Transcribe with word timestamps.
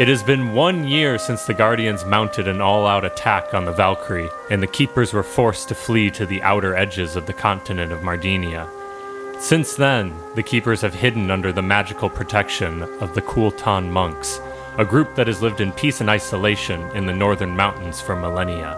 It 0.00 0.08
has 0.08 0.24
been 0.24 0.54
one 0.54 0.88
year 0.88 1.18
since 1.18 1.44
the 1.44 1.54
Guardians 1.54 2.04
mounted 2.04 2.48
an 2.48 2.60
all 2.60 2.84
out 2.84 3.04
attack 3.04 3.54
on 3.54 3.64
the 3.64 3.70
Valkyrie, 3.70 4.28
and 4.50 4.60
the 4.60 4.66
Keepers 4.66 5.12
were 5.12 5.22
forced 5.22 5.68
to 5.68 5.76
flee 5.76 6.10
to 6.10 6.26
the 6.26 6.42
outer 6.42 6.74
edges 6.74 7.14
of 7.14 7.26
the 7.26 7.32
continent 7.32 7.92
of 7.92 8.00
Mardinia. 8.00 8.68
Since 9.40 9.76
then, 9.76 10.12
the 10.34 10.42
Keepers 10.42 10.80
have 10.80 10.94
hidden 10.94 11.30
under 11.30 11.52
the 11.52 11.62
magical 11.62 12.10
protection 12.10 12.82
of 13.00 13.14
the 13.14 13.22
Kultan 13.22 13.88
monks, 13.88 14.40
a 14.78 14.84
group 14.84 15.14
that 15.14 15.28
has 15.28 15.40
lived 15.40 15.60
in 15.60 15.70
peace 15.70 16.00
and 16.00 16.10
isolation 16.10 16.80
in 16.96 17.06
the 17.06 17.14
northern 17.14 17.54
mountains 17.54 18.00
for 18.00 18.16
millennia. 18.16 18.76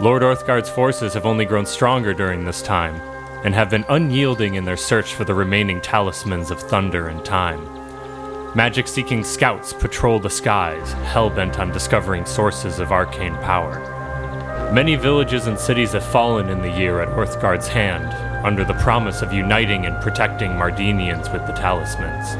Lord 0.00 0.22
Orthgard's 0.22 0.70
forces 0.70 1.14
have 1.14 1.26
only 1.26 1.44
grown 1.44 1.66
stronger 1.66 2.14
during 2.14 2.44
this 2.44 2.62
time, 2.62 3.00
and 3.44 3.52
have 3.52 3.68
been 3.68 3.84
unyielding 3.88 4.54
in 4.54 4.64
their 4.64 4.76
search 4.76 5.12
for 5.12 5.24
the 5.24 5.34
remaining 5.34 5.80
talismans 5.80 6.52
of 6.52 6.60
thunder 6.60 7.08
and 7.08 7.24
time. 7.24 7.79
Magic 8.56 8.88
seeking 8.88 9.22
scouts 9.22 9.72
patrol 9.72 10.18
the 10.18 10.28
skies, 10.28 10.92
hell 11.04 11.30
bent 11.30 11.60
on 11.60 11.70
discovering 11.70 12.26
sources 12.26 12.80
of 12.80 12.90
arcane 12.90 13.36
power. 13.36 13.78
Many 14.72 14.96
villages 14.96 15.46
and 15.46 15.56
cities 15.56 15.92
have 15.92 16.04
fallen 16.04 16.48
in 16.48 16.60
the 16.60 16.70
year 16.70 17.00
at 17.00 17.16
Orthgard's 17.16 17.68
hand, 17.68 18.12
under 18.44 18.64
the 18.64 18.74
promise 18.74 19.22
of 19.22 19.32
uniting 19.32 19.86
and 19.86 20.02
protecting 20.02 20.50
Mardinians 20.50 21.32
with 21.32 21.46
the 21.46 21.52
talismans. 21.52 22.34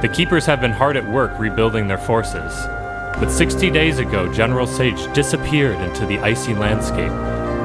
The 0.00 0.12
Keepers 0.14 0.46
have 0.46 0.60
been 0.60 0.70
hard 0.70 0.96
at 0.96 1.10
work 1.10 1.36
rebuilding 1.40 1.88
their 1.88 1.98
forces, 1.98 2.54
but 3.18 3.30
60 3.30 3.68
days 3.70 3.98
ago, 3.98 4.32
General 4.32 4.66
Sage 4.66 5.12
disappeared 5.12 5.80
into 5.80 6.06
the 6.06 6.20
icy 6.20 6.54
landscape, 6.54 7.12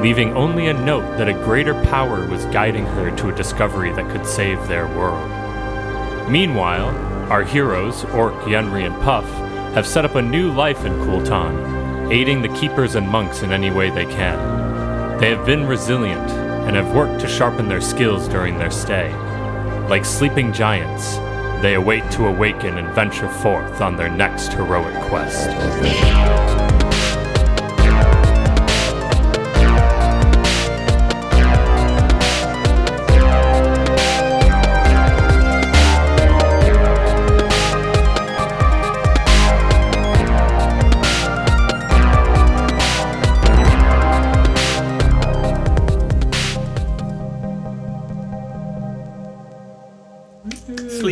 leaving 0.02 0.36
only 0.36 0.66
a 0.66 0.74
note 0.74 1.16
that 1.16 1.28
a 1.28 1.44
greater 1.44 1.74
power 1.84 2.26
was 2.26 2.44
guiding 2.46 2.86
her 2.86 3.14
to 3.16 3.28
a 3.28 3.36
discovery 3.36 3.92
that 3.92 4.10
could 4.10 4.26
save 4.26 4.66
their 4.66 4.88
world. 4.88 5.30
Meanwhile, 6.28 7.14
our 7.30 7.42
heroes, 7.42 8.04
Orc, 8.06 8.34
Yenri, 8.44 8.86
and 8.86 8.94
Puff, 9.02 9.24
have 9.74 9.86
set 9.86 10.04
up 10.04 10.14
a 10.14 10.22
new 10.22 10.52
life 10.52 10.84
in 10.84 10.92
Kultan, 11.04 12.10
aiding 12.12 12.40
the 12.40 12.48
keepers 12.50 12.94
and 12.94 13.08
monks 13.08 13.42
in 13.42 13.52
any 13.52 13.70
way 13.70 13.90
they 13.90 14.06
can. 14.06 15.18
They 15.18 15.30
have 15.30 15.44
been 15.44 15.66
resilient 15.66 16.30
and 16.30 16.76
have 16.76 16.94
worked 16.94 17.20
to 17.20 17.28
sharpen 17.28 17.68
their 17.68 17.80
skills 17.80 18.28
during 18.28 18.58
their 18.58 18.70
stay. 18.70 19.14
Like 19.88 20.04
sleeping 20.04 20.52
giants, 20.52 21.16
they 21.62 21.74
await 21.74 22.10
to 22.12 22.26
awaken 22.26 22.78
and 22.78 22.94
venture 22.94 23.28
forth 23.28 23.80
on 23.80 23.96
their 23.96 24.10
next 24.10 24.52
heroic 24.52 24.94
quest. 25.08 26.75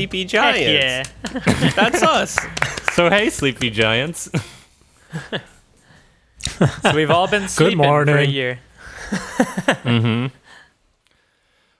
Sleepy 0.04 0.22
Heck 0.22 0.56
Giants. 0.56 1.10
yeah. 1.32 1.70
That's 1.76 2.02
us. 2.02 2.38
So, 2.92 3.08
hey, 3.08 3.30
sleepy 3.30 3.70
giants. 3.70 4.30
So 6.82 6.94
we've 6.94 7.10
all 7.10 7.26
been 7.26 7.48
sleeping 7.48 7.78
for 7.78 8.02
a 8.02 8.06
morning. 8.06 8.30
year. 8.30 8.58
Mm-hmm. 9.84 10.26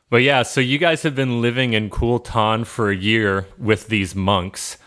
But 0.08 0.22
yeah, 0.22 0.42
so 0.42 0.61
you 0.62 0.78
guys 0.78 1.02
have 1.02 1.14
been 1.14 1.42
living 1.42 1.75
in 1.75 1.91
Kultan 1.91 2.64
for 2.64 2.91
a 2.91 2.97
year 2.97 3.47
with 3.58 3.89
these 3.89 4.14
monks. 4.14 4.78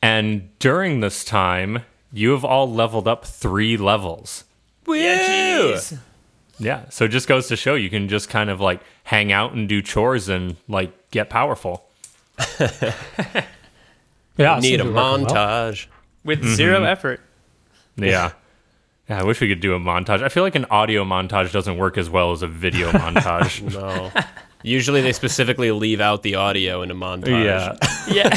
And 0.00 0.56
during 0.60 1.00
this 1.00 1.24
time, 1.24 1.82
you 2.10 2.30
have 2.30 2.44
all 2.44 2.72
leveled 2.72 3.06
up 3.06 3.26
three 3.26 3.76
levels. 3.76 4.44
Yeah. 4.86 5.78
Yeah, 6.58 6.88
so 6.88 7.04
it 7.04 7.08
just 7.08 7.28
goes 7.28 7.48
to 7.48 7.56
show 7.56 7.74
you 7.74 7.90
can 7.90 8.08
just 8.08 8.30
kind 8.30 8.48
of 8.48 8.60
like 8.62 8.80
hang 9.04 9.30
out 9.30 9.52
and 9.52 9.68
do 9.68 9.82
chores 9.82 10.28
and 10.30 10.56
like 10.68 11.10
get 11.10 11.28
powerful. 11.28 11.87
Yeah, 14.38 14.60
Need 14.60 14.74
a 14.74 14.78
to 14.78 14.84
be 14.84 14.90
working 14.90 14.94
well. 14.94 15.18
montage. 15.18 15.86
With 16.24 16.40
mm-hmm. 16.40 16.54
zero 16.54 16.84
effort. 16.84 17.20
Yeah. 17.96 18.32
Yeah, 19.08 19.20
I 19.20 19.24
wish 19.24 19.40
we 19.40 19.48
could 19.48 19.60
do 19.60 19.74
a 19.74 19.80
montage. 19.80 20.22
I 20.22 20.28
feel 20.28 20.44
like 20.44 20.54
an 20.54 20.66
audio 20.70 21.02
montage 21.04 21.50
doesn't 21.50 21.76
work 21.76 21.98
as 21.98 22.08
well 22.08 22.30
as 22.30 22.42
a 22.42 22.46
video 22.46 22.90
montage. 22.92 23.62
No. 23.74 24.12
Usually 24.64 25.00
they 25.00 25.12
specifically 25.12 25.70
leave 25.70 26.00
out 26.00 26.22
the 26.24 26.34
audio 26.34 26.82
in 26.82 26.90
a 26.90 26.94
montage. 26.94 27.44
yeah. 27.44 27.76
Yeah. 28.12 28.28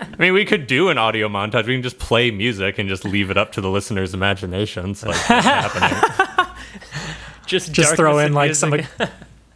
I 0.00 0.16
mean, 0.18 0.32
we 0.32 0.44
could 0.46 0.66
do 0.66 0.88
an 0.88 0.96
audio 0.96 1.28
montage. 1.28 1.66
We 1.66 1.74
can 1.74 1.82
just 1.82 1.98
play 1.98 2.30
music 2.30 2.78
and 2.78 2.88
just 2.88 3.04
leave 3.04 3.30
it 3.30 3.36
up 3.36 3.52
to 3.52 3.60
the 3.60 3.68
listener's 3.70 4.14
imaginations. 4.14 5.02
Like, 5.04 5.16
what's 5.28 5.44
happening. 5.46 6.46
Just, 7.46 7.72
Just 7.72 7.96
throw 7.96 8.18
in 8.18 8.32
like 8.32 8.48
music. 8.48 8.86
some 8.98 9.08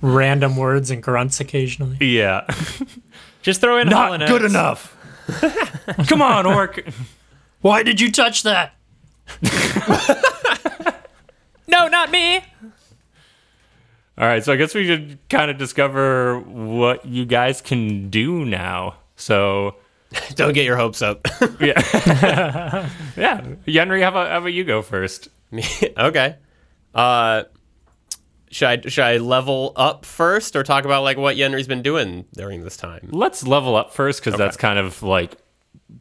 random 0.03 0.57
words 0.57 0.91
and 0.91 1.03
grunts 1.03 1.41
occasionally. 1.41 1.97
Yeah. 2.01 2.47
Just 3.49 3.63
throw 3.63 3.79
in 3.79 3.89
Hall 3.89 4.11
Not 4.11 4.21
and 4.21 4.31
good 4.31 4.43
Oates. 4.43 4.53
enough. 4.53 4.95
Come 6.07 6.21
on, 6.21 6.45
Orc. 6.45 6.85
Why 7.63 7.83
did 7.83 7.99
you 7.99 8.13
touch 8.13 8.43
that? 8.43 8.75
No, 11.67 11.87
not 11.87 12.11
me. 12.11 12.37
All 14.17 14.27
right, 14.27 14.43
so 14.45 14.53
I 14.53 14.57
guess 14.57 14.75
we 14.75 14.87
should 14.87 15.19
kind 15.31 15.51
of 15.51 15.57
discover 15.59 16.41
what 16.41 17.07
you 17.07 17.25
guys 17.25 17.61
can 17.61 18.09
do 18.11 18.45
now. 18.45 18.97
So, 19.17 19.77
Don't 20.35 20.55
get 20.55 20.65
your 20.65 20.77
hopes 20.77 21.03
up. 21.03 21.27
yeah. 21.61 21.81
yeah. 23.17 23.41
Yenri, 23.67 24.03
how 24.03 24.09
about, 24.09 24.31
how 24.31 24.39
about 24.39 24.53
you 24.55 24.65
go 24.65 24.81
first? 24.83 25.29
okay. 25.99 26.37
Uh 26.95 27.45
should 28.51 28.67
I 28.87 28.89
should 28.89 29.05
I 29.05 29.17
level 29.19 29.73
up 29.77 30.05
first 30.05 30.57
or 30.57 30.63
talk 30.63 30.85
about 30.85 31.03
like 31.03 31.17
what 31.17 31.37
Yenri's 31.37 31.69
been 31.69 31.83
doing 31.83 32.25
during 32.35 32.63
this 32.65 32.77
time? 32.77 33.09
Let's 33.13 33.47
level 33.47 33.77
up 33.77 33.93
first 33.93 34.23
because 34.25 34.39
that's 34.39 34.57
kind 34.57 34.79
of 34.79 35.03
like 35.03 35.37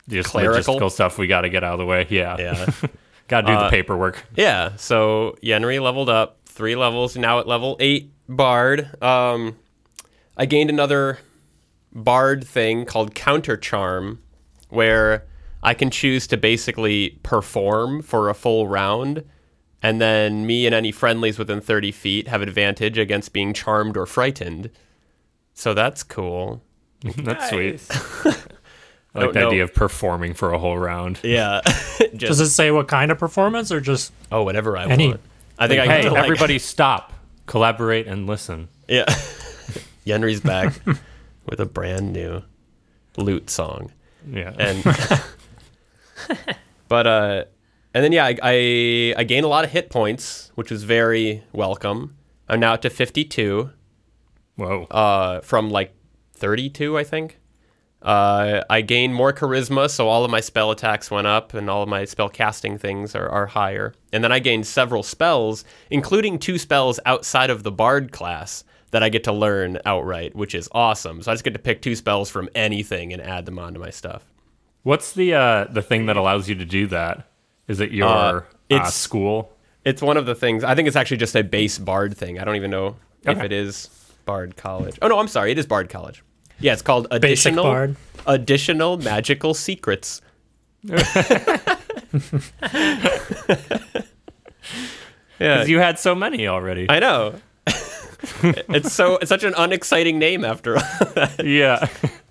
just 0.09 0.29
Clerical? 0.29 0.75
logistical 0.75 0.91
stuff 0.91 1.17
we 1.17 1.27
got 1.27 1.41
to 1.41 1.49
get 1.49 1.63
out 1.63 1.73
of 1.73 1.79
the 1.79 1.85
way. 1.85 2.07
Yeah. 2.09 2.35
Yeah. 2.39 2.71
got 3.27 3.41
to 3.41 3.47
do 3.47 3.53
Uh, 3.53 3.63
the 3.65 3.69
paperwork. 3.69 4.25
Yeah, 4.35 4.75
so 4.77 5.35
Yenri 5.43 5.81
leveled 5.81 6.09
up 6.09 6.39
three 6.45 6.75
levels, 6.75 7.15
now 7.17 7.39
at 7.39 7.47
level 7.47 7.75
eight 7.79 8.11
Bard. 8.29 9.01
Um, 9.03 9.57
I 10.35 10.45
gained 10.45 10.69
another 10.69 11.19
Bard 11.93 12.45
thing 12.45 12.85
called 12.85 13.15
Counter 13.15 13.57
Charm, 13.57 14.19
where 14.69 15.25
I 15.63 15.73
can 15.73 15.89
choose 15.89 16.27
to 16.27 16.37
basically 16.37 17.19
perform 17.23 18.01
for 18.01 18.29
a 18.29 18.33
full 18.33 18.67
round, 18.67 19.23
and 19.87 20.01
then 20.01 20.45
me 20.45 20.65
and 20.65 20.75
any 20.75 20.91
friendlies 20.91 21.39
within 21.39 21.61
30 21.61 21.93
feet 21.93 22.27
have 22.27 22.41
advantage 22.41 22.97
against 22.97 23.31
being 23.31 23.53
charmed 23.53 23.95
or 23.95 24.05
frightened. 24.05 24.69
So 25.53 25.73
that's 25.73 26.03
cool. 26.03 26.61
That's 27.17 27.49
sweet. 27.49 27.81
I 29.15 29.19
like 29.21 29.33
the 29.33 29.39
no. 29.39 29.47
idea 29.47 29.63
of 29.63 29.73
performing 29.73 30.33
for 30.33 30.51
a 30.51 30.59
whole 30.59 30.77
round. 30.77 31.19
Yeah. 31.23 31.61
Does 32.15 32.39
it 32.41 32.49
say 32.49 32.69
what 32.71 32.87
kind 32.87 33.11
of 33.11 33.17
performance 33.17 33.71
or 33.71 33.79
just 33.79 34.11
oh, 34.31 34.43
whatever 34.43 34.75
I 34.77 34.87
Any- 34.87 35.09
want. 35.09 35.21
I 35.57 35.67
think 35.67 35.79
I 35.79 35.85
Hey, 35.85 36.01
to, 36.03 36.11
like- 36.11 36.23
everybody 36.23 36.59
stop, 36.59 37.13
collaborate, 37.45 38.07
and 38.07 38.27
listen. 38.27 38.67
Yeah. 38.89 39.05
Yenri's 40.05 40.41
back 40.41 40.73
with 41.45 41.59
a 41.61 41.65
brand 41.65 42.11
new 42.13 42.41
lute 43.15 43.49
song. 43.49 43.91
Yeah. 44.29 44.53
And 44.57 44.83
but 46.89 47.07
uh 47.07 47.43
and 47.93 48.03
then 48.03 48.11
yeah, 48.11 48.25
I, 48.25 48.37
I 48.41 49.13
I 49.17 49.23
gained 49.23 49.45
a 49.45 49.49
lot 49.49 49.63
of 49.65 49.71
hit 49.71 49.89
points, 49.89 50.51
which 50.55 50.71
was 50.71 50.83
very 50.83 51.43
welcome. 51.53 52.15
I'm 52.49 52.59
now 52.59 52.73
up 52.73 52.81
to 52.81 52.89
52 52.89 53.71
Whoa. 54.55 54.83
uh 54.85 55.41
from 55.41 55.69
like 55.69 55.93
32, 56.33 56.97
I 56.97 57.03
think. 57.03 57.39
Uh, 58.01 58.61
I 58.69 58.81
gained 58.81 59.15
more 59.15 59.33
charisma, 59.33 59.89
so 59.89 60.07
all 60.07 60.23
of 60.23 60.29
my 60.29 60.39
spell 60.39 60.69
attacks 60.69 61.09
went 61.09 61.25
up, 61.27 61.53
and 61.53 61.69
all 61.69 61.81
of 61.81 61.89
my 61.89 62.05
spell 62.05 62.29
casting 62.29 62.77
things 62.77 63.15
are, 63.15 63.27
are 63.27 63.47
higher. 63.47 63.93
And 64.13 64.23
then 64.23 64.31
I 64.31 64.39
gained 64.39 64.67
several 64.67 65.01
spells, 65.01 65.65
including 65.89 66.37
two 66.37 66.59
spells 66.59 66.99
outside 67.05 67.49
of 67.49 67.63
the 67.63 67.71
Bard 67.71 68.11
class 68.11 68.63
that 68.91 69.03
I 69.03 69.09
get 69.09 69.23
to 69.25 69.33
learn 69.33 69.79
outright, 69.85 70.35
which 70.35 70.55
is 70.55 70.69
awesome. 70.71 71.21
So 71.21 71.31
I 71.31 71.33
just 71.33 71.43
get 71.43 71.53
to 71.53 71.59
pick 71.59 71.81
two 71.81 71.95
spells 71.95 72.29
from 72.29 72.49
anything 72.55 73.11
and 73.11 73.21
add 73.21 73.45
them 73.45 73.59
onto 73.59 73.79
my 73.79 73.89
stuff. 73.89 74.23
What's 74.83 75.11
the 75.11 75.33
uh, 75.33 75.65
the 75.65 75.81
thing 75.81 76.05
that 76.05 76.15
allows 76.15 76.47
you 76.47 76.55
to 76.55 76.65
do 76.65 76.87
that? 76.87 77.26
Is 77.67 77.79
it 77.79 77.91
your 77.91 78.07
Uh, 78.07 78.11
uh, 78.11 78.41
it's- 78.69 78.93
school? 78.95 79.53
It's 79.85 80.01
one 80.01 80.17
of 80.17 80.25
the 80.25 80.35
things. 80.35 80.63
I 80.65 80.75
think 80.75 80.87
it's 80.89 80.97
actually 80.97 81.17
just 81.17 81.33
a 81.35 81.43
base 81.43 81.77
Bard 81.77 82.17
thing. 82.17 82.39
I 82.39 82.43
don't 82.43 82.57
even 82.57 82.69
know 82.71 82.97
if 83.25 83.39
it 83.41 83.53
is 83.53 83.89
Bard 84.25 84.57
College. 84.57 84.97
Oh 85.01 85.07
no, 85.07 85.17
I'm 85.19 85.29
sorry. 85.29 85.51
It 85.51 85.57
is 85.57 85.65
Bard 85.65 85.89
College. 85.89 86.23
Yeah, 86.59 86.73
it's 86.73 86.81
called 86.81 87.07
basic 87.09 87.23
additional 87.23 87.63
bard? 87.63 87.95
additional 88.25 88.97
magical 88.97 89.53
secrets. 89.53 90.21
yeah, 90.83 90.97
Because 95.39 95.69
you 95.69 95.79
had 95.79 95.99
so 95.99 96.15
many 96.15 96.47
already. 96.47 96.87
I 96.89 96.99
know. 96.99 97.35
it's 98.43 98.91
so 98.93 99.17
it's 99.17 99.29
such 99.29 99.43
an 99.43 99.53
unexciting 99.57 100.19
name 100.19 100.43
after 100.43 100.77
all. 100.77 100.83
yeah. 101.43 101.87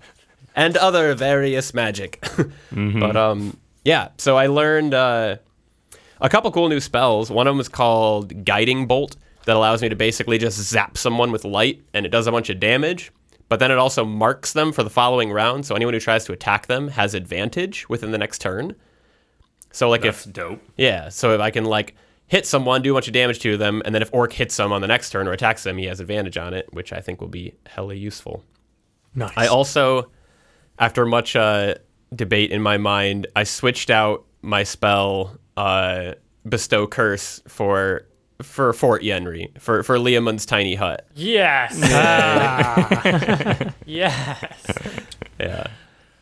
and 0.55 0.75
other 0.77 1.13
various 1.15 1.73
magic. 1.73 2.23
But 2.71 3.15
um 3.15 3.57
Yeah, 3.87 4.09
so 4.17 4.35
I 4.35 4.47
learned 4.47 4.93
uh, 4.93 5.37
a 6.19 6.27
couple 6.27 6.51
cool 6.51 6.67
new 6.67 6.81
spells. 6.81 7.31
One 7.31 7.47
of 7.47 7.53
them 7.53 7.61
is 7.61 7.69
called 7.69 8.43
Guiding 8.43 8.85
Bolt 8.85 9.15
that 9.45 9.55
allows 9.55 9.81
me 9.81 9.87
to 9.87 9.95
basically 9.95 10.37
just 10.37 10.59
zap 10.59 10.97
someone 10.97 11.31
with 11.31 11.45
light 11.45 11.81
and 11.93 12.05
it 12.05 12.09
does 12.09 12.27
a 12.27 12.31
bunch 12.33 12.49
of 12.49 12.59
damage. 12.59 13.13
But 13.47 13.61
then 13.61 13.71
it 13.71 13.77
also 13.77 14.03
marks 14.03 14.51
them 14.51 14.73
for 14.73 14.83
the 14.83 14.89
following 14.89 15.31
round, 15.31 15.65
so 15.65 15.73
anyone 15.73 15.93
who 15.93 16.01
tries 16.01 16.25
to 16.25 16.33
attack 16.33 16.67
them 16.67 16.89
has 16.89 17.13
advantage 17.13 17.87
within 17.87 18.11
the 18.11 18.17
next 18.17 18.41
turn. 18.41 18.75
So 19.71 19.87
like 19.87 20.01
That's 20.01 20.27
if 20.27 20.33
dope. 20.33 20.61
yeah, 20.75 21.07
so 21.07 21.33
if 21.33 21.39
I 21.39 21.49
can 21.49 21.63
like 21.63 21.95
hit 22.27 22.45
someone, 22.45 22.81
do 22.81 22.91
a 22.91 22.93
bunch 22.93 23.07
of 23.07 23.13
damage 23.13 23.39
to 23.39 23.55
them, 23.55 23.81
and 23.85 23.95
then 23.95 24.01
if 24.01 24.09
Orc 24.13 24.33
hits 24.33 24.57
them 24.57 24.73
on 24.73 24.81
the 24.81 24.87
next 24.87 25.11
turn 25.11 25.29
or 25.29 25.31
attacks 25.31 25.63
them, 25.63 25.77
he 25.77 25.85
has 25.85 26.01
advantage 26.01 26.37
on 26.37 26.53
it, 26.53 26.67
which 26.73 26.91
I 26.91 26.99
think 26.99 27.21
will 27.21 27.29
be 27.29 27.53
hella 27.67 27.93
useful. 27.93 28.43
Nice. 29.15 29.31
I 29.37 29.47
also, 29.47 30.11
after 30.77 31.05
much 31.05 31.37
uh, 31.37 31.75
debate 32.15 32.51
in 32.51 32.61
my 32.61 32.77
mind, 32.77 33.27
I 33.35 33.43
switched 33.43 33.89
out 33.89 34.25
my 34.41 34.63
spell 34.63 35.37
uh, 35.55 36.13
bestow 36.47 36.87
curse 36.87 37.41
for 37.47 38.03
for 38.41 38.71
Fort 38.73 39.01
Yenri 39.01 39.59
for 39.59 39.83
for 39.83 39.97
Leomund's 39.97 40.45
tiny 40.45 40.75
hut. 40.75 41.07
Yes. 41.15 41.79
Ah. 41.91 43.71
yes. 43.85 44.43
Yeah, 45.39 45.67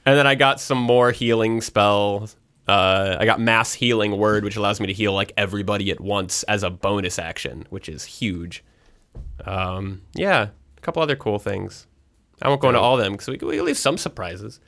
and 0.06 0.18
then 0.18 0.28
I 0.28 0.36
got 0.36 0.60
some 0.60 0.78
more 0.78 1.12
healing 1.12 1.62
spells. 1.62 2.36
Uh, 2.68 3.18
I 3.20 3.26
got 3.26 3.40
mass 3.40 3.74
healing 3.74 4.18
word, 4.18 4.44
which 4.44 4.56
allows 4.56 4.80
me 4.80 4.88
to 4.88 4.94
heal 4.94 5.14
like 5.14 5.32
everybody 5.38 5.92
at 5.92 6.02
once 6.02 6.44
as 6.44 6.64
a 6.64 6.70
bonus 6.70 7.20
action, 7.20 7.68
which 7.70 7.88
is 7.88 8.04
huge. 8.04 8.64
Um, 9.46 10.02
yeah, 10.16 10.48
a 10.78 10.82
couple 10.82 11.02
other 11.04 11.16
cool 11.16 11.38
things. 11.40 11.86
I 12.42 12.50
won't 12.50 12.62
go 12.62 12.70
into 12.70 12.80
all 12.80 12.98
of 12.98 13.04
them 13.04 13.14
because 13.14 13.28
we 13.28 13.38
we 13.38 13.62
leave 13.62 13.78
some 13.78 13.98
surprises. 13.98 14.60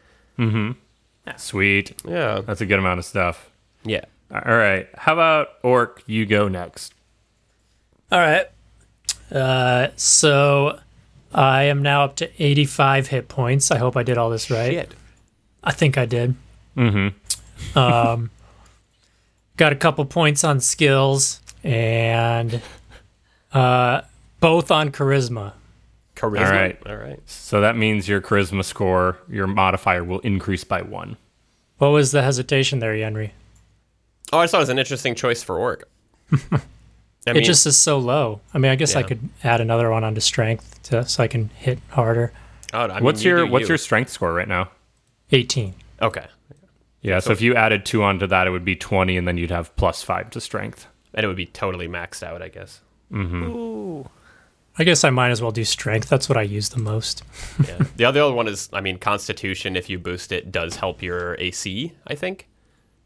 Sweet. 1.35 1.93
Yeah, 2.07 2.41
That's 2.45 2.61
a 2.61 2.65
good 2.65 2.79
amount 2.79 2.99
of 2.99 3.05
stuff. 3.05 3.49
yeah. 3.83 4.05
All 4.29 4.55
right. 4.57 4.87
How 4.97 5.13
about 5.13 5.49
Orc? 5.63 6.03
You 6.05 6.25
go 6.25 6.47
next. 6.49 6.93
All 8.11 8.19
right. 8.19 8.45
Uh, 9.31 9.87
so 9.95 10.79
I 11.33 11.63
am 11.63 11.81
now 11.81 12.03
up 12.03 12.17
to 12.17 12.29
85 12.43 13.07
hit 13.07 13.27
points. 13.29 13.71
I 13.71 13.77
hope 13.77 13.95
I 13.95 14.03
did 14.03 14.17
all 14.17 14.29
this 14.29 14.51
right. 14.51 14.71
Shit. 14.71 14.93
I 15.63 15.71
think 15.71 15.97
I 15.97 16.05
did. 16.05 16.35
Mm-hmm. 16.75 17.77
Um, 17.77 18.29
got 19.55 19.71
a 19.71 19.75
couple 19.77 20.03
points 20.05 20.43
on 20.43 20.59
skills 20.59 21.39
and 21.63 22.61
uh, 23.53 24.01
both 24.41 24.71
on 24.71 24.91
charisma. 24.91 25.53
Charisma. 26.17 26.45
All 26.45 26.51
right. 26.51 26.77
All 26.87 26.95
right. 26.97 27.19
So 27.25 27.61
that 27.61 27.77
means 27.77 28.07
your 28.09 28.19
charisma 28.21 28.63
score, 28.65 29.17
your 29.29 29.47
modifier, 29.47 30.03
will 30.03 30.19
increase 30.19 30.63
by 30.63 30.81
one. 30.81 31.17
What 31.77 31.89
was 31.89 32.11
the 32.11 32.23
hesitation 32.23 32.79
there, 32.79 32.93
Yenri? 32.93 33.31
Oh, 34.33 34.39
I 34.39 34.43
just 34.43 34.51
thought 34.51 34.57
it 34.57 34.61
was 34.61 34.69
an 34.69 34.79
interesting 34.79 35.15
choice 35.15 35.43
for 35.43 35.57
orc. 35.57 35.87
I 36.51 36.61
it 37.27 37.43
just 37.43 37.65
is 37.65 37.77
so 37.77 37.97
low. 37.97 38.41
I 38.53 38.57
mean, 38.57 38.71
I 38.71 38.75
guess 38.75 38.95
I 38.95 39.03
could 39.03 39.19
add 39.43 39.61
another 39.61 39.89
one 39.91 40.03
onto 40.03 40.21
strength 40.21 40.81
to, 40.83 41.05
so 41.07 41.23
I 41.23 41.27
can 41.27 41.49
hit 41.55 41.77
harder. 41.89 42.31
oh, 42.73 42.79
I 42.79 42.95
mean, 42.95 43.03
What's 43.03 43.23
you 43.23 43.37
your 43.37 43.47
What's 43.47 43.63
you. 43.63 43.69
your 43.69 43.77
strength 43.77 44.11
score 44.11 44.33
right 44.33 44.47
now? 44.47 44.69
18. 45.31 45.73
okay? 46.01 46.25
Yeah. 47.01 47.19
So 47.19 47.31
if 47.31 47.41
you 47.41 47.53
added 47.55 47.85
two 47.85 48.01
onto 48.01 48.27
that, 48.27 48.47
it 48.47 48.49
would 48.49 48.65
be 48.65 48.75
twenty, 48.75 49.17
and 49.17 49.27
then 49.27 49.37
you'd 49.37 49.51
have 49.51 49.73
plus 49.75 50.01
five 50.03 50.29
to 50.31 50.41
strength. 50.41 50.87
And 51.13 51.23
it 51.23 51.27
would 51.27 51.37
be 51.37 51.45
totally 51.45 51.87
maxed 51.87 52.23
out, 52.23 52.41
I 52.41 52.47
guess. 52.49 52.81
Mm-hmm. 53.11 53.43
Ooh. 53.43 54.09
I 54.79 54.83
guess 54.83 55.03
I 55.03 55.09
might 55.09 55.31
as 55.31 55.41
well 55.41 55.51
do 55.51 55.63
strength. 55.63 56.07
That's 56.09 56.29
what 56.29 56.37
I 56.37 56.43
use 56.43 56.69
the 56.69 56.79
most. 56.79 57.23
Yeah. 57.67 57.79
the 57.95 58.05
other 58.05 58.31
one 58.31 58.47
is, 58.47 58.69
I 58.71 58.81
mean, 58.81 58.97
Constitution. 58.99 59.75
If 59.75 59.89
you 59.89 59.97
boost 59.99 60.31
it, 60.31 60.51
does 60.51 60.75
help 60.75 61.01
your 61.01 61.35
AC. 61.39 61.93
I 62.05 62.13
think. 62.15 62.47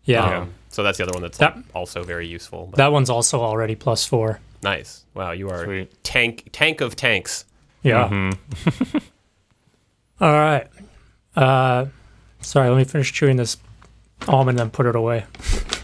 Yeah. 0.03 0.39
Um, 0.41 0.53
so 0.69 0.83
that's 0.83 0.97
the 0.97 1.03
other 1.05 1.13
one 1.13 1.21
that's 1.21 1.37
That- 1.37 1.55
like, 1.55 1.65
also 1.73 2.03
very 2.03 2.27
useful. 2.27 2.67
But 2.71 2.77
That 2.77 2.91
one's 2.91 3.09
also 3.09 3.39
already 3.39 3.75
plus 3.75 4.05
four. 4.05 4.39
nice. 4.63 5.05
Wow, 5.13 5.31
you 5.31 5.49
are 5.49 5.63
Sweet. 5.65 6.03
tank 6.03 6.49
tank 6.51 6.81
of 6.81 6.95
tanks. 6.95 7.45
Yeah. 7.83 8.03
All 10.19 10.31
right. 10.33 10.67
Uh, 11.35 11.85
sorry, 12.41 12.69
let 12.69 12.77
me 12.77 12.83
finish 12.83 13.11
chewing 13.11 13.37
this 13.37 13.57
almond 14.27 14.59
and 14.59 14.67
then 14.67 14.71
put 14.71 14.85
it 14.85 14.95
away. 14.95 15.25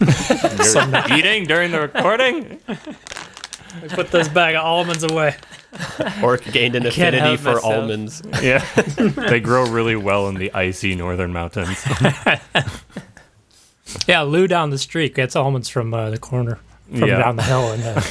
You're 0.00 1.18
eating 1.18 1.44
during 1.46 1.72
the 1.72 1.80
recording. 1.80 2.60
Put 3.90 4.10
this 4.10 4.28
bag 4.28 4.54
of 4.54 4.64
almonds 4.64 5.02
away. 5.04 5.36
Orc 6.22 6.42
gained 6.44 6.74
an 6.74 6.82
can't 6.84 7.14
affinity 7.14 7.18
help 7.36 7.40
for 7.40 7.54
myself. 7.54 7.64
almonds. 7.74 8.22
Yeah, 8.42 8.64
they 9.28 9.40
grow 9.40 9.66
really 9.70 9.96
well 9.96 10.28
in 10.28 10.36
the 10.36 10.52
icy 10.54 10.94
northern 10.94 11.32
mountains. 11.32 11.84
Yeah, 14.06 14.20
Lou 14.20 14.46
down 14.46 14.68
the 14.68 14.76
street 14.76 15.14
gets 15.14 15.34
almonds 15.34 15.70
from 15.70 15.94
uh, 15.94 16.10
the 16.10 16.18
corner, 16.18 16.58
from 16.90 17.08
Yeah. 17.08 17.18
down 17.20 17.36
the 17.36 17.42
hill, 17.42 17.72
and 17.72 17.82
uh, 17.82 18.02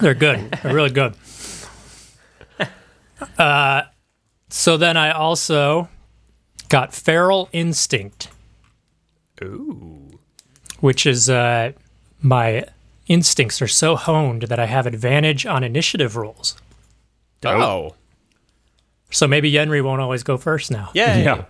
they're 0.00 0.14
good. 0.14 0.50
They're 0.60 0.74
really 0.74 0.90
good. 0.90 1.14
Uh, 3.38 3.82
so 4.48 4.76
then 4.76 4.96
I 4.96 5.10
also 5.12 5.88
got 6.68 6.92
feral 6.92 7.48
instinct, 7.52 8.28
Ooh. 9.42 10.18
which 10.80 11.06
is 11.06 11.30
uh, 11.30 11.72
my 12.20 12.64
instincts 13.08 13.60
are 13.60 13.68
so 13.68 13.96
honed 13.96 14.42
that 14.42 14.58
I 14.58 14.66
have 14.66 14.86
advantage 14.86 15.46
on 15.46 15.64
initiative 15.64 16.16
rolls. 16.16 16.56
Oh. 17.44 17.94
So 19.10 19.26
maybe 19.26 19.50
Yenri 19.50 19.82
won't 19.82 20.00
always 20.00 20.22
go 20.22 20.36
first 20.36 20.70
now. 20.70 20.90
Yay. 20.94 21.24
Yeah. 21.24 21.44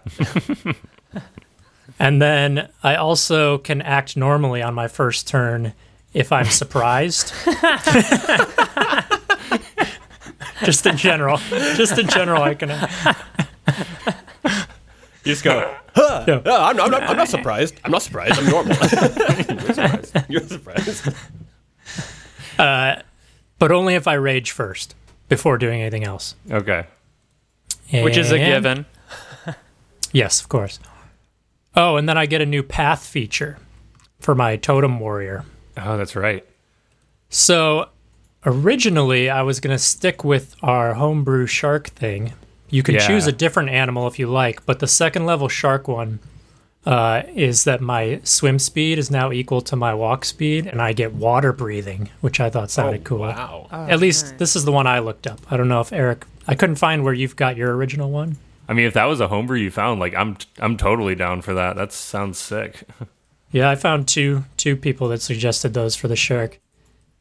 And 1.99 2.23
then 2.23 2.69
I 2.83 2.95
also 2.97 3.59
can 3.59 3.83
act 3.83 4.17
normally 4.17 4.63
on 4.63 4.75
my 4.75 4.89
first 4.89 5.27
turn 5.27 5.73
if 6.15 6.31
I'm 6.33 6.47
surprised. 6.47 7.33
just 10.65 10.87
in 10.87 10.97
general. 10.97 11.39
Just 11.75 11.99
in 11.99 12.07
general, 12.09 12.43
I 12.43 12.55
can. 12.55 12.69
You 15.25 15.33
just 15.33 15.43
go. 15.43 15.75
Huh. 15.95 16.25
Yeah. 16.29 16.41
No, 16.45 16.61
I'm, 16.61 16.81
I'm, 16.81 16.91
not, 16.91 17.03
I'm 17.03 17.17
not 17.17 17.29
surprised. 17.29 17.75
I'm 17.85 17.91
not 17.91 18.03
surprised. 18.03 18.39
I'm 18.39 18.47
normal. 18.49 18.77
You're 18.77 19.75
surprised. 19.75 20.17
You're 20.29 20.43
surprised. 20.43 21.09
Uh, 22.59 23.01
but 23.61 23.71
only 23.71 23.95
if 23.95 24.09
I 24.09 24.15
rage 24.15 24.51
first 24.51 24.97
before 25.29 25.59
doing 25.59 25.81
anything 25.81 26.03
else. 26.03 26.35
Okay. 26.51 26.87
Which 27.93 28.17
is 28.17 28.33
a 28.33 28.39
given. 28.39 28.85
Yes, 30.13 30.41
of 30.41 30.49
course. 30.49 30.81
Oh, 31.77 31.97
and 31.97 32.09
then 32.09 32.17
I 32.19 32.27
get 32.27 32.41
a 32.41 32.47
new 32.47 32.63
path 32.65 33.07
feature 33.07 33.59
for 34.19 34.35
my 34.35 34.57
totem 34.57 34.99
warrior. 34.99 35.45
Oh, 35.77 35.97
that's 35.97 36.17
right. 36.17 36.45
So 37.29 37.91
originally, 38.45 39.29
I 39.31 39.43
was 39.43 39.61
going 39.61 39.75
to 39.77 39.83
stick 39.83 40.25
with 40.25 40.57
our 40.63 40.95
homebrew 40.95 41.47
shark 41.47 41.89
thing. 41.89 42.33
You 42.71 42.83
can 42.83 42.97
Yeah. 42.97 43.07
choose 43.07 43.27
a 43.27 43.33
different 43.33 43.69
animal 43.71 44.07
if 44.09 44.19
you 44.19 44.27
like, 44.27 44.65
but 44.67 44.79
the 44.81 44.87
second 44.87 45.27
level 45.27 45.49
shark 45.49 45.87
one 45.89 46.19
uh, 46.89 47.23
is 47.35 47.65
that 47.65 47.83
my 47.83 48.19
swim 48.25 48.59
speed 48.59 48.99
is 48.99 49.11
now 49.11 49.31
equal 49.31 49.61
to 49.61 49.77
my 49.77 49.93
walk 49.93 50.25
speed, 50.25 50.67
and 50.67 50.81
I 50.81 50.95
get 50.95 51.13
water 51.13 51.53
breathing, 51.53 52.09
which 52.23 52.41
I 52.41 52.49
thought 52.49 52.71
sounded 52.71 53.05
cool. 53.05 53.25
Oh, 53.25 53.67
At 53.71 54.01
least 54.01 54.39
this 54.39 54.57
is 54.57 54.65
the 54.65 54.73
one 54.73 54.87
I 54.87 55.01
looked 55.01 55.27
up. 55.27 55.41
I 55.53 55.59
don't 55.59 55.69
know 55.69 55.83
if 55.83 55.93
Eric. 55.93 56.25
I 56.47 56.55
couldn't 56.55 56.77
find 56.77 57.05
where 57.05 57.13
you've 57.13 57.37
got 57.37 57.59
your 57.59 57.77
original 57.77 58.11
one. 58.11 58.39
I 58.71 58.73
mean, 58.73 58.87
if 58.87 58.95
that 58.95 59.05
was 59.05 59.21
a 59.21 59.29
homebrew 59.29 59.59
you 59.59 59.71
found, 59.71 60.01
like 60.01 60.15
I'm, 60.15 60.39
I'm 60.59 60.79
totally 60.79 61.15
down 61.15 61.43
for 61.43 61.53
that. 61.53 61.77
That 61.77 61.93
sounds 61.93 62.39
sick. 62.39 62.85
Yeah, 63.51 63.71
I 63.71 63.77
found 63.77 64.07
two 64.07 64.45
two 64.59 64.77
people 64.77 65.09
that 65.09 65.23
suggested 65.23 65.73
those 65.73 65.97
for 65.97 66.07
the 66.07 66.17
shark. 66.17 66.61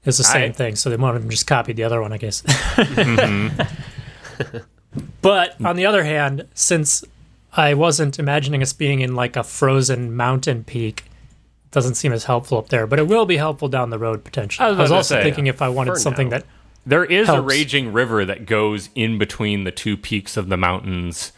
It's 0.04 0.18
the 0.18 0.26
same 0.26 0.50
I- 0.50 0.54
thing, 0.54 0.76
so 0.76 0.90
they 0.90 0.98
one 0.98 1.16
of 1.16 1.22
them 1.22 1.32
just 1.32 1.48
copied 1.48 1.78
the 1.78 1.86
other 1.86 2.02
one, 2.02 2.12
I 2.12 2.18
guess. 2.18 2.42
but 5.22 5.56
on 5.64 5.78
the 5.78 5.86
other 5.86 6.04
hand, 6.04 6.46
since 6.54 7.06
I 7.58 7.74
wasn't 7.74 8.20
imagining 8.20 8.62
us 8.62 8.72
being 8.72 9.02
in 9.02 9.16
like 9.16 9.36
a 9.36 9.44
frozen 9.44 10.16
mountain 10.16 10.64
peak, 10.64 11.04
it 11.66 11.72
doesn't 11.72 11.96
seem 11.96 12.14
as 12.14 12.26
helpful 12.26 12.60
up 12.60 12.70
there. 12.70 12.86
But 12.86 13.00
it 13.00 13.08
will 13.08 13.26
be 13.26 13.38
helpful 13.38 13.68
down 13.68 13.90
the 13.90 13.98
road 13.98 14.24
potentially. 14.24 14.64
I 14.64 14.68
I 14.68 14.72
was 14.72 14.78
was, 14.78 14.90
about 14.90 14.94
to 14.94 14.98
also 14.98 15.16
say, 15.16 15.24
thinking 15.24 15.48
if 15.48 15.62
I 15.62 15.70
wanted 15.70 15.98
something 15.98 16.30
now. 16.30 16.38
that 16.38 16.46
There 16.86 17.04
is 17.04 17.28
a 17.28 17.42
raging 17.42 17.92
river 17.92 18.24
that 18.26 18.46
goes 18.46 18.90
in 18.96 19.18
between 19.18 19.64
the 19.64 19.72
two 19.72 19.98
peaks 19.98 20.38
of 20.38 20.50
the 20.50 20.58
mountains 20.58 21.34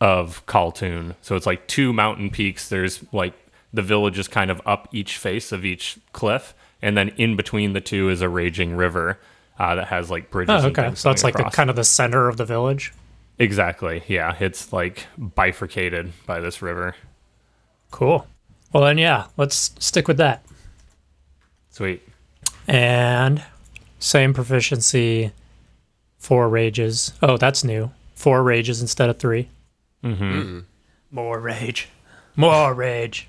of 0.00 0.44
Kultan. 0.46 1.14
So 1.22 1.34
it's 1.34 1.46
like 1.46 1.66
two 1.66 1.92
mountain 1.92 2.30
peaks. 2.30 2.68
There's 2.68 3.02
like 3.12 3.32
the 3.72 3.82
village 3.82 4.18
is 4.18 4.28
kind 4.28 4.50
of 4.50 4.60
up 4.66 4.88
each 4.92 5.16
face 5.16 5.50
of 5.50 5.64
each 5.64 5.98
cliff, 6.12 6.54
and 6.82 6.96
then 6.96 7.08
in 7.16 7.36
between 7.36 7.72
the 7.72 7.80
two 7.80 8.10
is 8.10 8.20
a 8.20 8.28
raging 8.28 8.76
river 8.76 9.18
uh, 9.58 9.74
that 9.76 9.88
has 9.88 10.10
like 10.10 10.30
bridges. 10.30 10.64
Oh, 10.64 10.68
okay. 10.68 10.94
So 10.94 11.10
it's 11.10 11.22
going 11.22 11.34
like 11.34 11.44
the 11.44 11.56
kind 11.56 11.70
of 11.70 11.76
the 11.76 11.84
center 11.84 12.28
of 12.28 12.36
the 12.36 12.44
village. 12.44 12.92
Exactly 13.38 14.02
yeah. 14.08 14.36
It's 14.40 14.72
like 14.72 15.06
bifurcated 15.18 16.12
by 16.26 16.40
this 16.40 16.62
river. 16.62 16.94
Cool. 17.90 18.26
Well 18.72 18.84
then 18.84 18.98
yeah, 18.98 19.26
let's 19.36 19.74
stick 19.78 20.08
with 20.08 20.16
that. 20.18 20.44
Sweet. 21.70 22.02
And 22.68 23.44
same 23.98 24.34
proficiency, 24.34 25.32
four 26.18 26.48
rages. 26.48 27.12
Oh, 27.22 27.36
that's 27.36 27.64
new. 27.64 27.90
Four 28.14 28.42
rages 28.42 28.80
instead 28.80 29.10
of 29.10 29.18
three. 29.18 29.48
Mm-hmm. 30.02 30.40
Hmm. 30.40 30.58
More 31.10 31.40
rage. 31.40 31.88
More 32.36 32.74
rage. 32.74 33.28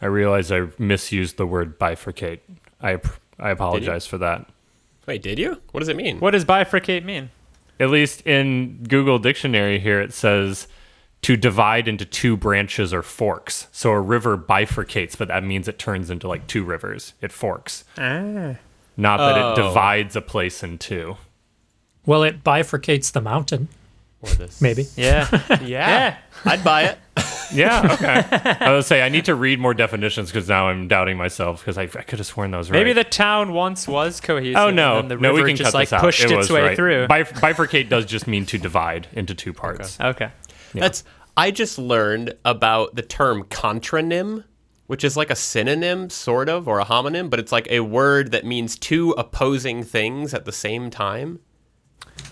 I 0.00 0.06
realize 0.06 0.52
I 0.52 0.68
misused 0.78 1.36
the 1.36 1.46
word 1.46 1.78
bifurcate. 1.78 2.40
I 2.82 2.98
I 3.38 3.50
apologize 3.50 4.06
for 4.06 4.18
that. 4.18 4.46
Wait, 5.06 5.22
did 5.22 5.38
you? 5.38 5.60
What 5.72 5.80
does 5.80 5.88
it 5.88 5.96
mean? 5.96 6.20
What 6.20 6.32
does 6.32 6.44
bifurcate 6.44 7.04
mean? 7.04 7.30
At 7.78 7.90
least 7.90 8.26
in 8.26 8.84
Google 8.88 9.18
Dictionary 9.18 9.78
here, 9.78 10.00
it 10.00 10.12
says 10.14 10.66
to 11.22 11.36
divide 11.36 11.88
into 11.88 12.04
two 12.04 12.36
branches 12.36 12.94
or 12.94 13.02
forks. 13.02 13.66
So 13.72 13.90
a 13.90 14.00
river 14.00 14.38
bifurcates, 14.38 15.16
but 15.18 15.28
that 15.28 15.42
means 15.44 15.66
it 15.68 15.78
turns 15.78 16.08
into 16.10 16.28
like 16.28 16.46
two 16.46 16.64
rivers. 16.64 17.14
It 17.20 17.32
forks. 17.32 17.84
Ah. 17.98 18.56
Not 18.96 19.16
that 19.18 19.36
Oh. 19.36 19.52
it 19.52 19.56
divides 19.56 20.16
a 20.16 20.22
place 20.22 20.62
in 20.62 20.78
two. 20.78 21.16
Well, 22.06 22.22
it 22.22 22.42
bifurcates 22.44 23.12
the 23.12 23.20
mountain, 23.20 23.68
Or 24.22 24.30
this? 24.30 24.60
maybe. 24.62 24.86
Yeah. 24.96 25.28
yeah. 25.62 26.16
I'd 26.44 26.62
buy 26.64 26.84
it. 26.84 26.98
Yeah, 27.52 27.88
okay. 27.94 28.56
I 28.64 28.72
was 28.72 28.86
say 28.86 29.02
I 29.02 29.08
need 29.08 29.24
to 29.26 29.34
read 29.34 29.58
more 29.58 29.74
definitions 29.74 30.30
because 30.30 30.48
now 30.48 30.68
I'm 30.68 30.88
doubting 30.88 31.16
myself 31.16 31.60
because 31.60 31.78
I, 31.78 31.82
I 31.82 31.86
could 32.02 32.18
have 32.18 32.26
sworn 32.26 32.50
those 32.50 32.70
right. 32.70 32.78
Maybe 32.78 32.92
the 32.92 33.04
town 33.04 33.52
once 33.52 33.86
was 33.86 34.20
cohesive. 34.20 34.56
Oh 34.56 34.70
no, 34.70 34.98
and 34.98 35.10
the 35.10 35.16
no, 35.16 35.32
we 35.32 35.44
can 35.44 35.56
just 35.56 35.72
cut 35.72 35.74
like 35.78 35.88
this 35.88 35.92
out. 35.94 36.00
pushed 36.00 36.24
it 36.24 36.30
its 36.32 36.50
way 36.50 36.62
right. 36.62 36.76
through. 36.76 37.06
Bif- 37.08 37.32
bifurcate 37.34 37.88
does 37.88 38.04
just 38.06 38.26
mean 38.26 38.46
to 38.46 38.58
divide 38.58 39.08
into 39.12 39.34
two 39.34 39.52
parts. 39.52 39.98
okay. 40.00 40.30
That's. 40.74 41.04
I 41.38 41.50
just 41.50 41.78
learned 41.78 42.34
about 42.46 42.94
the 42.96 43.02
term 43.02 43.44
contronym, 43.44 44.44
which 44.86 45.04
is 45.04 45.16
like 45.18 45.28
a 45.30 45.36
synonym, 45.36 46.08
sort 46.08 46.48
of, 46.48 46.66
or 46.66 46.80
a 46.80 46.84
homonym, 46.86 47.28
but 47.28 47.38
it's 47.38 47.52
like 47.52 47.68
a 47.70 47.80
word 47.80 48.32
that 48.32 48.46
means 48.46 48.78
two 48.78 49.10
opposing 49.18 49.84
things 49.84 50.32
at 50.32 50.46
the 50.46 50.52
same 50.52 50.88
time. 50.90 51.40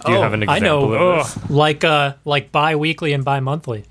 Do 0.06 0.12
you 0.12 0.18
Oh, 0.18 0.22
have 0.22 0.32
an 0.32 0.48
I 0.48 0.56
example 0.56 0.88
know. 0.90 0.94
of 1.10 1.34
this? 1.34 1.50
Like 1.50 1.84
uh, 1.84 2.14
like 2.24 2.50
bi-weekly 2.50 3.12
and 3.12 3.24
bi-monthly. 3.24 3.84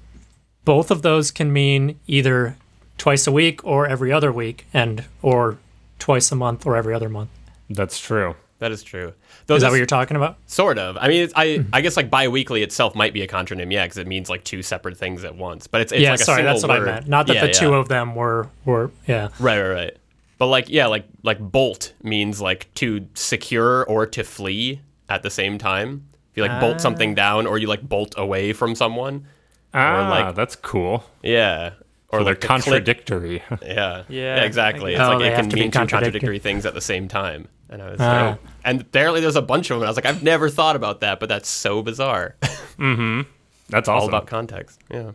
Both 0.65 0.91
of 0.91 1.01
those 1.01 1.31
can 1.31 1.51
mean 1.51 1.99
either 2.07 2.57
twice 2.97 3.27
a 3.27 3.31
week 3.31 3.63
or 3.65 3.87
every 3.87 4.11
other 4.11 4.31
week, 4.31 4.65
and 4.73 5.05
or 5.21 5.57
twice 5.99 6.31
a 6.31 6.35
month 6.35 6.65
or 6.65 6.75
every 6.75 6.93
other 6.93 7.09
month. 7.09 7.29
That's 7.69 7.99
true. 7.99 8.35
That 8.59 8.71
is 8.71 8.81
true. 8.81 9.13
Though 9.47 9.55
Is 9.55 9.61
that 9.63 9.71
what 9.71 9.77
you're 9.77 9.85
talking 9.85 10.15
about? 10.15 10.37
Sort 10.47 10.77
of. 10.77 10.95
I 10.97 11.09
mean, 11.09 11.23
it's, 11.23 11.33
I 11.35 11.57
hmm. 11.57 11.69
I 11.73 11.81
guess 11.81 11.97
like 11.97 12.09
biweekly 12.09 12.63
itself 12.63 12.95
might 12.95 13.13
be 13.13 13.21
a 13.21 13.27
contronym, 13.27 13.71
yeah, 13.71 13.83
because 13.83 13.97
it 13.97 14.07
means 14.07 14.29
like 14.29 14.45
two 14.45 14.61
separate 14.61 14.97
things 14.97 15.25
at 15.25 15.35
once. 15.35 15.67
But 15.67 15.81
it's, 15.81 15.91
it's 15.91 16.01
yeah, 16.01 16.11
like 16.11 16.19
sorry, 16.21 16.37
single 16.37 16.53
that's 16.53 16.63
what 16.65 16.79
word. 16.79 16.87
I 16.87 16.93
meant. 16.93 17.07
Not 17.09 17.27
that 17.27 17.35
Yeah, 17.35 17.47
the 17.47 17.53
two 17.53 17.73
of 17.73 17.89
them 17.89 18.15
were 18.15 18.47
were 18.63 18.91
yeah. 19.05 19.29
Right, 19.39 19.61
right, 19.61 19.69
right. 19.69 19.97
But 20.37 20.47
like, 20.47 20.69
yeah, 20.69 20.87
like 20.87 21.05
like 21.23 21.39
bolt 21.39 21.93
means 22.03 22.39
like 22.39 22.73
to 22.75 23.05
secure 23.15 23.83
or 23.83 24.05
to 24.05 24.23
flee 24.23 24.79
at 25.09 25.23
the 25.23 25.29
same 25.29 25.57
time. 25.57 26.07
If 26.31 26.37
you 26.37 26.43
like 26.43 26.61
bolt 26.61 26.79
something 26.79 27.11
ah. 27.11 27.15
down, 27.15 27.47
or 27.47 27.57
you 27.57 27.67
like 27.67 27.81
bolt 27.81 28.15
away 28.17 28.53
from 28.53 28.75
someone. 28.75 29.27
Ah, 29.73 30.09
like- 30.09 30.35
that's 30.35 30.55
cool. 30.55 31.03
Yeah. 31.21 31.71
Or 32.09 32.19
Or 32.19 32.23
they're 32.23 32.33
like 32.33 32.41
the 32.41 32.47
click- 32.47 32.61
contradictory. 32.63 33.43
Yeah. 33.63 34.03
Yeah, 34.07 34.43
exactly. 34.43 34.93
It's. 34.93 35.01
Oh, 35.01 35.13
like 35.17 35.21
it 35.21 35.29
have 35.31 35.35
can 35.41 35.49
to 35.49 35.55
be 35.55 35.61
mean 35.61 35.71
two 35.71 35.77
contradictory. 35.79 36.11
contradictory 36.19 36.39
things 36.39 36.65
at 36.65 36.73
the 36.75 36.81
same 36.81 37.07
time. 37.07 37.47
And 37.69 37.81
I 37.81 37.89
was 37.89 37.99
Ah. 37.99 38.29
like, 38.31 38.39
and 38.63 38.81
apparently 38.81 39.19
there's 39.21 39.35
a 39.35 39.41
bunch 39.41 39.71
of 39.71 39.79
them. 39.79 39.85
I 39.87 39.89
was 39.89 39.97
like, 39.97 40.05
I've 40.05 40.21
never 40.21 40.47
thought 40.49 40.75
about 40.75 41.01
that, 41.01 41.19
but 41.19 41.27
that's 41.29 41.49
so 41.49 41.81
bizarre. 41.81 42.35
Mhm. 42.77 43.25
That's 43.69 43.87
All 43.89 44.07
about 44.07 44.27
context. 44.27 44.79
Yeah. 44.91 45.11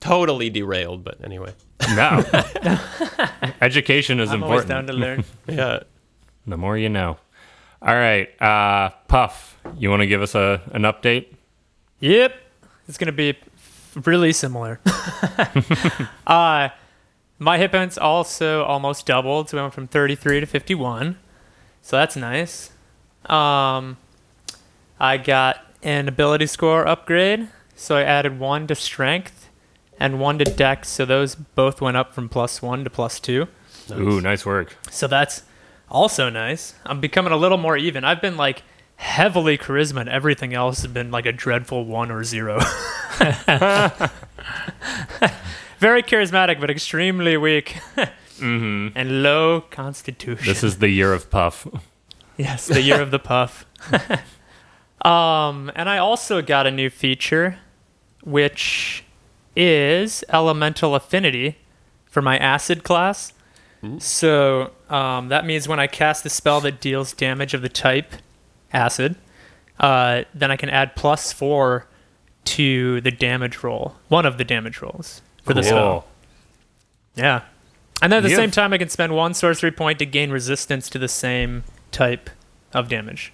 Totally 0.00 0.48
derailed, 0.48 1.04
but 1.04 1.22
anyway. 1.22 1.52
no. 1.94 2.24
Education 3.60 4.20
is 4.20 4.30
I'm 4.30 4.42
always 4.42 4.64
down 4.64 4.88
important. 4.88 4.88
to 4.88 4.92
learn. 4.94 5.58
Yeah. 5.58 5.80
The 6.46 6.56
more 6.56 6.76
you 6.78 6.88
know. 6.88 7.18
All 7.82 7.94
right, 7.94 8.28
uh, 8.42 8.90
Puff, 9.08 9.56
you 9.78 9.88
want 9.90 10.00
to 10.00 10.06
give 10.06 10.20
us 10.22 10.34
a 10.34 10.60
an 10.72 10.82
update? 10.82 11.26
Yep. 12.00 12.34
It's 12.88 12.98
going 12.98 13.06
to 13.06 13.12
be 13.12 13.36
really 14.04 14.32
similar. 14.32 14.80
uh, 16.26 16.68
my 17.38 17.58
hit 17.58 17.72
points 17.72 17.98
also 17.98 18.64
almost 18.64 19.06
doubled. 19.06 19.48
So 19.48 19.56
we 19.56 19.62
went 19.62 19.74
from 19.74 19.88
33 19.88 20.40
to 20.40 20.46
51. 20.46 21.18
So 21.82 21.96
that's 21.96 22.16
nice. 22.16 22.70
Um, 23.26 23.96
I 24.98 25.16
got 25.16 25.64
an 25.82 26.08
ability 26.08 26.46
score 26.46 26.86
upgrade. 26.86 27.48
So 27.74 27.96
I 27.96 28.02
added 28.02 28.38
one 28.38 28.66
to 28.66 28.74
strength 28.74 29.48
and 29.98 30.20
one 30.20 30.38
to 30.38 30.44
dex. 30.44 30.88
So 30.88 31.04
those 31.04 31.34
both 31.34 31.80
went 31.80 31.96
up 31.96 32.12
from 32.12 32.28
plus 32.28 32.60
one 32.60 32.84
to 32.84 32.90
plus 32.90 33.18
two. 33.20 33.48
Ooh, 33.90 34.20
nice 34.20 34.44
work. 34.44 34.76
So 34.90 35.06
that's 35.06 35.42
also 35.90 36.28
nice. 36.30 36.74
I'm 36.84 37.00
becoming 37.00 37.32
a 37.32 37.36
little 37.36 37.58
more 37.58 37.76
even. 37.76 38.04
I've 38.04 38.20
been 38.20 38.36
like 38.36 38.62
heavily 39.00 39.56
charisma 39.56 40.02
and 40.02 40.10
everything 40.10 40.52
else 40.52 40.82
has 40.82 40.92
been 40.92 41.10
like 41.10 41.24
a 41.24 41.32
dreadful 41.32 41.86
one 41.86 42.10
or 42.10 42.22
zero. 42.22 42.58
Very 45.78 46.02
charismatic, 46.02 46.60
but 46.60 46.68
extremely 46.68 47.38
weak. 47.38 47.78
Mm-hmm. 47.96 48.88
And 48.94 49.22
low 49.22 49.62
constitution. 49.62 50.44
This 50.44 50.62
is 50.62 50.78
the 50.78 50.90
year 50.90 51.14
of 51.14 51.30
Puff. 51.30 51.66
yes, 52.36 52.66
the 52.66 52.82
year 52.82 53.00
of 53.00 53.10
the 53.10 53.18
puff. 53.18 53.64
um, 55.04 55.72
and 55.74 55.88
I 55.88 55.96
also 55.96 56.42
got 56.42 56.66
a 56.66 56.70
new 56.70 56.90
feature, 56.90 57.58
which 58.22 59.04
is 59.56 60.22
elemental 60.28 60.94
affinity 60.94 61.56
for 62.04 62.20
my 62.20 62.36
acid 62.36 62.84
class. 62.84 63.32
So 63.98 64.72
um, 64.90 65.28
that 65.28 65.46
means 65.46 65.66
when 65.66 65.80
I 65.80 65.86
cast 65.86 66.26
a 66.26 66.28
spell 66.28 66.60
that 66.60 66.82
deals 66.82 67.14
damage 67.14 67.54
of 67.54 67.62
the 67.62 67.70
type 67.70 68.12
acid, 68.72 69.16
uh, 69.78 70.22
then 70.34 70.50
I 70.50 70.56
can 70.56 70.68
add 70.70 70.96
plus 70.96 71.32
four 71.32 71.86
to 72.44 73.00
the 73.02 73.10
damage 73.10 73.62
roll, 73.62 73.96
one 74.08 74.26
of 74.26 74.38
the 74.38 74.44
damage 74.44 74.80
rolls 74.82 75.22
for 75.44 75.54
the 75.54 75.62
spell. 75.62 76.06
Yeah. 77.14 77.42
And 78.02 78.10
then 78.10 78.18
at 78.18 78.22
the 78.22 78.30
You 78.30 78.36
same 78.36 78.50
time, 78.50 78.72
I 78.72 78.78
can 78.78 78.88
spend 78.88 79.14
one 79.14 79.34
sorcery 79.34 79.70
point 79.70 79.98
to 79.98 80.06
gain 80.06 80.30
resistance 80.30 80.88
to 80.90 80.98
the 80.98 81.08
same 81.08 81.64
type 81.90 82.30
of 82.72 82.88
damage. 82.88 83.32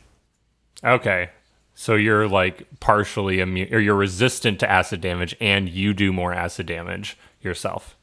Okay. 0.83 1.31
So 1.75 1.95
you're 1.95 2.27
like 2.27 2.67
partially 2.81 3.39
immune, 3.41 3.73
or 3.73 3.79
you're 3.79 3.95
resistant 3.95 4.59
to 4.61 4.71
acid 4.71 5.01
damage, 5.01 5.37
and 5.41 5.69
you 5.69 5.95
do 5.95 6.13
more 6.13 6.33
acid 6.33 6.67
damage 6.67 7.17
yourself. 7.43 7.97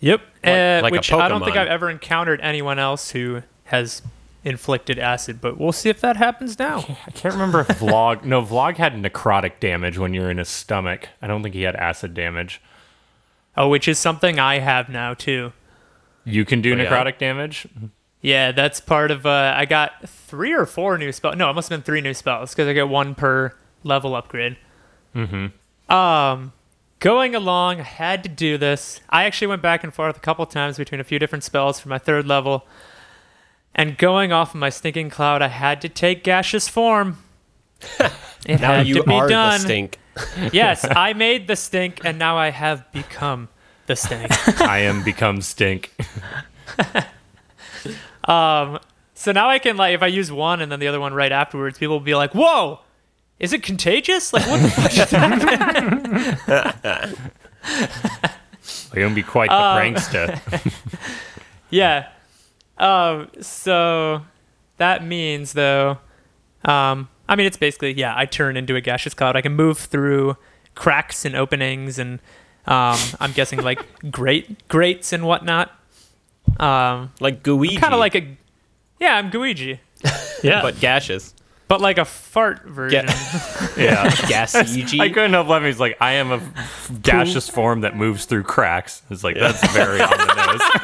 Yep. 0.00 0.20
Like- 0.44 0.52
uh, 0.52 0.80
like 0.82 0.92
which 0.92 1.12
I 1.12 1.28
don't 1.28 1.44
think 1.44 1.56
I've 1.56 1.68
ever 1.68 1.90
encountered 1.90 2.40
anyone 2.40 2.78
else 2.78 3.10
who 3.10 3.42
has 3.64 4.02
inflicted 4.44 4.98
acid, 4.98 5.40
but 5.40 5.58
we'll 5.58 5.72
see 5.72 5.88
if 5.88 6.00
that 6.00 6.16
happens 6.16 6.58
now. 6.58 6.78
I 7.06 7.10
can't 7.10 7.34
remember 7.34 7.60
if 7.60 7.68
Vlog. 7.68 8.24
No, 8.24 8.42
Vlog 8.42 8.76
had 8.76 8.94
necrotic 8.94 9.60
damage 9.60 9.98
when 9.98 10.14
you're 10.14 10.30
in 10.30 10.38
his 10.38 10.48
stomach. 10.48 11.08
I 11.20 11.26
don't 11.26 11.42
think 11.42 11.54
he 11.54 11.62
had 11.62 11.76
acid 11.76 12.14
damage. 12.14 12.60
Oh, 13.56 13.68
which 13.68 13.88
is 13.88 13.98
something 13.98 14.38
I 14.38 14.60
have 14.60 14.88
now 14.88 15.14
too. 15.14 15.52
You 16.24 16.44
can 16.44 16.60
do 16.60 16.74
Oh, 16.74 16.76
yeah? 16.76 16.84
necrotic 16.90 17.18
damage. 17.18 17.66
Yeah, 18.20 18.52
that's 18.52 18.80
part 18.80 19.10
of. 19.10 19.26
Uh, 19.26 19.54
I 19.56 19.64
got 19.64 20.08
three 20.08 20.52
or 20.52 20.66
four 20.66 20.98
new 20.98 21.12
spells. 21.12 21.36
No, 21.36 21.50
it 21.50 21.54
must 21.54 21.68
have 21.68 21.78
been 21.78 21.84
three 21.84 22.00
new 22.00 22.14
spells 22.14 22.50
because 22.52 22.68
I 22.68 22.72
get 22.72 22.88
one 22.88 23.14
per 23.14 23.54
level 23.84 24.14
upgrade. 24.14 24.56
Mm-hmm. 25.14 25.92
Um, 25.92 26.52
going 27.00 27.34
along, 27.34 27.80
I 27.80 27.84
had 27.84 28.22
to 28.24 28.28
do 28.28 28.58
this. 28.58 29.00
I 29.08 29.24
actually 29.24 29.46
went 29.48 29.62
back 29.62 29.84
and 29.84 29.94
forth 29.94 30.16
a 30.16 30.20
couple 30.20 30.44
times 30.46 30.76
between 30.76 31.00
a 31.00 31.04
few 31.04 31.18
different 31.18 31.44
spells 31.44 31.80
for 31.80 31.88
my 31.88 31.98
third 31.98 32.26
level. 32.26 32.66
And 33.74 33.96
going 33.96 34.32
off 34.32 34.54
of 34.54 34.60
my 34.60 34.70
stinking 34.70 35.10
cloud, 35.10 35.40
I 35.42 35.48
had 35.48 35.80
to 35.82 35.88
take 35.88 36.24
gaseous 36.24 36.68
form. 36.68 37.18
It 38.46 38.60
Now 38.60 38.74
had 38.74 38.86
you 38.86 38.94
to 38.94 39.02
be 39.02 39.12
are 39.12 39.28
done. 39.28 39.54
the 39.54 39.58
stink. 39.58 39.98
yes, 40.52 40.84
I 40.96 41.12
made 41.12 41.48
the 41.48 41.56
stink, 41.56 42.00
and 42.04 42.18
now 42.18 42.36
I 42.38 42.50
have 42.50 42.90
become 42.92 43.48
the 43.86 43.96
stink. 43.96 44.30
I 44.60 44.78
am 44.78 45.02
become 45.02 45.40
stink. 45.42 45.92
Um, 48.24 48.78
so 49.14 49.32
now 49.32 49.48
I 49.48 49.58
can 49.58 49.76
like 49.76 49.94
if 49.94 50.02
I 50.02 50.06
use 50.06 50.30
one 50.30 50.60
and 50.60 50.70
then 50.70 50.78
the 50.80 50.86
other 50.86 51.00
one 51.00 51.14
right 51.14 51.32
afterwards, 51.32 51.78
people 51.78 51.96
will 51.96 52.04
be 52.04 52.14
like, 52.14 52.32
"Whoa, 52.34 52.80
is 53.40 53.52
it 53.52 53.62
contagious? 53.62 54.32
Like 54.32 54.46
what 54.46 54.60
the 54.62 54.70
fuck 54.70 54.90
just 54.92 55.10
happened?" 55.12 56.06
You're 58.94 59.02
gonna 59.04 59.14
be 59.14 59.22
quite 59.22 59.50
the 59.50 59.56
Um, 59.56 59.78
prankster. 59.78 60.72
yeah. 61.70 62.08
Um. 62.78 63.28
So 63.40 64.22
that 64.76 65.04
means 65.04 65.52
though, 65.54 65.98
um, 66.64 67.08
I 67.28 67.36
mean 67.36 67.46
it's 67.46 67.56
basically 67.56 67.92
yeah, 67.94 68.14
I 68.16 68.24
turn 68.26 68.56
into 68.56 68.76
a 68.76 68.80
gaseous 68.80 69.14
cloud. 69.14 69.36
I 69.36 69.40
can 69.40 69.54
move 69.54 69.78
through 69.78 70.36
cracks 70.74 71.24
and 71.24 71.34
openings 71.34 71.98
and 71.98 72.20
um, 72.66 72.98
I'm 73.18 73.32
guessing 73.32 73.62
like 73.62 73.80
great 74.10 74.68
grates 74.68 75.12
and 75.12 75.24
whatnot. 75.26 75.72
Um, 76.60 77.12
Like 77.20 77.42
Guiji. 77.42 77.78
kind 77.78 77.94
of 77.94 78.00
like 78.00 78.14
a 78.14 78.36
yeah, 79.00 79.16
I'm 79.16 79.30
Guiji, 79.30 79.78
Yeah. 80.42 80.62
but 80.62 80.78
gaseous. 80.80 81.34
but 81.68 81.80
like 81.80 81.98
a 81.98 82.04
fart 82.04 82.64
version. 82.64 83.06
yeah. 83.76 84.08
Gasiji. 84.10 84.98
I 85.00 85.08
couldn't 85.08 85.32
help 85.32 85.48
laughing. 85.48 85.66
He's 85.66 85.78
like, 85.80 85.96
I 86.00 86.12
am 86.14 86.32
a 86.32 86.40
gaseous 87.02 87.48
form 87.48 87.82
that 87.82 87.96
moves 87.96 88.24
through 88.24 88.44
cracks. 88.44 89.02
It's 89.10 89.22
like 89.24 89.36
that's 89.36 89.66
very 89.72 90.00
on 90.00 90.10
the 90.10 90.46
nose. 90.46 90.82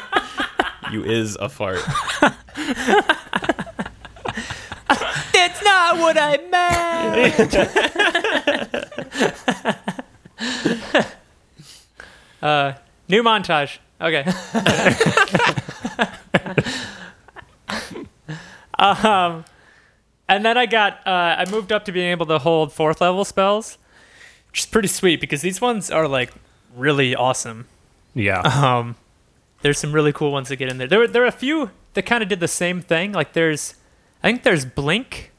You 0.95 1.03
is 1.03 1.35
a 1.39 1.49
fart. 1.49 1.79
That's 5.33 5.63
not 5.63 5.97
what 5.97 6.17
I 6.17 6.37
meant. 6.49 7.55
uh, 12.41 12.73
new 13.07 13.23
montage. 13.23 13.77
Okay. 14.01 14.23
um, 18.79 19.45
and 20.27 20.43
then 20.45 20.57
I 20.57 20.65
got 20.65 21.05
uh, 21.05 21.35
I 21.37 21.45
moved 21.49 21.71
up 21.71 21.85
to 21.85 21.91
being 21.91 22.09
able 22.11 22.25
to 22.27 22.39
hold 22.39 22.73
fourth 22.73 23.01
level 23.01 23.25
spells, 23.25 23.77
which 24.49 24.61
is 24.61 24.65
pretty 24.65 24.87
sweet 24.87 25.21
because 25.21 25.41
these 25.41 25.61
ones 25.61 25.91
are 25.91 26.07
like 26.07 26.33
really 26.75 27.15
awesome. 27.15 27.67
Yeah. 28.13 28.41
Um, 28.41 28.95
there's 29.65 29.79
some 29.79 29.91
really 29.93 30.13
cool 30.13 30.31
ones 30.31 30.49
that 30.49 30.57
get 30.57 30.69
in 30.69 30.77
there. 30.77 30.87
There 30.87 30.99
were 30.99 31.07
there 31.07 31.23
are 31.23 31.27
a 31.27 31.31
few 31.31 31.71
that 31.95 32.05
kind 32.05 32.21
of 32.21 32.29
did 32.29 32.39
the 32.39 32.47
same 32.47 32.81
thing. 32.81 33.13
Like 33.13 33.33
there's, 33.33 33.73
I 34.21 34.27
think 34.27 34.43
there's 34.43 34.63
blink, 34.63 35.31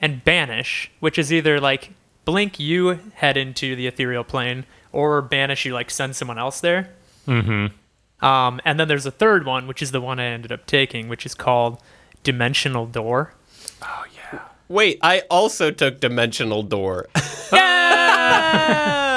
and 0.00 0.22
banish, 0.22 0.92
which 1.00 1.18
is 1.18 1.32
either 1.32 1.58
like 1.58 1.90
blink 2.24 2.60
you 2.60 3.00
head 3.14 3.36
into 3.36 3.74
the 3.74 3.88
ethereal 3.88 4.22
plane, 4.22 4.66
or 4.92 5.20
banish 5.20 5.64
you 5.64 5.74
like 5.74 5.90
send 5.90 6.14
someone 6.14 6.38
else 6.38 6.60
there. 6.60 6.90
Mm-hmm. 7.26 8.24
Um, 8.24 8.60
and 8.64 8.78
then 8.78 8.86
there's 8.86 9.04
a 9.04 9.10
third 9.10 9.44
one, 9.44 9.66
which 9.66 9.82
is 9.82 9.90
the 9.90 10.00
one 10.00 10.20
I 10.20 10.26
ended 10.26 10.52
up 10.52 10.64
taking, 10.64 11.08
which 11.08 11.26
is 11.26 11.34
called 11.34 11.82
dimensional 12.22 12.86
door. 12.86 13.34
Oh 13.82 14.04
yeah. 14.14 14.42
Wait, 14.68 15.00
I 15.02 15.24
also 15.28 15.72
took 15.72 15.98
Dimensional 15.98 16.62
Door. 16.62 17.08
No! 17.52 19.11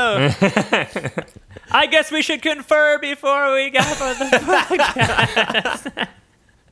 I 1.72 1.88
guess 1.90 2.12
we 2.12 2.22
should 2.22 2.42
confer 2.42 3.00
before 3.00 3.54
we 3.54 3.70
go 3.70 3.82
for 3.82 4.14
the 4.14 6.08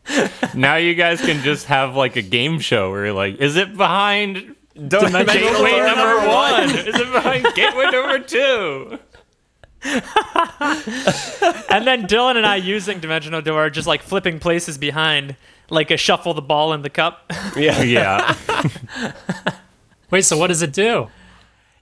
Now 0.54 0.76
you 0.76 0.96
guys 0.96 1.22
can 1.22 1.42
just 1.44 1.68
have 1.68 1.96
like 1.96 2.16
a 2.16 2.22
game 2.22 2.60
show 2.60 2.92
where 2.92 3.06
you're 3.06 3.14
like, 3.14 3.38
is 3.38 3.56
it 3.56 3.76
behind 3.76 4.56
Dimensional 4.76 5.26
gateway 5.26 5.72
Door 5.72 5.86
number 5.86 6.28
one? 6.28 6.70
Is 6.70 6.96
it 6.96 7.12
behind 7.12 7.46
gateway 7.56 7.86
number 7.92 8.20
two? 8.20 9.00
And 11.70 11.88
then 11.88 12.08
Dylan 12.08 12.38
and 12.38 12.46
I 12.46 12.56
using 12.58 13.00
dimensional 13.00 13.42
door, 13.42 13.70
just 13.70 13.88
like 13.88 14.02
flipping 14.02 14.40
places 14.40 14.78
behind, 14.78 15.36
like 15.70 15.92
a 15.92 15.98
shuffle 15.98 16.34
the 16.34 16.42
ball 16.42 16.74
in 16.74 16.84
the 16.84 16.90
cup. 16.90 17.32
Yeah. 17.58 17.82
Yeah. 17.82 18.36
Wait, 20.12 20.24
so 20.24 20.38
what 20.38 20.48
does 20.48 20.62
it 20.62 20.72
do? 20.72 21.10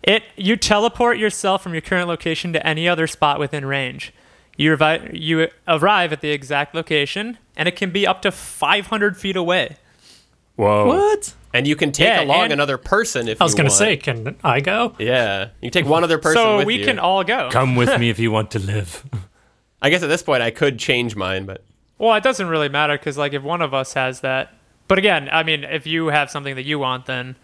It 0.03 0.23
you 0.35 0.55
teleport 0.55 1.17
yourself 1.17 1.61
from 1.61 1.73
your 1.73 1.81
current 1.81 2.07
location 2.07 2.53
to 2.53 2.65
any 2.65 2.87
other 2.87 3.07
spot 3.07 3.39
within 3.39 3.65
range. 3.65 4.13
You 4.57 4.73
arrive, 4.75 5.13
you 5.15 5.47
arrive 5.67 6.11
at 6.13 6.21
the 6.21 6.31
exact 6.31 6.75
location, 6.75 7.37
and 7.55 7.67
it 7.67 7.75
can 7.75 7.89
be 7.91 8.05
up 8.05 8.21
to 8.23 8.31
500 8.31 9.17
feet 9.17 9.35
away. 9.35 9.77
Whoa. 10.55 10.85
What? 10.87 11.33
And 11.53 11.67
you 11.67 11.75
can 11.75 11.91
take 11.91 12.07
Yeah, 12.07 12.23
along 12.23 12.51
another 12.51 12.77
person 12.77 13.27
if 13.27 13.41
I 13.41 13.45
was 13.45 13.55
gonna 13.55 13.67
want. 13.69 13.77
say, 13.77 13.97
can 13.97 14.35
I 14.43 14.59
go? 14.59 14.95
Yeah. 14.99 15.49
You 15.61 15.69
can 15.71 15.83
take 15.83 15.89
one 15.89 16.03
other 16.03 16.17
person 16.17 16.41
so 16.41 16.57
with 16.57 16.67
we 16.67 16.79
you. 16.79 16.85
can 16.85 16.99
all 16.99 17.23
go. 17.23 17.49
Come 17.51 17.75
with 17.75 17.97
me 17.99 18.09
if 18.09 18.19
you 18.19 18.31
want 18.37 18.51
to 18.51 18.59
live. 18.59 19.03
I 19.81 19.89
guess 19.89 20.03
at 20.03 20.07
this 20.09 20.21
point 20.23 20.41
I 20.43 20.51
could 20.51 20.77
change 20.79 21.15
mine, 21.15 21.45
but 21.45 21.63
Well, 21.97 22.13
it 22.15 22.23
doesn't 22.23 22.47
really 22.47 22.69
matter 22.69 22.97
because 22.97 23.17
like 23.17 23.33
if 23.33 23.43
one 23.43 23.61
of 23.61 23.73
us 23.73 23.93
has 23.93 24.21
that, 24.21 24.53
but 24.87 24.97
again, 24.97 25.29
I 25.31 25.43
mean, 25.43 25.63
if 25.63 25.87
you 25.87 26.07
have 26.07 26.29
something 26.29 26.55
that 26.55 26.63
you 26.65 26.77
want, 26.79 27.05
then 27.05 27.35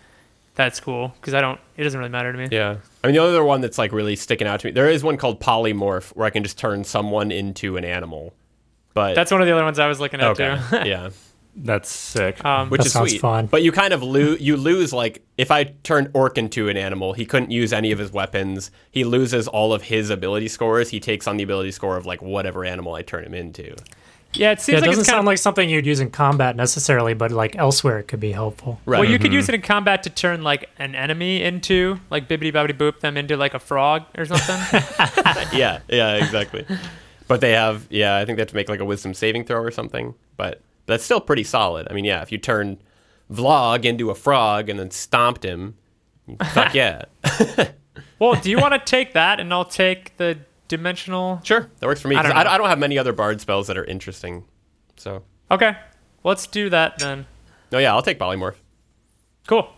that's 0.58 0.80
cool 0.82 1.14
because 1.22 1.34
I 1.34 1.40
don't. 1.40 1.60
It 1.78 1.84
doesn't 1.84 1.98
really 1.98 2.12
matter 2.12 2.32
to 2.34 2.38
me. 2.38 2.50
yeah. 2.52 2.78
I 3.04 3.08
mean 3.08 3.16
the 3.16 3.24
other 3.24 3.44
one 3.44 3.62
that's 3.62 3.78
like 3.78 3.94
really 3.94 4.16
sticking 4.18 4.48
out 4.48 4.60
to 4.60 4.68
me. 4.68 4.72
There 4.74 4.90
is 4.90 5.04
one 5.04 5.16
called 5.16 5.40
polymorph 5.40 6.10
where 6.16 6.26
I 6.28 6.30
can 6.32 6.44
just 6.44 6.58
turn 6.58 6.84
someone 6.84 7.32
into 7.32 7.78
an 7.78 7.86
animal. 7.86 8.34
But 8.94 9.14
That's 9.14 9.32
one 9.32 9.42
of 9.42 9.48
the 9.48 9.54
other 9.54 9.64
ones 9.64 9.78
I 9.78 9.88
was 9.88 10.00
looking 10.00 10.20
at 10.20 10.28
okay. 10.32 10.60
too. 10.70 10.78
yeah. 10.90 11.12
That's 11.60 11.90
sick. 11.90 12.44
um, 12.46 12.70
Which 12.70 12.80
That 12.80 12.88
is 12.88 12.94
sounds 12.94 13.12
sweet. 13.12 13.22
fun. 13.22 13.46
But 13.48 13.62
you 13.64 13.72
kind 13.72 13.94
of 13.94 14.02
lose 14.04 14.42
you 14.42 14.58
lose 14.58 14.92
like 14.94 15.24
if 15.38 15.50
I 15.52 15.64
turned 15.84 16.10
Orc 16.14 16.38
into 16.38 16.68
an 16.70 16.78
animal, 16.78 17.14
he 17.14 17.26
couldn't 17.26 17.52
use 17.52 17.72
any 17.74 17.92
of 17.92 18.00
his 18.00 18.12
weapons. 18.12 18.72
He 18.92 19.04
loses 19.04 19.48
all 19.48 19.74
of 19.74 19.84
his 19.84 20.10
ability 20.10 20.48
scores. 20.50 20.90
He 20.90 21.00
takes 21.00 21.28
on 21.28 21.38
the 21.38 21.44
ability 21.44 21.72
score 21.72 21.98
of 21.98 22.06
like 22.08 22.22
whatever 22.22 22.66
animal 22.66 22.96
I 22.96 23.04
turn 23.04 23.24
him 23.24 23.34
into. 23.36 23.76
Yeah, 24.38 24.52
it 24.52 24.62
seems 24.62 24.74
Yeah, 24.74 24.78
it 24.78 24.82
like 24.82 24.90
doesn't 24.90 25.02
it's 25.02 25.10
kind 25.10 25.16
sound 25.16 25.20
of 25.20 25.26
like 25.26 25.38
something 25.38 25.70
you'd 25.70 25.86
use 25.86 26.00
in 26.00 26.12
combat 26.12 26.56
necessarily, 26.56 27.14
but 27.14 27.32
like 27.32 27.56
elsewhere 27.56 28.00
it 28.00 28.08
could 28.08 28.20
be 28.20 28.32
helpful. 28.32 28.80
Right. 28.86 29.00
Well, 29.00 29.10
you 29.10 29.18
could 29.18 29.28
mm-hmm. 29.28 29.36
use 29.36 29.50
it 29.50 29.56
in 29.56 29.62
combat 29.62 30.04
to 30.04 30.10
turn 30.10 30.44
like 30.44 30.70
an 30.78 30.96
enemy 30.96 31.42
into 31.42 32.00
like 32.10 32.28
bibbity 32.28 32.54
bobbity 32.54 32.78
boop 32.78 33.00
them 33.00 33.18
into 33.18 33.38
like 33.38 33.54
a 33.54 33.60
frog 33.60 34.04
or 34.18 34.26
something. 34.26 34.56
yeah, 35.58 35.80
yeah, 35.90 36.16
exactly. 36.16 36.66
but 37.28 37.42
they 37.42 37.52
have, 37.52 37.88
yeah, 37.90 38.18
I 38.18 38.26
think 38.26 38.38
they 38.38 38.42
have 38.42 38.50
to 38.50 38.56
make 38.56 38.70
like 38.70 38.80
a 38.80 38.86
wisdom 38.86 39.14
saving 39.14 39.46
throw 39.46 39.60
or 39.60 39.72
something. 39.72 40.14
But 40.38 40.62
that's 40.86 41.04
still 41.04 41.22
pretty 41.22 41.44
solid. 41.44 41.88
I 41.90 41.94
mean, 41.94 42.06
yeah, 42.06 42.22
if 42.22 42.32
you 42.32 42.38
turn 42.38 42.80
Vlog 43.32 43.86
into 43.86 44.10
a 44.10 44.16
frog 44.16 44.70
and 44.70 44.80
then 44.80 44.92
stomped 44.92 45.44
him, 45.44 45.76
fuck 46.54 46.74
yeah. 46.74 47.04
well, 48.20 48.36
do 48.36 48.50
you 48.50 48.58
want 48.58 48.74
to 48.74 48.80
take 48.80 49.14
that 49.14 49.40
and 49.40 49.54
I'll 49.54 49.66
take 49.66 50.16
the 50.18 50.40
dimensional? 50.68 51.42
Sure, 51.44 51.70
that 51.80 51.88
works 51.88 52.02
for 52.02 52.08
me. 52.08 52.16
I 52.16 52.24
don't 52.24 52.32
I. 52.34 52.54
I 52.54 52.58
don't 52.58 52.68
have 52.68 52.80
many 52.80 52.98
other 52.98 53.14
bard 53.14 53.42
spells 53.42 53.68
that 53.68 53.78
are 53.78 53.86
interesting. 53.86 54.46
So, 54.96 55.24
Okay, 55.52 55.76
let's 56.24 56.48
do 56.48 56.70
that 56.70 57.00
then. 57.00 57.26
no, 57.72 57.78
yeah, 57.80 57.94
I'll 57.94 58.02
take 58.02 58.20
polymorph. 58.20 58.56
Cool. 59.48 59.70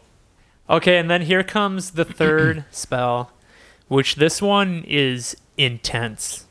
Okay, 0.69 0.97
and 0.97 1.09
then 1.09 1.23
here 1.23 1.43
comes 1.43 1.91
the 1.91 2.05
third 2.05 2.65
spell, 2.71 3.31
which 3.87 4.15
this 4.15 4.41
one 4.41 4.83
is 4.87 5.35
intense. 5.57 6.45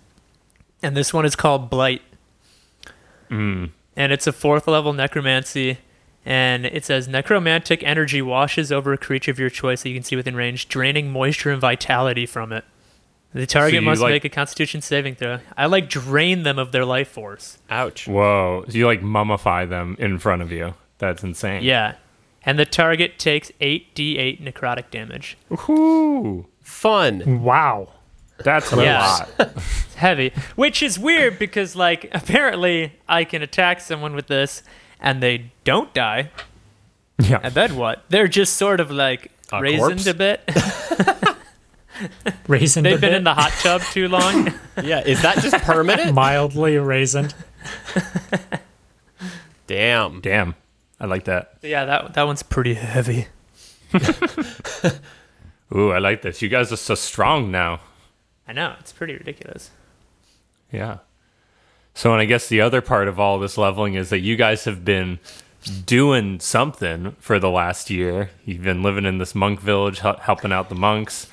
And 0.82 0.96
this 0.96 1.12
one 1.12 1.24
is 1.24 1.34
called 1.34 1.70
Blight. 1.70 2.02
Mm. 3.30 3.70
And 3.96 4.12
it's 4.12 4.26
a 4.26 4.32
fourth 4.32 4.68
level 4.68 4.92
necromancy. 4.92 5.78
And 6.24 6.66
it 6.66 6.84
says 6.84 7.08
necromantic 7.08 7.82
energy 7.82 8.20
washes 8.22 8.70
over 8.70 8.92
a 8.92 8.98
creature 8.98 9.30
of 9.30 9.38
your 9.38 9.50
choice 9.50 9.82
that 9.82 9.88
you 9.88 9.94
can 9.94 10.02
see 10.04 10.14
within 10.14 10.36
range, 10.36 10.68
draining 10.68 11.10
moisture 11.10 11.50
and 11.50 11.60
vitality 11.60 12.26
from 12.26 12.52
it. 12.52 12.64
The 13.34 13.46
target 13.46 13.74
you 13.74 13.82
must 13.82 14.00
like- 14.00 14.10
make 14.12 14.24
a 14.24 14.28
constitution 14.30 14.80
saving 14.80 15.14
throw. 15.16 15.38
I 15.56 15.66
like 15.66 15.88
drain 15.88 16.42
them 16.44 16.58
of 16.58 16.72
their 16.72 16.84
life 16.84 17.08
force. 17.08 17.58
Ouch. 17.70 18.06
Whoa. 18.08 18.64
So 18.68 18.76
you 18.78 18.86
like 18.86 19.02
mummify 19.02 19.68
them 19.68 19.96
in 19.98 20.18
front 20.18 20.42
of 20.42 20.50
you. 20.50 20.74
That's 20.98 21.22
insane. 21.22 21.62
Yeah. 21.62 21.96
And 22.44 22.58
the 22.58 22.64
target 22.64 23.18
takes 23.18 23.50
8d8 23.60 24.40
necrotic 24.42 24.90
damage. 24.90 25.36
Ooh. 25.68 26.46
Fun. 26.62 27.42
Wow. 27.42 27.90
That's 28.38 28.72
a 28.72 28.82
Yeah. 28.82 29.00
lot. 29.38 29.50
It's 29.56 29.94
heavy, 29.96 30.32
which 30.54 30.82
is 30.82 30.98
weird 30.98 31.38
because 31.38 31.74
like 31.76 32.08
apparently 32.14 32.94
I 33.08 33.24
can 33.24 33.42
attack 33.42 33.80
someone 33.80 34.14
with 34.14 34.28
this 34.28 34.62
and 35.00 35.22
they 35.22 35.50
don't 35.64 35.92
die. 35.92 36.30
Yeah. 37.18 37.40
And 37.42 37.52
then 37.52 37.76
what? 37.76 38.04
They're 38.08 38.28
just 38.28 38.54
sort 38.56 38.78
of 38.80 38.90
like 38.90 39.30
A 39.52 39.56
raisined 39.60 39.78
corpse? 39.78 40.06
a 40.06 40.14
bit. 40.14 40.40
Raisined 42.48 42.82
They've 42.84 43.00
been 43.00 43.10
bit. 43.10 43.14
in 43.14 43.24
the 43.24 43.34
hot 43.34 43.52
tub 43.62 43.82
too 43.92 44.08
long. 44.08 44.52
Yeah, 44.82 45.00
is 45.04 45.20
that 45.22 45.38
just 45.38 45.56
permanent? 45.64 46.14
mildly 46.14 46.74
raisined. 46.74 47.34
Damn. 49.66 50.20
Damn. 50.20 50.54
I 51.00 51.06
like 51.06 51.24
that. 51.24 51.54
yeah, 51.62 51.84
that 51.84 52.14
that 52.14 52.22
one's 52.24 52.42
pretty 52.42 52.74
heavy. 52.74 53.26
Ooh, 55.74 55.90
I 55.92 55.98
like 55.98 56.22
this. 56.22 56.40
You 56.42 56.48
guys 56.48 56.72
are 56.72 56.76
so 56.76 56.94
strong 56.94 57.50
now. 57.50 57.80
I 58.46 58.52
know 58.52 58.74
it's 58.80 58.92
pretty 58.92 59.14
ridiculous. 59.14 59.70
Yeah. 60.72 60.98
So, 61.94 62.12
and 62.12 62.20
I 62.20 62.24
guess 62.24 62.48
the 62.48 62.60
other 62.60 62.80
part 62.80 63.08
of 63.08 63.18
all 63.20 63.38
this 63.38 63.58
leveling 63.58 63.94
is 63.94 64.10
that 64.10 64.20
you 64.20 64.36
guys 64.36 64.64
have 64.64 64.84
been 64.84 65.18
doing 65.84 66.40
something 66.40 67.16
for 67.18 67.38
the 67.38 67.50
last 67.50 67.90
year. 67.90 68.30
You've 68.44 68.62
been 68.62 68.82
living 68.82 69.04
in 69.04 69.18
this 69.18 69.34
monk 69.34 69.60
village, 69.60 69.98
hel- 69.98 70.18
helping 70.18 70.52
out 70.52 70.68
the 70.68 70.74
monks, 70.76 71.26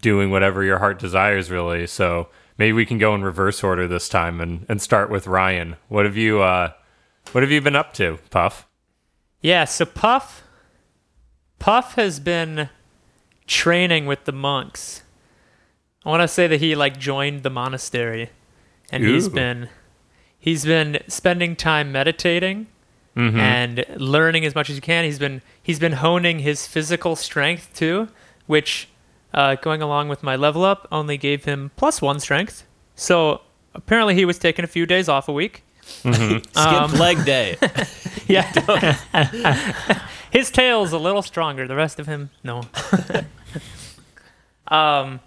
doing 0.00 0.30
whatever 0.30 0.62
your 0.64 0.78
heart 0.78 0.98
desires, 0.98 1.50
really. 1.50 1.86
So 1.86 2.28
maybe 2.58 2.72
we 2.72 2.86
can 2.86 2.98
go 2.98 3.14
in 3.14 3.22
reverse 3.22 3.62
order 3.62 3.86
this 3.86 4.08
time 4.08 4.40
and, 4.40 4.66
and 4.68 4.80
start 4.82 5.10
with 5.10 5.26
Ryan. 5.26 5.76
What 5.88 6.04
have 6.04 6.16
you 6.16 6.40
uh, 6.42 6.72
What 7.32 7.42
have 7.42 7.50
you 7.50 7.60
been 7.60 7.76
up 7.76 7.92
to, 7.94 8.18
Puff? 8.30 8.66
Yeah, 9.40 9.64
so 9.64 9.84
Puff 9.86 10.42
Puff 11.58 11.94
has 11.94 12.20
been 12.20 12.68
training 13.46 14.06
with 14.06 14.24
the 14.24 14.32
monks. 14.32 15.02
I 16.04 16.08
want 16.08 16.22
to 16.22 16.28
say 16.28 16.46
that 16.46 16.60
he 16.60 16.74
like 16.74 16.98
joined 16.98 17.42
the 17.42 17.50
monastery 17.50 18.30
and 18.90 19.04
he's 19.04 19.28
been 19.28 19.68
he's 20.38 20.64
been 20.64 20.98
spending 21.08 21.56
time 21.56 21.92
meditating 21.92 22.66
Mm-hmm. 23.16 23.40
and 23.40 23.84
learning 23.96 24.44
as 24.44 24.54
much 24.54 24.70
as 24.70 24.76
he 24.76 24.80
can. 24.80 25.04
He's 25.04 25.18
been 25.18 25.42
he's 25.60 25.80
been 25.80 25.94
honing 25.94 26.38
his 26.38 26.68
physical 26.68 27.16
strength 27.16 27.74
too, 27.74 28.06
which 28.46 28.88
uh, 29.34 29.54
going 29.56 29.82
along 29.82 30.08
with 30.08 30.22
my 30.22 30.36
level 30.36 30.64
up 30.64 30.86
only 30.90 31.16
gave 31.16 31.44
him 31.44 31.70
plus 31.76 32.00
1 32.02 32.20
strength. 32.20 32.64
So 32.94 33.40
apparently 33.74 34.14
he 34.14 34.24
was 34.24 34.38
taking 34.38 34.64
a 34.64 34.68
few 34.68 34.86
days 34.86 35.08
off 35.08 35.28
a 35.28 35.32
week. 35.32 35.62
Skip 35.82 36.56
Um, 36.56 36.92
leg 36.92 37.24
day. 37.24 37.56
Yeah. 38.28 38.96
His 40.30 40.52
tail's 40.52 40.92
a 40.92 40.98
little 40.98 41.22
stronger. 41.22 41.66
The 41.66 41.74
rest 41.74 41.98
of 41.98 42.06
him, 42.06 42.30
no. 42.44 42.62
um, 44.68 45.20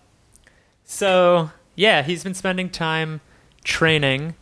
so 0.83 1.51
yeah, 1.75 2.01
he's 2.03 2.23
been 2.23 2.33
spending 2.33 2.69
time 2.69 3.21
training, 3.63 4.35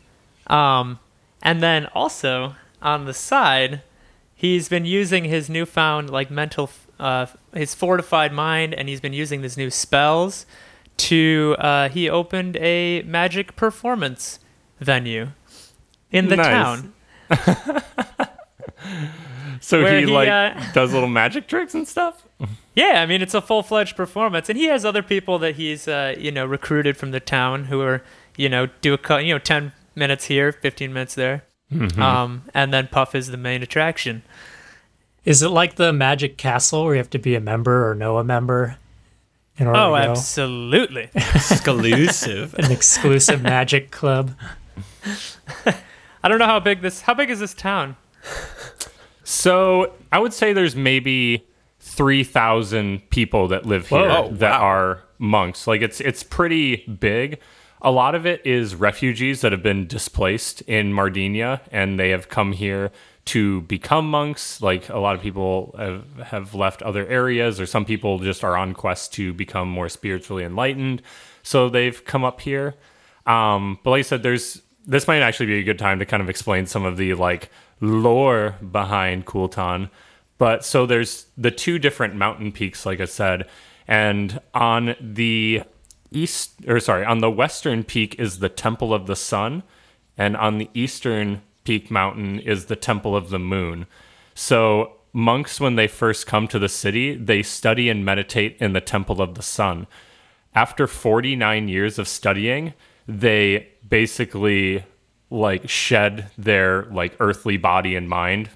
um, 0.48 1.00
and 1.42 1.62
then 1.64 1.88
also 1.96 2.56
on 2.82 3.06
the 3.06 3.14
side, 3.14 3.82
he's 4.36 4.70
been 4.70 4.86
using 4.86 5.24
his 5.26 5.50
newfound 5.50 6.10
like 6.10 6.30
mental, 6.30 6.70
uh, 7.02 7.26
his 7.54 7.76
fortified 7.76 8.32
mind, 8.32 8.74
and 8.74 8.88
he's 8.88 9.02
been 9.02 9.14
using 9.14 9.42
these 9.42 9.58
new 9.58 9.70
spells. 9.70 10.46
To 10.98 11.56
uh, 11.58 11.90
he 11.90 12.10
opened 12.10 12.58
a 12.58 13.02
magic 13.04 13.56
performance 13.56 14.40
venue 14.80 15.30
in 16.12 16.28
the 16.28 16.36
Nice. 16.38 16.46
town. 16.48 16.94
So 19.64 19.86
he, 19.86 20.00
he, 20.02 20.06
like 20.08 20.28
uh, 20.28 20.60
does 20.74 20.92
little 20.92 21.08
magic 21.10 21.48
tricks 21.48 21.76
and 21.76 21.88
stuff. 21.88 22.26
Yeah, 22.74 23.02
I 23.04 23.06
mean 23.06 23.22
it's 23.22 23.36
a 23.36 23.42
full 23.42 23.62
fledged 23.62 23.96
performance, 23.96 24.50
and 24.50 24.58
he 24.58 24.66
has 24.66 24.84
other 24.84 25.04
people 25.04 25.38
that 25.40 25.56
he's 25.56 25.88
uh, 25.88 26.16
you 26.18 26.32
know 26.32 26.46
recruited 26.48 26.98
from 26.98 27.12
the 27.12 27.20
town 27.20 27.66
who 27.66 27.80
are 27.82 28.02
you 28.38 28.50
know 28.50 28.68
do 28.82 28.96
a 28.98 29.22
you 29.22 29.34
know 29.36 29.40
ten 29.40 29.72
minutes 29.96 30.26
here, 30.26 30.52
fifteen 30.52 30.92
minutes 30.94 31.14
there, 31.16 31.44
Mm-hmm. 31.72 32.02
um, 32.02 32.44
and 32.56 32.74
then 32.74 32.88
Puff 32.88 33.14
is 33.14 33.28
the 33.28 33.38
main 33.38 33.62
attraction. 33.62 34.24
Is 35.26 35.42
it 35.42 35.50
like 35.50 35.76
the 35.76 35.94
Magic 35.94 36.38
Castle 36.38 36.86
where 36.86 36.96
you 36.96 36.98
have 36.98 37.10
to 37.12 37.20
be 37.20 37.36
a 37.36 37.40
member 37.40 37.88
or 37.90 37.94
know 37.96 38.18
a 38.18 38.24
member 38.24 38.78
in 39.58 39.68
order 39.68 39.80
Oh, 39.80 39.96
to 39.98 40.04
go? 40.06 40.12
absolutely. 40.12 41.10
Exclusive. 41.16 42.54
An 42.56 42.72
exclusive 42.72 43.42
Magic 43.42 43.92
Club. 43.92 44.36
I 46.24 46.28
don't 46.28 46.40
know 46.40 46.46
how 46.46 46.60
big 46.60 46.82
this. 46.82 47.02
How 47.02 47.14
big 47.14 47.30
is 47.30 47.40
this 47.40 47.54
town? 47.54 47.96
So 49.24 49.94
I 50.12 50.20
would 50.20 50.34
say 50.34 50.54
there's 50.54 50.76
maybe 50.76 51.46
three 51.80 52.24
thousand 52.24 53.10
people 53.10 53.48
that 53.50 53.66
live 53.66 53.88
here 53.88 54.00
Whoa. 54.08 54.28
Oh, 54.30 54.36
that 54.36 54.60
wow. 54.60 54.66
are 54.68 55.04
monks. 55.20 55.68
Like 55.68 55.82
it's 55.82 56.00
it's 56.02 56.24
pretty 56.24 56.78
big. 56.88 57.40
A 57.82 57.90
lot 57.92 58.14
of 58.14 58.26
it 58.28 58.46
is 58.46 58.76
refugees 58.76 59.42
that 59.42 59.52
have 59.52 59.64
been 59.64 59.88
displaced 59.88 60.62
in 60.62 60.94
Mardinia 60.94 61.62
and 61.72 62.00
they 62.00 62.10
have 62.10 62.30
come 62.30 62.52
here 62.52 62.92
to 63.26 63.62
become 63.62 64.10
monks. 64.10 64.62
Like 64.62 64.90
a 64.90 65.00
lot 65.00 65.16
of 65.16 65.22
people 65.22 65.76
have, 65.78 66.28
have 66.28 66.56
left 66.56 66.82
other 66.82 67.06
areas, 67.08 67.60
or 67.60 67.66
some 67.66 67.86
people 67.86 68.20
just 68.20 68.44
are 68.44 68.58
on 68.58 68.74
quest 68.74 69.14
to 69.14 69.34
become 69.34 69.70
more 69.70 69.90
spiritually 69.90 70.44
enlightened. 70.44 71.02
So 71.44 71.70
they've 71.70 72.04
come 72.04 72.24
up 72.24 72.42
here. 72.42 72.76
Um, 73.26 73.80
but 73.84 73.92
like 73.92 74.00
I 74.00 74.04
said, 74.04 74.24
there's 74.24 74.62
this 74.86 75.08
might 75.08 75.22
actually 75.22 75.46
be 75.46 75.60
a 75.60 75.64
good 75.64 75.78
time 75.78 76.00
to 76.00 76.06
kind 76.06 76.24
of 76.24 76.30
explain 76.30 76.66
some 76.66 76.86
of 76.86 76.98
the 76.98 77.14
like 77.14 77.50
lore 77.80 78.56
behind 78.72 79.26
Kultan. 79.26 79.90
But 80.38 80.66
so 80.66 80.88
there's 80.88 81.28
the 81.38 81.52
two 81.52 81.78
different 81.78 82.16
mountain 82.16 82.52
peaks, 82.52 82.86
like 82.86 83.00
I 83.00 83.06
said, 83.06 83.48
and 83.88 84.40
on 84.56 84.96
the 85.00 85.62
east 86.10 86.54
or 86.68 86.80
sorry, 86.80 87.06
on 87.06 87.20
the 87.20 87.30
western 87.30 87.84
peak 87.84 88.16
is 88.20 88.40
the 88.40 88.50
Temple 88.50 88.94
of 88.94 89.06
the 89.06 89.16
Sun, 89.16 89.64
and 90.18 90.36
on 90.36 90.58
the 90.58 90.70
eastern 90.74 91.44
peak 91.64 91.92
mountain 91.92 92.40
is 92.40 92.66
the 92.66 92.76
Temple 92.76 93.16
of 93.16 93.30
the 93.30 93.40
Moon. 93.40 93.88
So 94.34 94.94
monks, 95.14 95.60
when 95.60 95.76
they 95.76 95.88
first 95.88 96.28
come 96.28 96.48
to 96.50 96.60
the 96.60 96.70
city, 96.70 97.16
they 97.16 97.44
study 97.44 97.90
and 97.90 98.06
meditate 98.06 98.58
in 98.60 98.74
the 98.74 98.82
Temple 98.82 99.22
of 99.22 99.36
the 99.36 99.44
Sun 99.44 99.88
after 100.54 100.88
49 100.88 101.68
years 101.68 101.98
of 101.98 102.08
studying, 102.08 102.74
they 103.08 103.70
basically 103.88 104.84
like 105.30 105.70
shed 105.70 106.30
their 106.38 106.84
like 106.86 107.16
earthly 107.20 107.58
body 107.58 107.96
and 107.96 108.10
mind 108.10 108.50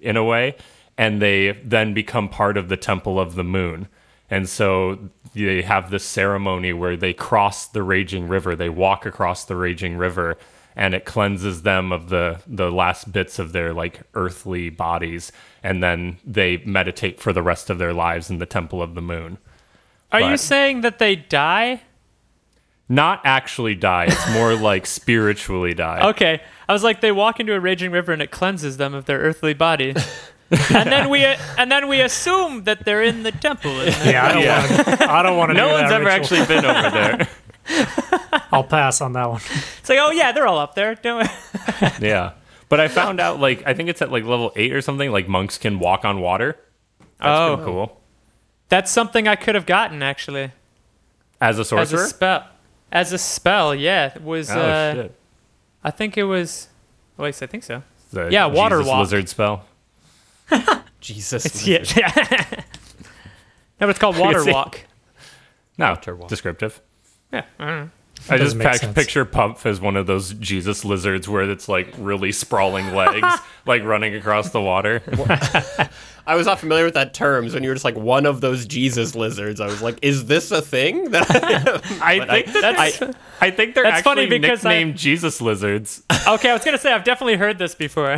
in 0.00 0.16
a 0.16 0.24
way 0.24 0.56
and 0.96 1.20
they 1.20 1.52
then 1.64 1.92
become 1.94 2.28
part 2.28 2.56
of 2.56 2.68
the 2.68 2.76
temple 2.76 3.20
of 3.20 3.34
the 3.34 3.44
moon. 3.44 3.88
And 4.30 4.48
so 4.48 5.10
they 5.34 5.60
have 5.62 5.90
this 5.90 6.04
ceremony 6.04 6.72
where 6.72 6.96
they 6.96 7.12
cross 7.12 7.66
the 7.66 7.82
raging 7.82 8.28
river, 8.28 8.56
they 8.56 8.70
walk 8.70 9.04
across 9.04 9.44
the 9.44 9.56
raging 9.56 9.96
river 9.96 10.38
and 10.76 10.94
it 10.94 11.04
cleanses 11.04 11.62
them 11.62 11.92
of 11.92 12.08
the 12.08 12.40
the 12.46 12.70
last 12.70 13.12
bits 13.12 13.38
of 13.38 13.52
their 13.52 13.72
like 13.74 14.00
earthly 14.14 14.70
bodies 14.70 15.30
and 15.62 15.82
then 15.82 16.18
they 16.24 16.56
meditate 16.64 17.20
for 17.20 17.32
the 17.32 17.42
rest 17.42 17.70
of 17.70 17.78
their 17.78 17.92
lives 17.92 18.30
in 18.30 18.38
the 18.38 18.46
temple 18.46 18.82
of 18.82 18.94
the 18.94 19.02
moon. 19.02 19.38
Are 20.10 20.20
you 20.20 20.36
saying 20.36 20.80
that 20.82 20.98
they 20.98 21.16
die? 21.16 21.82
Not 22.88 23.22
actually 23.24 23.74
die. 23.74 24.06
It's 24.08 24.30
more 24.32 24.54
like 24.70 24.86
spiritually 24.86 25.72
die. 25.72 26.08
Okay, 26.10 26.42
I 26.68 26.72
was 26.72 26.82
like, 26.84 27.00
they 27.00 27.12
walk 27.12 27.40
into 27.40 27.54
a 27.54 27.60
raging 27.60 27.90
river 27.90 28.12
and 28.12 28.20
it 28.20 28.30
cleanses 28.30 28.76
them 28.76 28.92
of 28.92 29.06
their 29.06 29.18
earthly 29.20 29.54
body, 29.54 29.90
and 30.50 30.92
then 30.92 31.08
we 31.08 31.24
and 31.24 31.70
then 31.72 31.88
we 31.88 32.00
assume 32.02 32.64
that 32.64 32.84
they're 32.84 33.02
in 33.02 33.22
the 33.22 33.32
temple. 33.32 33.72
Yeah, 34.04 34.26
I 34.26 34.32
don't 34.32 34.42
Yeah. 34.42 34.60
want 34.86 34.98
to. 34.98 35.10
I 35.10 35.22
don't 35.22 35.36
want 35.38 35.50
to. 35.50 35.54
No 35.54 35.68
do 35.68 35.74
one's 35.74 35.88
that 35.90 36.00
ever 36.02 36.04
ritual. 36.04 36.38
actually 36.38 36.46
been 36.54 36.64
over 36.66 36.90
there. 36.90 37.28
I'll 38.52 38.64
pass 38.64 39.00
on 39.00 39.14
that 39.14 39.28
one. 39.30 39.40
It's 39.78 39.88
like, 39.88 39.98
oh 40.00 40.10
yeah, 40.10 40.32
they're 40.32 40.46
all 40.46 40.58
up 40.58 40.74
there. 40.74 40.94
Don't 40.94 41.22
we? 41.22 41.88
yeah. 42.06 42.32
But 42.68 42.80
I 42.80 42.88
found 42.88 43.18
out 43.26 43.40
like 43.40 43.62
I 43.66 43.74
think 43.74 43.88
it's 43.88 44.02
at 44.02 44.12
like 44.12 44.24
level 44.24 44.52
eight 44.56 44.72
or 44.72 44.80
something, 44.82 45.10
like 45.10 45.26
monks 45.28 45.58
can 45.58 45.78
walk 45.78 46.04
on 46.04 46.20
water. 46.20 46.56
That's 47.18 47.28
Oh. 47.60 47.60
cool. 47.64 48.00
That's 48.68 48.90
something 48.90 49.26
I 49.28 49.36
could 49.36 49.54
have 49.54 49.66
gotten 49.66 50.02
actually 50.02 50.50
As 51.40 51.58
a 51.58 51.64
sorcerer. 51.64 51.98
as 52.00 52.06
a 52.06 52.08
spell. 52.08 52.44
As 52.90 53.12
a 53.12 53.18
spell, 53.18 53.74
yeah, 53.74 54.12
it 54.14 54.22
was. 54.22 54.50
oh 54.50 54.58
uh, 54.60 54.94
shit. 54.94 55.14
I 55.84 55.90
think 55.90 56.16
it 56.18 56.24
was. 56.24 56.68
At 57.18 57.24
least 57.24 57.42
I 57.42 57.46
think 57.46 57.64
so. 57.64 57.82
The 58.12 58.28
yeah, 58.30 58.46
water 58.46 58.76
Jesus 58.78 58.88
walk. 58.90 59.00
lizard 59.00 59.28
spell. 59.28 59.64
Jesus. 61.00 61.66
Yeah. 61.66 61.82
no, 63.80 63.86
but 63.86 63.88
it's 63.90 63.98
called 63.98 64.18
water 64.18 64.40
see. 64.44 64.52
walk. 64.52 64.80
No, 65.78 65.90
Water 65.90 66.14
walk. 66.14 66.28
descriptive. 66.28 66.80
Yeah. 67.32 67.44
I 68.28 68.36
don't 68.36 68.38
know. 68.38 68.44
I 68.44 68.44
just 68.44 68.44
doesn't 68.44 68.58
make 68.58 68.66
pac- 68.68 68.76
sense. 68.80 68.94
picture 68.94 69.24
Puff 69.24 69.66
as 69.66 69.80
one 69.80 69.96
of 69.96 70.06
those 70.06 70.34
Jesus 70.34 70.84
lizards 70.84 71.28
where 71.28 71.50
it's 71.50 71.68
like 71.68 71.92
really 71.98 72.32
sprawling 72.32 72.94
legs, 72.94 73.26
like 73.66 73.82
running 73.84 74.14
across 74.14 74.50
the 74.50 74.60
water. 74.60 75.02
I 76.24 76.36
was 76.36 76.46
not 76.46 76.60
familiar 76.60 76.84
with 76.84 76.94
that 76.94 77.14
term. 77.14 77.48
So 77.48 77.54
when 77.54 77.64
you 77.64 77.70
were 77.70 77.74
just 77.74 77.84
like 77.84 77.96
one 77.96 78.26
of 78.26 78.40
those 78.40 78.64
Jesus 78.64 79.16
lizards, 79.16 79.60
I 79.60 79.66
was 79.66 79.82
like, 79.82 79.98
is 80.02 80.26
this 80.26 80.52
a 80.52 80.62
thing? 80.62 81.10
That 81.10 81.28
I 82.00 82.18
But 82.20 82.28
think 82.28 82.48
I- 82.48 82.52
that 82.52 82.60
That's- 82.76 83.02
I, 83.40 83.46
I 83.46 83.50
think 83.50 83.74
they're 83.74 83.82
That's 83.82 83.98
actually 84.06 84.26
funny 84.28 84.38
because 84.38 84.64
I- 84.64 84.68
nicknamed 84.74 84.96
Jesus 84.98 85.40
lizards. 85.40 86.02
Okay, 86.28 86.50
I 86.50 86.52
was 86.52 86.64
gonna 86.64 86.78
say 86.78 86.92
I've 86.92 87.02
definitely 87.04 87.36
heard 87.36 87.58
this 87.58 87.74
before. 87.74 88.16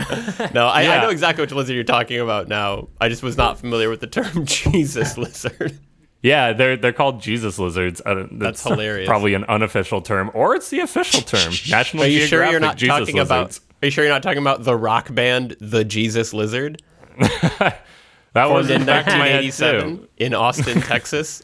no, 0.53 0.67
I, 0.67 0.83
I 0.83 1.01
know 1.01 1.09
exactly 1.09 1.43
which 1.43 1.53
lizard 1.53 1.75
you're 1.75 1.83
talking 1.85 2.21
about 2.21 2.47
now. 2.49 2.89
I 3.01 3.09
just 3.09 3.23
was 3.23 3.37
not 3.39 3.59
familiar 3.59 3.89
with 3.89 4.01
the 4.01 4.07
term 4.07 4.45
Jesus 4.45 5.17
lizard. 5.17 5.79
Yeah, 6.25 6.55
they're 6.55 6.77
they're 6.79 6.95
called 6.95 7.21
Jesus 7.21 7.59
lizards. 7.59 8.01
Uh, 8.05 8.27
That's 8.33 8.63
hilarious. 8.67 9.07
Probably 9.07 9.35
an 9.35 9.45
unofficial 9.45 10.01
term, 10.01 10.31
or 10.33 10.57
it's 10.57 10.71
the 10.71 10.81
official 10.81 11.21
term. 11.35 11.53
National 11.69 12.05
Are 12.05 12.07
you 12.07 12.21
Geographic 12.21 12.29
sure 12.29 12.51
you're 12.51 12.61
not 12.61 12.77
Jesus 12.79 12.99
talking 12.99 13.15
lizards. 13.17 13.59
about? 13.59 13.61
Are 13.83 13.87
you 13.87 13.91
sure 13.91 14.05
you're 14.05 14.13
not 14.15 14.23
talking 14.23 14.39
about 14.39 14.65
the 14.65 14.75
rock 14.75 15.15
band, 15.15 15.55
the 15.61 15.85
Jesus 15.85 16.33
Lizard, 16.33 16.81
that 17.19 17.77
was 18.35 18.67
formed 18.67 18.71
in 18.71 18.81
in 18.81 18.87
back 18.87 19.07
of 19.07 19.19
my 19.19 19.29
head 19.29 19.45
1987 19.45 20.09
in 20.17 20.33
Austin, 20.33 20.81
Texas? 20.81 21.43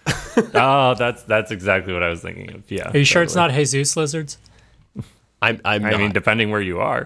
Oh, 0.55 0.95
that's 0.95 1.25
that's 1.25 1.51
exactly 1.51 1.93
what 1.93 2.03
I 2.03 2.09
was 2.09 2.21
thinking 2.23 2.51
of. 2.55 2.71
Yeah. 2.71 2.91
Are 2.91 2.97
you 2.97 3.05
sure 3.05 3.23
it's 3.23 3.35
not 3.35 3.51
Jesus 3.51 3.97
lizards? 3.99 4.39
I'm. 5.43 5.61
I'm 5.65 5.85
I 5.85 5.91
not. 5.91 6.01
mean, 6.01 6.13
depending 6.13 6.51
where 6.51 6.61
you 6.63 6.81
are. 6.81 7.05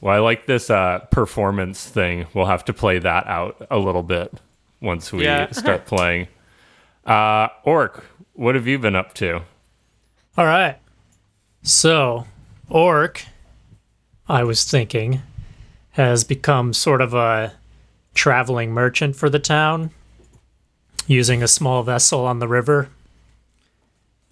well, 0.00 0.14
I 0.14 0.18
like 0.18 0.46
this 0.46 0.68
uh, 0.70 0.98
performance 1.12 1.86
thing. 1.88 2.26
We'll 2.34 2.46
have 2.46 2.64
to 2.64 2.72
play 2.72 2.98
that 2.98 3.26
out 3.28 3.64
a 3.70 3.78
little 3.78 4.02
bit 4.02 4.32
once 4.80 5.12
we 5.12 5.24
Yeah. 5.24 5.50
start 5.52 5.86
playing. 5.86 6.26
Uh, 7.04 7.48
Orc, 7.64 8.04
what 8.34 8.54
have 8.54 8.66
you 8.66 8.78
been 8.78 8.96
up 8.96 9.14
to? 9.14 9.42
All 10.36 10.46
right. 10.46 10.78
So, 11.62 12.26
Orc, 12.68 13.24
I 14.28 14.44
was 14.44 14.64
thinking, 14.64 15.22
has 15.92 16.24
become 16.24 16.72
sort 16.72 17.00
of 17.00 17.14
a 17.14 17.52
traveling 18.14 18.72
merchant 18.72 19.16
for 19.16 19.28
the 19.28 19.38
town, 19.38 19.90
using 21.06 21.42
a 21.42 21.48
small 21.48 21.82
vessel 21.82 22.24
on 22.24 22.38
the 22.38 22.48
river, 22.48 22.88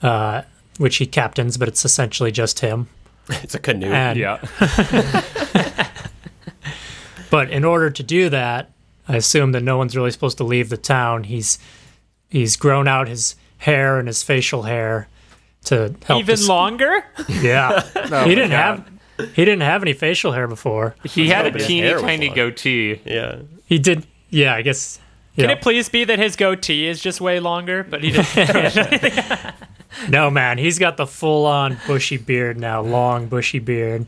uh, 0.02 0.42
which 0.78 0.96
he 0.96 1.06
captains, 1.06 1.56
but 1.58 1.68
it's 1.68 1.84
essentially 1.84 2.32
just 2.32 2.60
him. 2.60 2.88
it's 3.28 3.54
a 3.54 3.58
canoe. 3.58 3.88
And, 3.88 4.18
Yeah. 4.18 4.40
But 7.30 7.50
in 7.50 7.64
order 7.64 7.90
to 7.90 8.02
do 8.02 8.28
that, 8.28 8.72
I 9.08 9.16
assume 9.16 9.52
that 9.52 9.62
no 9.62 9.78
one's 9.78 9.96
really 9.96 10.10
supposed 10.10 10.36
to 10.38 10.44
leave 10.44 10.68
the 10.68 10.76
town. 10.76 11.24
He's 11.24 11.58
he's 12.30 12.56
grown 12.56 12.88
out 12.88 13.08
his 13.08 13.34
hair 13.58 13.98
and 13.98 14.08
his 14.08 14.22
facial 14.22 14.62
hair 14.62 15.08
to 15.64 15.94
help. 16.06 16.20
Even 16.20 16.32
this- 16.32 16.48
longer? 16.48 17.04
Yeah. 17.28 17.80
he 18.24 18.34
didn't 18.34 18.52
have 18.52 18.88
he 19.34 19.44
didn't 19.44 19.60
have 19.60 19.82
any 19.82 19.92
facial 19.92 20.32
hair 20.32 20.46
before. 20.48 20.94
He 21.04 21.28
had 21.28 21.44
a 21.46 21.58
teeny 21.58 21.92
tiny 22.00 22.28
long. 22.28 22.36
goatee. 22.36 23.00
yeah. 23.04 23.40
He 23.66 23.78
did. 23.78 24.06
Yeah, 24.30 24.54
I 24.54 24.62
guess. 24.62 24.98
Can 25.36 25.44
Yeah. 25.50 25.56
it 25.56 25.60
please 25.60 25.88
be 25.90 26.04
that 26.04 26.18
his 26.18 26.36
goatee 26.36 26.86
is 26.86 27.00
just 27.02 27.20
way 27.20 27.38
longer, 27.40 27.84
but 27.84 28.02
he 28.02 28.10
didn't? 28.12 29.54
No, 30.08 30.30
man, 30.30 30.56
he's 30.56 30.78
got 30.78 30.96
the 30.96 31.06
full 31.06 31.46
on 31.46 31.76
bushy 31.88 32.16
beard 32.16 32.56
now, 32.58 32.80
long 32.80 33.26
bushy 33.26 33.58
beard, 33.58 34.06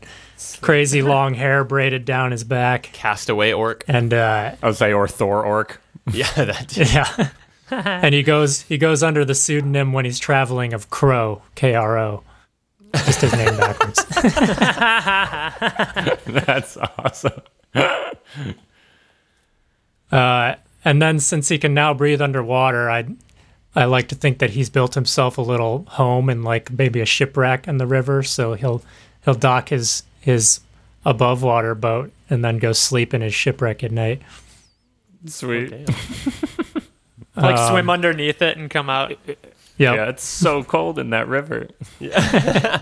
crazy 0.61 1.01
long 1.01 1.33
hair 1.33 1.65
braided 1.65 2.05
down 2.05 2.31
his 2.31 2.45
back, 2.45 2.83
Castaway 2.93 3.51
orc. 3.51 3.83
and 3.87 4.13
uh, 4.13 4.55
I 4.63 4.65
would 4.67 4.77
say, 4.77 4.93
or 4.93 5.07
Thor 5.09 5.43
Orc. 5.45 5.81
Yeah, 6.11 6.31
that. 6.35 6.77
yeah, 6.77 7.29
and 7.71 8.13
he 8.13 8.23
goes 8.23 8.61
he 8.63 8.77
goes 8.77 9.03
under 9.03 9.25
the 9.25 9.35
pseudonym 9.35 9.93
when 9.93 10.05
he's 10.05 10.19
traveling 10.19 10.73
of 10.73 10.89
Crow, 10.89 11.41
K 11.55 11.75
R 11.75 11.97
O, 11.97 12.23
just 12.93 13.21
his 13.21 13.33
name 13.33 13.55
backwards. 13.57 14.05
That's 16.25 16.77
awesome. 16.77 17.41
Uh, 20.11 20.55
and 20.85 21.01
then 21.01 21.19
since 21.19 21.49
he 21.49 21.57
can 21.57 21.73
now 21.73 21.93
breathe 21.93 22.21
underwater, 22.21 22.89
I 22.89 23.05
I 23.75 23.85
like 23.85 24.09
to 24.09 24.15
think 24.15 24.37
that 24.39 24.51
he's 24.51 24.69
built 24.69 24.93
himself 24.93 25.37
a 25.37 25.41
little 25.41 25.85
home 25.89 26.29
and 26.29 26.43
like 26.43 26.71
maybe 26.71 27.01
a 27.01 27.05
shipwreck 27.05 27.67
in 27.67 27.77
the 27.77 27.87
river, 27.87 28.21
so 28.21 28.53
he'll 28.53 28.83
he'll 29.25 29.33
dock 29.33 29.69
his 29.69 30.03
his 30.19 30.59
above 31.05 31.41
water 31.41 31.75
boat 31.75 32.11
and 32.29 32.45
then 32.45 32.59
go 32.59 32.71
sleep 32.71 33.13
in 33.13 33.21
his 33.21 33.33
shipwreck 33.33 33.83
at 33.83 33.91
night. 33.91 34.21
Sweet. 35.25 35.73
Like 37.35 37.57
Um, 37.57 37.71
swim 37.71 37.89
underneath 37.89 38.41
it 38.41 38.57
and 38.57 38.69
come 38.69 38.89
out. 38.89 39.11
Yep. 39.27 39.37
Yeah, 39.77 40.09
it's 40.09 40.23
so 40.23 40.63
cold 40.63 40.99
in 40.99 41.09
that 41.11 41.27
river. 41.27 41.67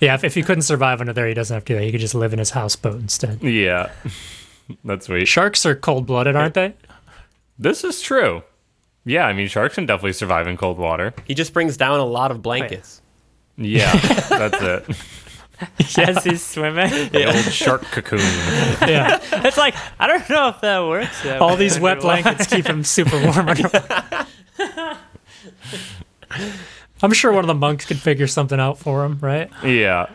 Yeah, 0.00 0.14
if, 0.14 0.24
if 0.24 0.34
he 0.34 0.42
couldn't 0.42 0.62
survive 0.62 1.00
under 1.02 1.12
there, 1.12 1.28
he 1.28 1.34
doesn't 1.34 1.52
have 1.54 1.64
to 1.66 1.74
do 1.74 1.78
that. 1.78 1.84
He 1.84 1.90
could 1.90 2.00
just 2.00 2.14
live 2.14 2.32
in 2.32 2.38
his 2.38 2.50
houseboat 2.50 2.94
instead. 3.00 3.42
Yeah. 3.42 3.90
That's 4.82 5.04
sweet. 5.06 5.26
Sharks 5.28 5.66
are 5.66 5.74
cold 5.74 6.06
blooded, 6.06 6.36
aren't 6.36 6.54
they? 6.54 6.72
This 7.58 7.84
is 7.84 8.00
true. 8.00 8.42
Yeah, 9.04 9.26
I 9.26 9.34
mean, 9.34 9.46
sharks 9.48 9.74
can 9.74 9.84
definitely 9.84 10.14
survive 10.14 10.46
in 10.46 10.56
cold 10.56 10.78
water. 10.78 11.12
He 11.26 11.34
just 11.34 11.52
brings 11.52 11.76
down 11.76 12.00
a 12.00 12.04
lot 12.06 12.30
of 12.30 12.40
blankets. 12.40 13.02
Yeah, 13.58 13.94
that's 14.30 14.62
it. 14.62 14.96
As 15.98 16.24
he's 16.24 16.44
swimming. 16.44 16.90
The 17.10 17.26
old 17.26 17.44
shark 17.52 17.82
cocoon. 17.82 18.18
Yeah. 18.88 19.18
It's 19.44 19.56
like, 19.58 19.74
I 19.98 20.06
don't 20.06 20.28
know 20.30 20.48
if 20.48 20.60
that 20.62 20.80
works. 20.86 21.22
that 21.22 21.40
All 21.42 21.56
these 21.56 21.78
wet 21.78 22.00
blankets 22.00 22.46
keep 22.46 22.66
him 22.66 22.82
super 22.84 23.20
warm. 23.22 23.48
under- 23.48 23.70
I'm 27.02 27.12
sure 27.12 27.32
one 27.32 27.44
of 27.44 27.48
the 27.48 27.54
monks 27.54 27.84
could 27.86 27.98
figure 27.98 28.26
something 28.26 28.60
out 28.60 28.78
for 28.78 29.04
him, 29.04 29.18
right? 29.20 29.50
Yeah. 29.64 30.06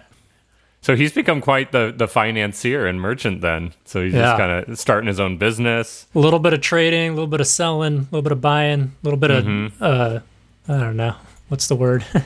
So 0.81 0.95
he's 0.95 1.11
become 1.11 1.41
quite 1.41 1.71
the, 1.71 1.91
the 1.95 2.07
financier 2.07 2.85
and 2.85 3.01
merchant 3.01 3.41
then. 3.41 3.73
So 3.85 4.03
he's 4.03 4.13
Yeah. 4.13 4.21
just 4.21 4.37
kind 4.37 4.51
of 4.69 4.77
starting 4.79 5.07
his 5.07 5.19
own 5.19 5.37
business. 5.37 6.05
A 6.13 6.19
little 6.19 6.37
bit 6.39 6.53
of 6.53 6.61
trading, 6.61 7.09
a 7.09 7.13
little 7.13 7.25
bit 7.27 7.41
of 7.41 7.47
selling, 7.47 7.93
a 7.97 8.01
little 8.11 8.21
bit 8.21 8.31
of 8.31 8.41
buying, 8.41 8.81
a 8.81 8.91
little 9.03 9.17
bit 9.19 9.31
Mm-hmm. 9.31 9.83
of 9.83 9.91
uh, 10.17 10.19
I 10.67 10.79
don't 10.79 10.95
know 10.97 11.15
what's 11.49 11.67
the 11.67 11.75
word. 11.75 12.05
a 12.13 12.23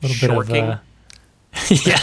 little 0.00 0.14
Shorking? 0.16 0.54
bit 0.54 0.62
of 0.64 0.70
uh, 0.70 1.90
yeah. 1.90 2.00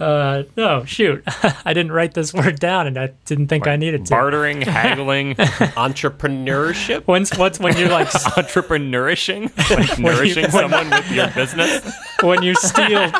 Uh, 0.00 0.42
no, 0.56 0.84
shoot, 0.84 1.22
I 1.64 1.72
didn't 1.72 1.92
write 1.92 2.14
this 2.14 2.34
word 2.34 2.58
down, 2.58 2.86
and 2.86 2.98
I 2.98 3.12
didn't 3.26 3.46
think 3.48 3.66
I 3.66 3.76
needed 3.76 4.06
to. 4.06 4.10
Bartering, 4.10 4.62
haggling, 4.66 5.34
Entrepreneurship. 5.36 7.02
When's 7.06 7.36
what's 7.36 7.60
when 7.60 7.76
you're 7.76 7.90
like 7.90 8.08
entrepreneurishing, 8.08 9.50
like 9.70 9.98
nourishing 9.98 10.50
someone 10.50 10.90
with 10.90 11.10
your 11.10 11.30
business. 11.30 11.94
when 12.22 12.42
you 12.42 12.54
steal 12.56 13.12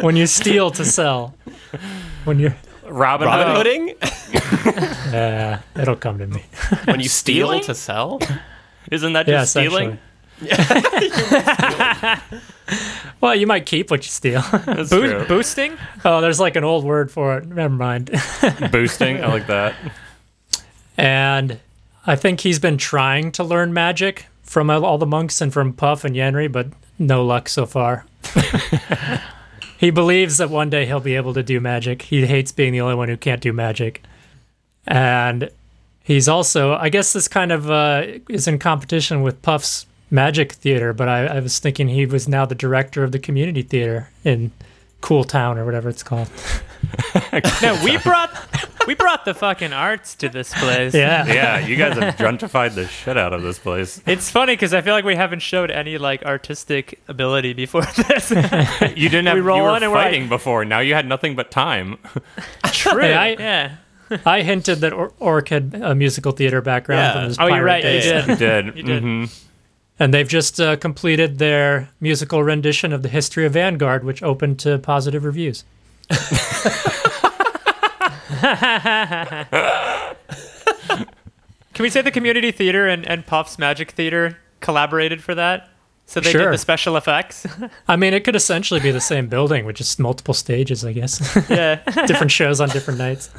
when 0.00 0.16
you 0.16 0.26
steal 0.26 0.70
to 0.72 0.84
sell 0.84 1.34
when 2.24 2.38
you're 2.38 2.56
Robin, 2.86 3.28
Robin 3.28 3.54
Hood. 3.54 3.66
Hooding? 3.66 5.14
uh, 5.14 5.60
it'll 5.76 5.94
come 5.96 6.18
to 6.18 6.26
me 6.26 6.42
When 6.84 7.00
you 7.00 7.08
steal 7.08 7.60
to 7.60 7.74
sell? 7.74 8.18
Isn't 8.90 9.12
that 9.12 9.28
yeah 9.28 9.40
just 9.40 9.50
stealing? 9.52 9.98
Essentially 10.42 11.10
well 13.20 13.34
you 13.34 13.46
might 13.46 13.66
keep 13.66 13.90
what 13.90 14.04
you 14.04 14.10
steal 14.10 14.40
That's 14.66 14.90
Boo- 14.90 15.08
true. 15.10 15.24
boosting? 15.26 15.76
oh 16.04 16.20
there's 16.20 16.40
like 16.40 16.56
an 16.56 16.64
old 16.64 16.84
word 16.84 17.10
for 17.10 17.38
it 17.38 17.46
never 17.46 17.74
mind 17.74 18.10
Boosting. 18.72 19.22
I 19.22 19.28
like 19.28 19.46
that. 19.46 19.74
and 20.96 21.58
i 22.06 22.16
think 22.16 22.40
he's 22.40 22.58
been 22.58 22.78
trying 22.78 23.32
to 23.32 23.44
learn 23.44 23.72
magic 23.72 24.26
from 24.42 24.70
all 24.70 24.98
the 24.98 25.06
monks 25.06 25.40
and 25.40 25.52
from 25.52 25.72
puff 25.72 26.04
and 26.04 26.16
yenri 26.16 26.50
but 26.50 26.68
no 26.98 27.24
luck 27.24 27.48
so 27.48 27.66
far 27.66 28.04
he 29.78 29.90
believes 29.90 30.38
that 30.38 30.50
one 30.50 30.70
day 30.70 30.86
he'll 30.86 31.00
be 31.00 31.14
able 31.16 31.34
to 31.34 31.42
do 31.42 31.60
magic 31.60 32.02
he 32.02 32.26
hates 32.26 32.52
being 32.52 32.72
the 32.72 32.80
only 32.80 32.94
one 32.94 33.08
who 33.08 33.16
can't 33.16 33.40
do 33.40 33.52
magic 33.52 34.02
and 34.86 35.50
he's 36.02 36.28
also 36.28 36.74
i 36.74 36.88
guess 36.88 37.12
this 37.12 37.28
kind 37.28 37.52
of 37.52 37.70
uh, 37.70 38.04
is 38.28 38.48
in 38.48 38.58
competition 38.58 39.22
with 39.22 39.40
puff's 39.42 39.86
magic 40.10 40.52
theater 40.52 40.92
but 40.92 41.08
I, 41.08 41.26
I 41.26 41.40
was 41.40 41.58
thinking 41.58 41.88
he 41.88 42.06
was 42.06 42.28
now 42.28 42.46
the 42.46 42.54
director 42.54 43.04
of 43.04 43.12
the 43.12 43.18
community 43.18 43.62
theater 43.62 44.08
in 44.24 44.52
cool 45.00 45.22
town 45.24 45.58
or 45.58 45.64
whatever 45.64 45.88
it's 45.88 46.02
called 46.02 46.28
No, 47.62 47.80
we 47.84 47.96
brought 47.98 48.30
we 48.86 48.94
brought 48.94 49.24
the 49.24 49.34
fucking 49.34 49.72
arts 49.72 50.14
to 50.16 50.28
this 50.28 50.52
place. 50.54 50.94
yeah 50.94 51.26
Yeah, 51.26 51.58
you 51.58 51.76
guys 51.76 51.98
have 51.98 52.16
gentrified 52.16 52.74
the 52.74 52.86
shit 52.86 53.16
out 53.18 53.32
of 53.32 53.42
this 53.42 53.58
place. 53.58 54.00
It's 54.06 54.30
funny 54.30 54.54
because 54.54 54.72
I 54.72 54.80
feel 54.80 54.94
like 54.94 55.04
we 55.04 55.14
haven't 55.16 55.40
showed 55.40 55.70
any 55.70 55.98
like 55.98 56.24
artistic 56.24 57.00
ability 57.08 57.52
before 57.52 57.82
this. 58.08 58.30
You 58.30 59.08
didn't 59.08 59.26
have 59.26 59.34
We 59.34 59.40
roll 59.42 59.58
you 59.58 59.62
were 59.64 59.76
in 59.76 59.82
and 59.82 59.92
we're 59.92 59.98
like- 59.98 60.06
fighting 60.12 60.28
before. 60.28 60.64
Now 60.64 60.78
you 60.80 60.94
had 60.94 61.06
nothing 61.06 61.36
but 61.36 61.50
time. 61.50 61.98
True. 62.72 63.00
Hey, 63.00 63.14
I- 63.14 63.28
yeah. 63.38 63.76
i 64.24 64.40
hinted 64.42 64.78
that 64.78 64.92
or- 64.94 65.12
orc 65.18 65.48
had 65.50 65.74
a 65.82 65.94
musical 65.94 66.32
theater 66.32 66.62
background 66.62 67.00
Yeah. 67.00 67.12
from 67.12 67.24
his 67.24 67.38
Oh, 67.38 67.42
you're 67.42 67.50
pirate 67.56 67.64
right. 67.64 67.84
You 67.84 68.00
did. 68.00 68.26
You 68.28 68.36
did. 68.36 68.76
You 68.76 68.82
did. 68.84 69.02
Mhm. 69.02 69.44
And 70.00 70.14
they've 70.14 70.28
just 70.28 70.60
uh, 70.60 70.76
completed 70.76 71.38
their 71.38 71.88
musical 72.00 72.42
rendition 72.44 72.92
of 72.92 73.02
the 73.02 73.08
history 73.08 73.44
of 73.44 73.52
Vanguard, 73.54 74.04
which 74.04 74.22
opened 74.22 74.58
to 74.60 74.78
positive 74.78 75.24
reviews. 75.24 75.64
Can 81.74 81.82
we 81.84 81.90
say 81.90 82.02
the 82.02 82.10
community 82.10 82.50
theater 82.50 82.86
and, 82.88 83.06
and 83.06 83.24
Puff's 83.26 83.58
Magic 83.58 83.92
Theater 83.92 84.36
collaborated 84.60 85.22
for 85.22 85.34
that? 85.34 85.68
So 86.06 86.20
they 86.20 86.30
Sure. 86.32 86.44
did 86.44 86.52
the 86.54 86.58
special 86.58 86.96
effects. 86.96 87.46
I 87.88 87.96
mean, 87.96 88.14
it 88.14 88.24
could 88.24 88.34
essentially 88.34 88.80
be 88.80 88.90
the 88.90 89.00
same 89.00 89.28
building 89.28 89.64
with 89.66 89.76
just 89.76 89.98
multiple 90.00 90.34
stages, 90.34 90.84
I 90.84 90.92
guess. 90.92 91.20
yeah. 91.50 91.76
different 92.06 92.32
shows 92.32 92.60
on 92.60 92.70
different 92.70 92.98
nights. 92.98 93.30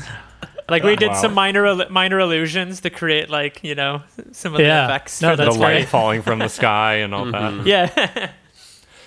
Like 0.69 0.83
we 0.83 0.95
did 0.95 1.09
Wow. 1.09 1.21
some 1.21 1.33
minor 1.33 1.89
minor 1.89 2.19
illusions 2.19 2.81
to 2.81 2.89
create 2.89 3.29
like 3.29 3.63
you 3.63 3.75
know 3.75 4.01
some 4.31 4.53
of 4.55 4.59
Yeah. 4.61 4.87
the 4.87 4.93
effects. 4.93 5.21
No, 5.21 5.31
for 5.31 5.35
the 5.37 5.43
that's 5.45 5.55
the 5.55 5.61
light 5.61 5.87
falling 5.87 6.21
from 6.21 6.39
the 6.39 6.47
sky 6.49 6.95
and 6.95 7.13
all 7.13 7.25
that. 7.31 7.65
Yeah. 7.65 8.31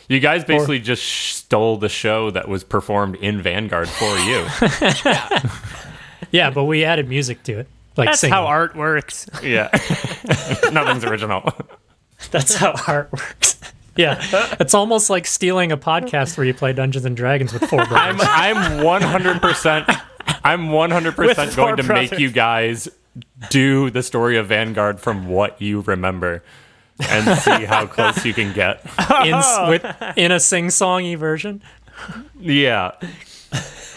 You 0.09 0.21
guys 0.21 0.45
basically 0.45 0.79
just 0.81 1.05
stole 1.05 1.79
the 1.79 1.89
show 1.89 2.31
that 2.33 2.47
was 2.49 2.65
performed 2.65 3.17
in 3.17 3.41
Vanguard 3.41 3.89
for 3.89 4.19
you. 4.19 4.47
Yeah, 6.31 6.49
but 6.51 6.65
we 6.65 6.85
added 6.85 7.09
music 7.11 7.43
to 7.45 7.59
it. 7.59 7.69
Like 7.97 8.09
That's 8.09 8.21
singing. 8.21 8.33
how 8.33 8.47
art 8.47 8.75
works. 8.75 9.27
yeah. 9.43 9.69
Nothing's 10.73 11.05
original. 11.05 11.53
That's 12.31 12.55
how 12.55 12.73
art 12.89 13.13
works. 13.13 13.59
Yeah, 13.97 14.19
it's 14.59 14.73
almost 14.73 15.11
like 15.11 15.27
stealing 15.27 15.71
a 15.73 15.77
podcast 15.77 16.39
where 16.39 16.47
you 16.47 16.55
play 16.55 16.73
Dungeons 16.73 17.05
and 17.05 17.15
Dragons 17.15 17.53
with 17.53 17.65
four 17.69 17.81
I'm 17.83 18.17
brothers. 18.17 18.27
I'm 18.31 18.57
100% 18.83 20.01
I'm 20.45 20.69
100% 20.69 21.17
going 21.37 21.55
four 21.55 21.77
to 21.77 21.83
make 21.83 22.19
you 22.19 22.31
guys 22.31 22.89
do 23.51 23.91
the 23.91 24.03
story 24.03 24.37
of 24.39 24.47
Vanguard 24.47 25.01
from 25.01 25.29
what 25.29 25.61
you 25.61 25.81
remember 25.81 26.43
and 26.99 27.39
see 27.39 27.65
how 27.65 27.87
close 27.87 28.25
you 28.25 28.35
can 28.35 28.53
get. 28.53 28.81
in, 29.25 29.35
oh. 29.35 29.67
with, 29.69 29.97
in 30.17 30.33
a 30.33 30.41
sing-songy 30.41 31.17
version. 31.17 31.63
Yeah. 32.39 32.93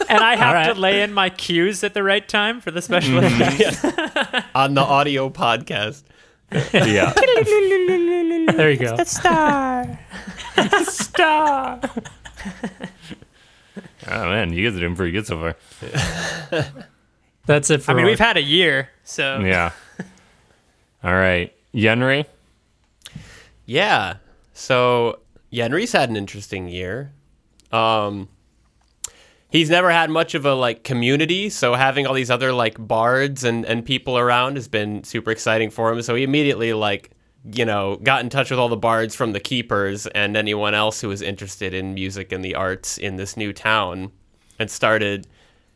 And 0.10 0.24
I 0.24 0.36
have 0.36 0.54
right. 0.54 0.74
to 0.74 0.80
lay 0.80 1.02
in 1.02 1.13
my 1.13 1.30
cues 1.30 1.84
at 1.84 1.93
the 1.93 2.04
right 2.04 2.28
time 2.28 2.62
for 2.62 2.71
the 2.71 2.82
special 2.82 3.21
mm-hmm. 3.21 3.41
effects. 3.41 4.45
On 4.56 4.74
the 4.74 4.82
audio 4.82 5.30
podcast. 5.30 6.04
Yeah. 6.74 7.13
There 8.52 8.71
you 8.71 8.78
go. 8.78 9.04
Star. 9.04 10.00
Star. 10.84 11.82
Oh 14.08 14.26
man, 14.30 14.54
you 14.54 14.68
guys 14.68 14.78
are 14.78 14.82
doing 14.82 14.96
pretty 14.96 15.12
good 15.12 15.26
so 15.28 15.39
far. 15.39 16.65
That's 17.46 17.70
it 17.70 17.84
for 17.84 17.91
I 17.91 17.94
mean, 17.94 18.06
Orc. 18.06 18.12
we've 18.12 18.20
had 18.20 18.38
a 18.38 18.41
year, 18.41 18.89
so 19.04 19.39
Yeah. 19.39 19.72
All 21.04 21.13
right. 21.13 21.54
Yenri? 21.74 22.26
Yeah. 23.65 24.15
So 24.54 25.20
Yenri's 25.52 25.91
had 25.91 26.10
an 26.10 26.15
interesting 26.18 26.68
year. 26.68 27.12
Um 27.72 28.30
he's 29.50 29.70
never 29.70 29.91
had 29.91 30.10
much 30.10 30.36
of 30.36 30.46
a 30.46 30.54
like 30.54 30.84
community, 30.84 31.50
so 31.50 31.74
having 31.76 32.06
all 32.08 32.13
these 32.13 32.32
other 32.32 32.52
like 32.52 32.76
bards 32.88 33.44
and 33.44 33.65
and 33.65 33.86
people 33.86 34.18
around 34.18 34.56
has 34.56 34.68
been 34.68 35.04
super 35.04 35.32
exciting 35.32 35.70
for 35.70 35.91
him. 35.91 36.02
So 36.02 36.15
he 36.15 36.24
immediately 36.24 36.74
like 36.74 37.12
you 37.53 37.65
know, 37.65 37.97
got 37.97 38.23
in 38.23 38.29
touch 38.29 38.49
with 38.49 38.60
all 38.60 38.69
the 38.69 38.77
bards 38.77 39.15
from 39.15 39.34
the 39.34 39.39
keepers 39.39 40.08
and 40.08 40.36
anyone 40.36 40.73
else 40.73 41.01
who 41.01 41.10
was 41.10 41.21
interested 41.21 41.73
in 41.73 41.93
music 41.93 42.31
and 42.31 42.43
the 42.43 42.55
arts 42.55 42.97
in 42.97 43.17
this 43.17 43.38
new 43.38 43.53
town 43.53 44.12
and 44.58 44.71
started 44.71 45.27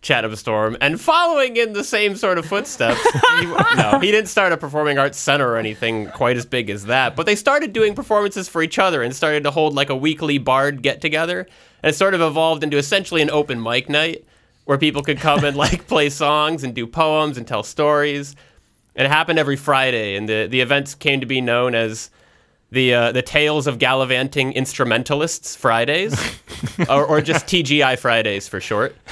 Chat 0.01 0.23
of 0.23 0.32
a 0.32 0.38
Storm 0.38 0.77
and 0.79 0.99
following 0.99 1.58
in 1.58 1.73
the 1.73 1.84
same 1.84 2.15
sort 2.15 2.38
of 2.38 2.45
footsteps. 2.45 3.01
he, 3.39 3.45
no, 3.45 3.99
he 3.99 4.12
didn't 4.12 4.29
start 4.29 4.53
a 4.53 4.58
performing 4.58 4.97
arts 4.97 5.17
center 5.17 5.49
or 5.49 5.58
anything 5.58 6.10
quite 6.12 6.38
as 6.38 6.45
big 6.45 6.69
as 6.69 6.86
that, 6.86 7.15
but 7.17 7.25
they 7.25 7.36
started 7.36 7.73
doing 7.73 7.93
performances 7.93 8.47
for 8.47 8.63
each 8.63 8.79
other 8.79 9.03
and 9.03 9.13
started 9.13 9.43
to 9.43 9.51
hold 9.51 9.75
like 9.75 9.89
a 9.89 9.95
weekly 9.95 10.38
bard 10.38 10.82
get 10.82 11.01
together. 11.01 11.45
And 11.84 11.93
it 11.93 11.97
sort 11.97 12.13
of 12.13 12.21
evolved 12.21 12.63
into 12.63 12.77
essentially 12.77 13.21
an 13.21 13.29
open 13.29 13.62
mic 13.62 13.89
night 13.89 14.25
where 14.63 14.77
people 14.77 15.01
could 15.01 15.19
come 15.19 15.43
and 15.43 15.58
like 15.58 15.88
play 15.88 16.10
songs 16.10 16.63
and 16.63 16.73
do 16.73 16.88
poems 16.88 17.38
and 17.38 17.45
tell 17.45 17.63
stories. 17.63 18.36
And 19.00 19.06
it 19.06 19.12
happened 19.12 19.40
every 19.40 19.56
Friday, 19.56 20.18
and 20.18 20.28
the, 20.28 20.48
the 20.52 20.60
events 20.60 20.94
came 20.94 21.22
to 21.22 21.26
be 21.26 21.40
known 21.40 21.74
as 21.74 22.10
the 22.70 22.94
uh, 22.94 23.12
the 23.14 23.22
Tales 23.22 23.66
of 23.66 23.80
Gallivanting 23.80 24.52
Instrumentalists 24.52 25.56
Fridays, 25.56 26.14
or, 26.90 27.06
or 27.06 27.22
just 27.22 27.46
TGI 27.46 27.98
Fridays 27.98 28.50
for 28.50 28.60
short. 28.60 28.96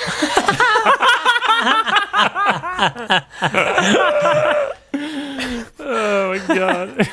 Oh 5.89 6.38
my 6.38 6.56
god. 6.56 7.08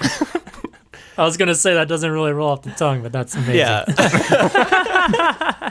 I 1.16 1.24
was 1.24 1.36
gonna 1.36 1.54
say 1.54 1.74
that 1.74 1.86
doesn't 1.86 2.10
really 2.10 2.32
roll 2.32 2.48
off 2.50 2.62
the 2.62 2.72
tongue, 2.72 3.02
but 3.02 3.12
that's 3.12 3.36
amazing. 3.36 3.56
Yeah. 3.56 3.84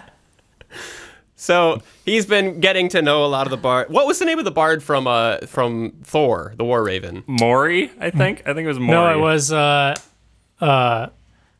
So 1.43 1.81
he's 2.05 2.25
been 2.25 2.61
getting 2.61 2.87
to 2.89 3.01
know 3.01 3.25
a 3.25 3.27
lot 3.27 3.47
of 3.47 3.51
the 3.51 3.57
bard. 3.57 3.89
What 3.89 4.07
was 4.07 4.17
the 4.17 4.23
name 4.23 4.39
of 4.39 4.45
the 4.45 4.51
bard 4.51 4.81
from 4.81 5.07
uh 5.07 5.39
from 5.45 5.91
Thor, 6.05 6.53
the 6.55 6.63
War 6.63 6.81
Raven? 6.81 7.25
Maury, 7.27 7.91
I 7.99 8.11
think. 8.11 8.43
I 8.47 8.53
think 8.53 8.63
it 8.63 8.69
was 8.69 8.79
Maury. 8.79 8.91
No, 9.13 9.19
it 9.19 9.21
was 9.21 9.51
uh, 9.51 9.93
uh, 10.61 11.07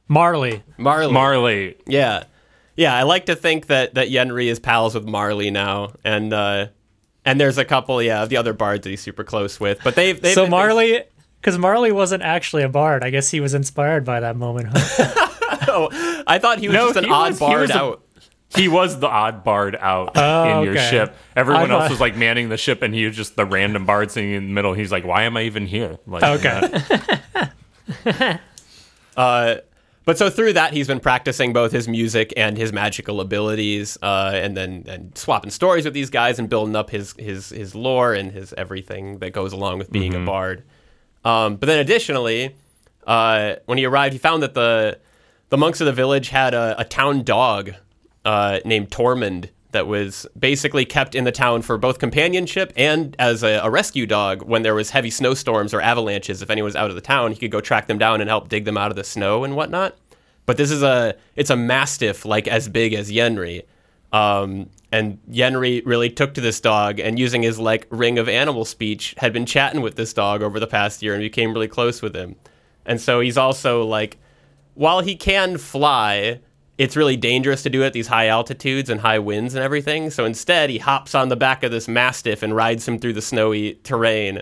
Marley. 0.07 0.63
Marley. 0.77 1.11
Marley. 1.13 1.75
Yeah, 1.85 2.23
yeah. 2.77 2.95
I 2.95 3.03
like 3.03 3.25
to 3.25 3.35
think 3.35 3.67
that 3.67 3.95
that 3.95 4.07
Yenri 4.07 4.45
is 4.45 4.57
pals 4.57 4.95
with 4.95 5.05
Marley 5.05 5.51
now, 5.51 5.91
and 6.05 6.31
uh, 6.31 6.67
and 7.25 7.37
there's 7.37 7.57
a 7.57 7.65
couple, 7.65 8.01
yeah, 8.01 8.23
of 8.23 8.29
the 8.29 8.37
other 8.37 8.53
bards 8.53 8.83
that 8.85 8.89
he's 8.89 9.01
super 9.01 9.25
close 9.25 9.59
with. 9.59 9.79
But 9.83 9.95
they've, 9.95 10.19
they've 10.21 10.33
So 10.33 10.47
Marley, 10.47 11.03
because 11.41 11.57
Marley 11.57 11.91
wasn't 11.91 12.23
actually 12.23 12.63
a 12.63 12.69
bard. 12.69 13.03
I 13.03 13.09
guess 13.09 13.29
he 13.31 13.41
was 13.41 13.53
inspired 13.53 14.05
by 14.05 14.21
that 14.21 14.37
moment. 14.37 14.69
Huh? 14.71 15.29
Oh, 15.75 16.23
I 16.27 16.39
thought 16.39 16.59
he 16.59 16.67
was 16.67 16.75
No, 16.75 16.87
just 16.93 16.97
an 17.05 17.11
odd 17.11 17.31
was- 17.31 17.39
bard 17.39 17.61
was 17.61 17.69
a- 17.71 17.77
out. 17.79 18.03
He 18.55 18.67
was 18.67 18.99
the 18.99 19.07
odd 19.07 19.43
bard 19.43 19.75
out 19.79 20.11
Oh, 20.15 20.59
in 20.59 20.63
your 20.65 20.73
okay. 20.73 20.89
ship. 20.89 21.15
Everyone 21.35 21.71
I 21.71 21.73
else 21.73 21.83
thought- 21.83 21.89
was 21.91 21.99
like 21.99 22.15
manning 22.15 22.49
the 22.49 22.57
ship, 22.57 22.81
and 22.81 22.93
he 22.93 23.05
was 23.05 23.15
just 23.15 23.35
the 23.35 23.45
random 23.45 23.85
bard 23.85 24.11
sitting 24.11 24.31
in 24.31 24.47
the 24.47 24.53
middle. 24.53 24.73
He's 24.73 24.91
like, 24.91 25.05
"Why 25.05 25.23
am 25.23 25.37
I 25.37 25.43
even 25.43 25.65
here?" 25.67 25.97
Like, 26.07 26.23
Okay. 26.23 26.79
Uh, 29.15 29.57
but 30.05 30.17
so 30.17 30.29
through 30.29 30.53
that, 30.53 30.73
he's 30.73 30.87
been 30.87 30.99
practicing 30.99 31.53
both 31.53 31.71
his 31.71 31.87
music 31.87 32.33
and 32.35 32.57
his 32.57 32.73
magical 32.73 33.21
abilities, 33.21 33.97
uh, 34.01 34.31
and 34.33 34.57
then 34.57 34.83
and 34.87 35.17
swapping 35.17 35.51
stories 35.51 35.85
with 35.85 35.93
these 35.93 36.09
guys 36.09 36.39
and 36.39 36.49
building 36.49 36.75
up 36.75 36.89
his 36.89 37.13
his 37.17 37.49
his 37.49 37.75
lore 37.75 38.13
and 38.13 38.31
his 38.31 38.53
everything 38.53 39.19
that 39.19 39.31
goes 39.31 39.53
along 39.53 39.77
with 39.77 39.91
being 39.91 40.13
a 40.15 40.25
bard. 40.25 40.63
Um, 41.23 41.55
but 41.57 41.67
then 41.67 41.79
additionally, 41.79 42.55
uh, 43.07 43.55
when 43.65 43.77
he 43.77 43.85
arrived, 43.85 44.13
he 44.13 44.19
found 44.19 44.43
that 44.43 44.55
the 44.55 44.99
the 45.49 45.57
monks 45.57 45.79
of 45.79 45.85
the 45.85 45.93
village 45.93 46.29
had 46.29 46.53
a, 46.53 46.75
a 46.79 46.83
town 46.83 47.23
dog 47.23 47.73
uh, 48.25 48.59
named 48.65 48.89
Tormund 48.89 49.49
that 49.71 49.87
was 49.87 50.25
basically 50.37 50.85
kept 50.85 51.15
in 51.15 51.23
the 51.23 51.31
town 51.31 51.61
for 51.61 51.77
both 51.77 51.99
companionship 51.99 52.71
and 52.77 53.15
as 53.19 53.43
a, 53.43 53.59
a 53.63 53.69
rescue 53.69 54.05
dog 54.05 54.43
when 54.43 54.61
there 54.61 54.75
was 54.75 54.91
heavy 54.91 55.09
snowstorms 55.09 55.73
or 55.73 55.81
avalanches. 55.81 56.41
If 56.41 56.49
anyone 56.49 56.67
was 56.67 56.75
out 56.75 56.89
of 56.89 56.95
the 56.95 57.01
town, 57.01 57.31
he 57.31 57.39
could 57.39 57.51
go 57.51 57.59
track 57.59 57.87
them 57.87 57.97
down 57.97 58.21
and 58.21 58.29
help 58.29 58.49
dig 58.49 58.65
them 58.65 58.77
out 58.77 58.91
of 58.91 58.95
the 58.95 59.03
snow 59.03 59.43
and 59.43 59.55
whatnot. 59.55 59.97
But 60.45 60.57
this 60.57 60.71
is 60.71 60.83
a 60.83 61.15
it's 61.35 61.49
a 61.49 61.55
mastiff 61.55 62.25
like 62.25 62.47
as 62.47 62.69
big 62.69 62.93
as 62.93 63.11
Yenri. 63.11 63.63
Um, 64.11 64.69
and 64.91 65.17
Yenri 65.27 65.81
really 65.85 66.09
took 66.09 66.35
to 66.35 66.41
this 66.41 66.59
dog 66.59 66.99
and 66.99 67.17
using 67.17 67.41
his 67.41 67.57
like 67.57 67.87
ring 67.89 68.19
of 68.19 68.29
animal 68.29 68.63
speech 68.63 69.15
had 69.17 69.33
been 69.33 69.45
chatting 69.45 69.81
with 69.81 69.95
this 69.95 70.13
dog 70.13 70.43
over 70.43 70.59
the 70.59 70.67
past 70.67 71.01
year 71.01 71.13
and 71.13 71.21
became 71.21 71.51
really 71.51 71.67
close 71.67 72.01
with 72.01 72.15
him. 72.15 72.35
And 72.85 73.01
so 73.01 73.21
he's 73.21 73.37
also 73.37 73.83
like 73.83 74.17
while 74.75 75.01
he 75.01 75.15
can 75.15 75.57
fly, 75.57 76.41
it's 76.77 76.95
really 76.95 77.17
dangerous 77.17 77.63
to 77.63 77.69
do 77.69 77.83
it 77.83 77.87
at 77.87 77.93
these 77.93 78.07
high 78.07 78.27
altitudes 78.27 78.89
and 78.89 78.99
high 78.99 79.19
winds 79.19 79.53
and 79.53 79.63
everything. 79.63 80.09
So 80.09 80.25
instead, 80.25 80.69
he 80.69 80.79
hops 80.79 81.13
on 81.13 81.29
the 81.29 81.35
back 81.35 81.63
of 81.63 81.71
this 81.71 81.87
mastiff 81.87 82.41
and 82.41 82.55
rides 82.55 82.87
him 82.87 82.97
through 82.99 83.13
the 83.13 83.21
snowy 83.21 83.75
terrain 83.83 84.41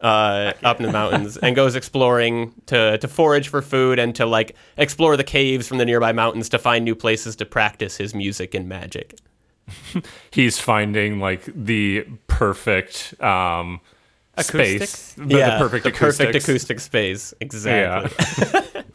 uh, 0.00 0.52
up 0.62 0.80
in 0.80 0.86
the 0.86 0.92
mountains 0.92 1.36
and 1.42 1.54
goes 1.54 1.74
exploring 1.74 2.54
to, 2.66 2.96
to 2.98 3.08
forage 3.08 3.48
for 3.48 3.60
food 3.60 3.98
and 3.98 4.14
to 4.14 4.24
like 4.24 4.56
explore 4.76 5.16
the 5.16 5.24
caves 5.24 5.68
from 5.68 5.78
the 5.78 5.84
nearby 5.84 6.12
mountains 6.12 6.48
to 6.50 6.58
find 6.58 6.84
new 6.84 6.94
places 6.94 7.36
to 7.36 7.44
practice 7.44 7.96
his 7.96 8.14
music 8.14 8.54
and 8.54 8.68
magic. 8.68 9.18
he's 10.30 10.58
finding 10.58 11.20
like 11.20 11.44
the 11.54 12.06
perfect 12.28 13.14
um, 13.20 13.80
Acoustics? 14.38 14.90
space, 14.90 15.12
the, 15.14 15.24
the 15.24 15.56
perfect 15.58 15.82
the 15.82 15.90
acoustics. 15.90 16.16
perfect 16.18 16.44
acoustic 16.44 16.80
space. 16.80 17.34
Exactly. 17.40 18.44
Yeah. 18.44 18.82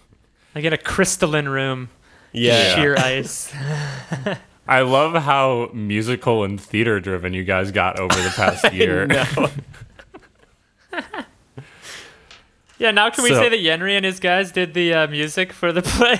Like 0.55 0.65
in 0.65 0.73
a 0.73 0.77
crystalline 0.77 1.47
room, 1.47 1.89
Yeah. 2.33 2.75
sheer 2.75 2.95
ice. 2.97 3.53
I 4.67 4.81
love 4.81 5.13
how 5.21 5.69
musical 5.73 6.43
and 6.43 6.59
theater 6.59 6.99
driven 6.99 7.33
you 7.33 7.43
guys 7.43 7.71
got 7.71 7.99
over 7.99 8.15
the 8.15 8.29
past 8.35 8.73
year. 8.73 9.07
Yeah, 12.79 12.91
now 12.91 13.09
can 13.11 13.23
we 13.23 13.29
So- 13.29 13.35
say 13.39 13.49
that 13.49 13.59
Yenri 13.59 13.95
and 13.95 14.03
his 14.03 14.19
guys 14.19 14.51
did 14.51 14.73
the 14.73 14.93
uh, 14.93 15.07
music 15.07 15.53
for 15.53 15.71
the 15.71 15.81
play? 15.81 16.19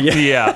yeah. 0.00 0.52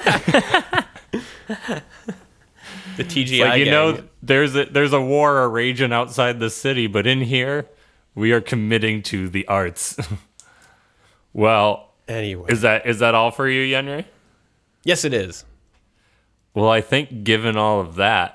The 2.97 3.05
TGI 3.05 3.40
like 3.49 3.59
you 3.59 3.64
gang. 3.64 3.73
know 3.73 4.03
there's 4.23 4.55
a 4.55 4.66
there's 4.66 4.92
a 4.92 5.01
war 5.01 5.42
a 5.42 5.49
raging 5.49 5.92
outside 5.92 6.38
the 6.40 6.51
city 6.51 6.87
but 6.87 7.07
in 7.07 7.21
here 7.23 7.66
we 8.14 8.33
are 8.33 8.40
committing 8.40 9.03
to 9.05 9.29
the 9.29 9.47
arts 9.49 9.97
well 11.33 11.92
Anyway. 12.09 12.47
is 12.51 12.61
that 12.62 12.87
is 12.87 12.99
that 12.99 13.14
all 13.14 13.31
for 13.31 13.49
you 13.49 13.62
yenri 13.75 14.05
yes, 14.85 15.05
it 15.05 15.12
is. 15.12 15.45
well 16.55 16.69
i 16.69 16.81
think 16.81 17.25
given 17.25 17.57
all 17.57 17.81
of 17.81 17.95
that 17.97 18.35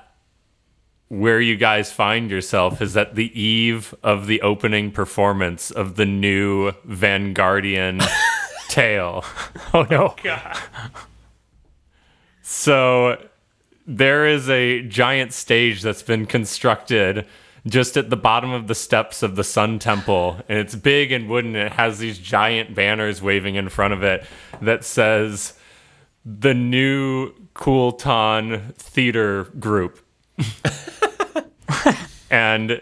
where 1.08 1.40
you 1.40 1.56
guys 1.56 1.92
find 1.92 2.30
yourself 2.30 2.80
is 2.80 2.96
at 2.96 3.14
the 3.14 3.38
eve 3.40 3.94
of 4.02 4.26
the 4.26 4.40
opening 4.42 4.90
performance 4.90 5.70
of 5.70 5.96
the 5.96 6.06
new 6.06 6.72
vanguardian 6.88 8.04
tale 8.68 9.24
oh 9.72 9.86
no. 9.90 10.08
Oh, 10.08 10.16
God. 10.22 10.56
So 12.42 13.26
there 13.86 14.26
is 14.26 14.48
a 14.48 14.82
giant 14.82 15.32
stage 15.32 15.82
that's 15.82 16.02
been 16.02 16.26
constructed 16.26 17.26
just 17.66 17.96
at 17.96 18.10
the 18.10 18.16
bottom 18.16 18.50
of 18.50 18.66
the 18.66 18.74
steps 18.74 19.22
of 19.22 19.36
the 19.36 19.44
Sun 19.44 19.78
Temple. 19.78 20.40
And 20.48 20.58
it's 20.58 20.74
big 20.74 21.10
and 21.12 21.28
wooden. 21.28 21.56
And 21.56 21.66
it 21.66 21.72
has 21.72 21.98
these 21.98 22.18
giant 22.18 22.74
banners 22.74 23.22
waving 23.22 23.54
in 23.54 23.68
front 23.70 23.94
of 23.94 24.02
it 24.02 24.26
that 24.60 24.84
says 24.84 25.54
the 26.24 26.54
new 26.54 27.32
Kultan 27.54 28.72
Theater 28.76 29.44
Group. 29.58 30.00
and 32.30 32.80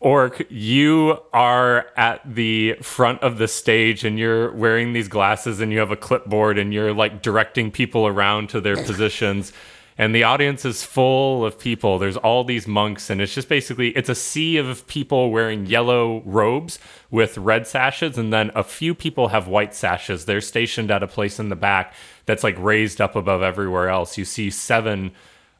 Orc, 0.00 0.46
you 0.48 1.18
are 1.32 1.88
at 1.96 2.22
the 2.24 2.74
front 2.80 3.20
of 3.20 3.36
the 3.36 3.46
stage 3.48 4.04
and 4.04 4.18
you're 4.18 4.50
wearing 4.52 4.94
these 4.94 5.08
glasses 5.08 5.60
and 5.60 5.70
you 5.70 5.78
have 5.78 5.90
a 5.90 5.96
clipboard 5.96 6.58
and 6.58 6.72
you're 6.72 6.94
like 6.94 7.20
directing 7.20 7.70
people 7.70 8.06
around 8.06 8.48
to 8.50 8.60
their 8.62 8.76
positions. 8.76 9.52
And 9.98 10.14
the 10.14 10.24
audience 10.24 10.64
is 10.64 10.82
full 10.82 11.44
of 11.44 11.58
people. 11.58 11.98
There's 11.98 12.16
all 12.16 12.42
these 12.44 12.66
monks, 12.66 13.10
and 13.10 13.20
it's 13.20 13.34
just 13.34 13.48
basically 13.48 13.90
it's 13.90 14.08
a 14.08 14.14
sea 14.14 14.56
of 14.56 14.86
people 14.86 15.30
wearing 15.30 15.66
yellow 15.66 16.22
robes 16.24 16.78
with 17.10 17.36
red 17.36 17.66
sashes, 17.66 18.16
and 18.16 18.32
then 18.32 18.50
a 18.54 18.64
few 18.64 18.94
people 18.94 19.28
have 19.28 19.46
white 19.46 19.74
sashes. 19.74 20.24
They're 20.24 20.40
stationed 20.40 20.90
at 20.90 21.02
a 21.02 21.06
place 21.06 21.38
in 21.38 21.50
the 21.50 21.56
back 21.56 21.92
that's 22.24 22.44
like 22.44 22.58
raised 22.58 23.00
up 23.00 23.14
above 23.14 23.42
everywhere 23.42 23.88
else. 23.88 24.16
You 24.16 24.24
see 24.24 24.50
seven 24.50 25.12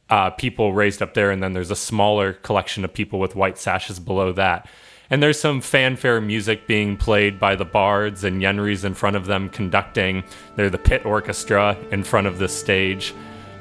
uh, 0.09 0.31
people 0.31 0.73
raised 0.73 1.03
up 1.03 1.14
there, 1.14 1.31
and 1.31 1.43
then 1.43 1.53
there's 1.53 1.71
a 1.71 1.77
smaller 1.77 2.33
collection 2.33 2.85
of 2.85 2.93
people 2.93 3.21
with 3.21 3.37
white 3.37 3.59
sashes 3.59 4.01
below 4.01 4.33
that. 4.33 4.69
And 5.11 5.21
there's 5.21 5.40
some 5.40 5.61
fanfare 5.61 6.21
music 6.21 6.69
being 6.69 6.97
played 6.97 7.40
by 7.40 7.57
the 7.57 7.64
bards, 7.64 8.23
and 8.23 8.40
Yenri's 8.40 8.85
in 8.85 8.95
front 8.95 9.16
of 9.16 9.27
them 9.27 9.49
conducting. 9.49 10.23
They're 10.55 10.71
the 10.71 10.79
pit 10.79 11.05
orchestra 11.05 11.77
in 11.90 12.05
front 12.05 12.29
of 12.29 12.38
this 12.38 12.57
stage. 12.57 13.12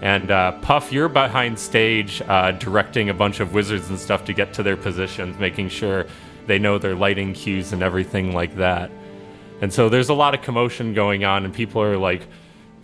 And 0.01 0.31
uh, 0.31 0.53
Puff, 0.61 0.91
you're 0.91 1.09
behind 1.09 1.59
stage 1.59 2.21
uh, 2.27 2.51
directing 2.51 3.09
a 3.09 3.13
bunch 3.13 3.39
of 3.39 3.53
wizards 3.53 3.89
and 3.89 3.99
stuff 3.99 4.23
to 4.25 4.33
get 4.33 4.53
to 4.53 4.63
their 4.63 4.77
positions, 4.77 5.37
making 5.39 5.69
sure 5.69 6.05
they 6.47 6.57
know 6.57 6.77
their 6.77 6.95
lighting 6.95 7.33
cues 7.33 7.73
and 7.73 7.83
everything 7.83 8.33
like 8.33 8.55
that. 8.55 8.89
And 9.61 9.73
so 9.73 9.89
there's 9.89 10.09
a 10.09 10.13
lot 10.13 10.33
of 10.33 10.41
commotion 10.41 10.93
going 10.93 11.25
on, 11.25 11.43
and 11.43 11.53
people 11.53 11.81
are 11.81 11.97
like 11.97 12.27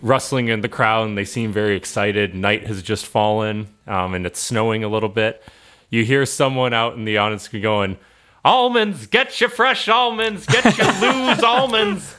rustling 0.02 0.48
in 0.48 0.60
the 0.60 0.68
crowd, 0.68 1.08
and 1.08 1.16
they 1.16 1.24
seem 1.24 1.52
very 1.52 1.74
excited. 1.74 2.34
Night 2.34 2.66
has 2.66 2.82
just 2.82 3.06
fallen, 3.06 3.68
um, 3.86 4.14
and 4.14 4.26
it's 4.26 4.38
snowing 4.38 4.84
a 4.84 4.88
little 4.88 5.08
bit. 5.08 5.42
You 5.88 6.04
hear 6.04 6.26
someone 6.26 6.74
out 6.74 6.96
in 6.96 7.04
the 7.04 7.16
audience 7.16 7.48
going, 7.48 7.96
Almonds, 8.44 9.06
get 9.06 9.40
your 9.40 9.50
fresh 9.50 9.88
almonds, 9.88 10.46
get 10.46 10.76
your 10.78 10.86
loose 11.00 11.42
almonds. 11.42 12.14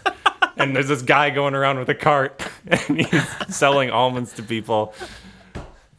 And 0.58 0.76
there's 0.76 0.88
this 0.88 1.02
guy 1.02 1.30
going 1.30 1.54
around 1.54 1.80
with 1.80 1.90
a 1.90 1.96
cart, 1.96 2.42
and 2.68 3.02
he's 3.02 3.56
selling 3.56 3.90
almonds 3.90 4.34
to 4.34 4.44
people. 4.44 4.94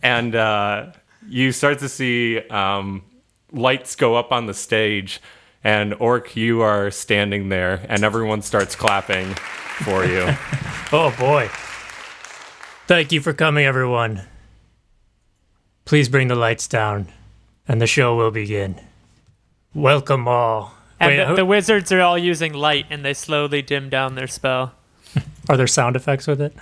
And 0.03 0.35
uh, 0.35 0.93
you 1.29 1.53
start 1.53 1.79
to 1.81 1.89
see 1.89 2.41
um, 2.49 3.03
lights 3.53 3.97
go 3.97 4.17
up 4.17 4.33
on 4.33 4.47
the 4.47 4.55
stage, 4.55 5.21
and 5.65 5.95
Orc, 5.95 6.37
you 6.37 6.63
are 6.63 6.91
standing 6.91 7.49
there, 7.49 7.85
and 7.89 8.05
everyone 8.05 8.43
starts 8.43 8.75
clapping 8.77 9.35
for 9.35 10.05
you. 10.05 10.29
Oh 10.91 11.15
boy. 11.19 11.51
Thank 12.87 13.13
you 13.13 13.21
for 13.21 13.35
coming, 13.35 13.67
everyone. 13.67 14.23
Please 15.85 16.09
bring 16.09 16.29
the 16.29 16.35
lights 16.35 16.67
down, 16.67 17.09
and 17.67 17.79
the 17.79 17.87
show 17.87 18.17
will 18.17 18.31
begin. 18.31 18.81
Welcome 19.75 20.27
all. 20.27 20.78
And 21.01 21.11
Wait, 21.11 21.17
the, 21.17 21.27
who- 21.27 21.37
the 21.37 21.45
wizards 21.45 21.93
are 21.93 22.01
all 22.01 22.19
using 22.19 22.53
light, 22.53 22.87
and 22.91 23.05
they 23.05 23.15
slowly 23.15 23.63
dim 23.63 23.89
down 23.89 24.15
their 24.15 24.27
spell. 24.27 24.73
are 25.49 25.57
there 25.57 25.67
sound 25.67 25.97
effects 25.97 26.27
with 26.27 26.41
it? 26.41 26.53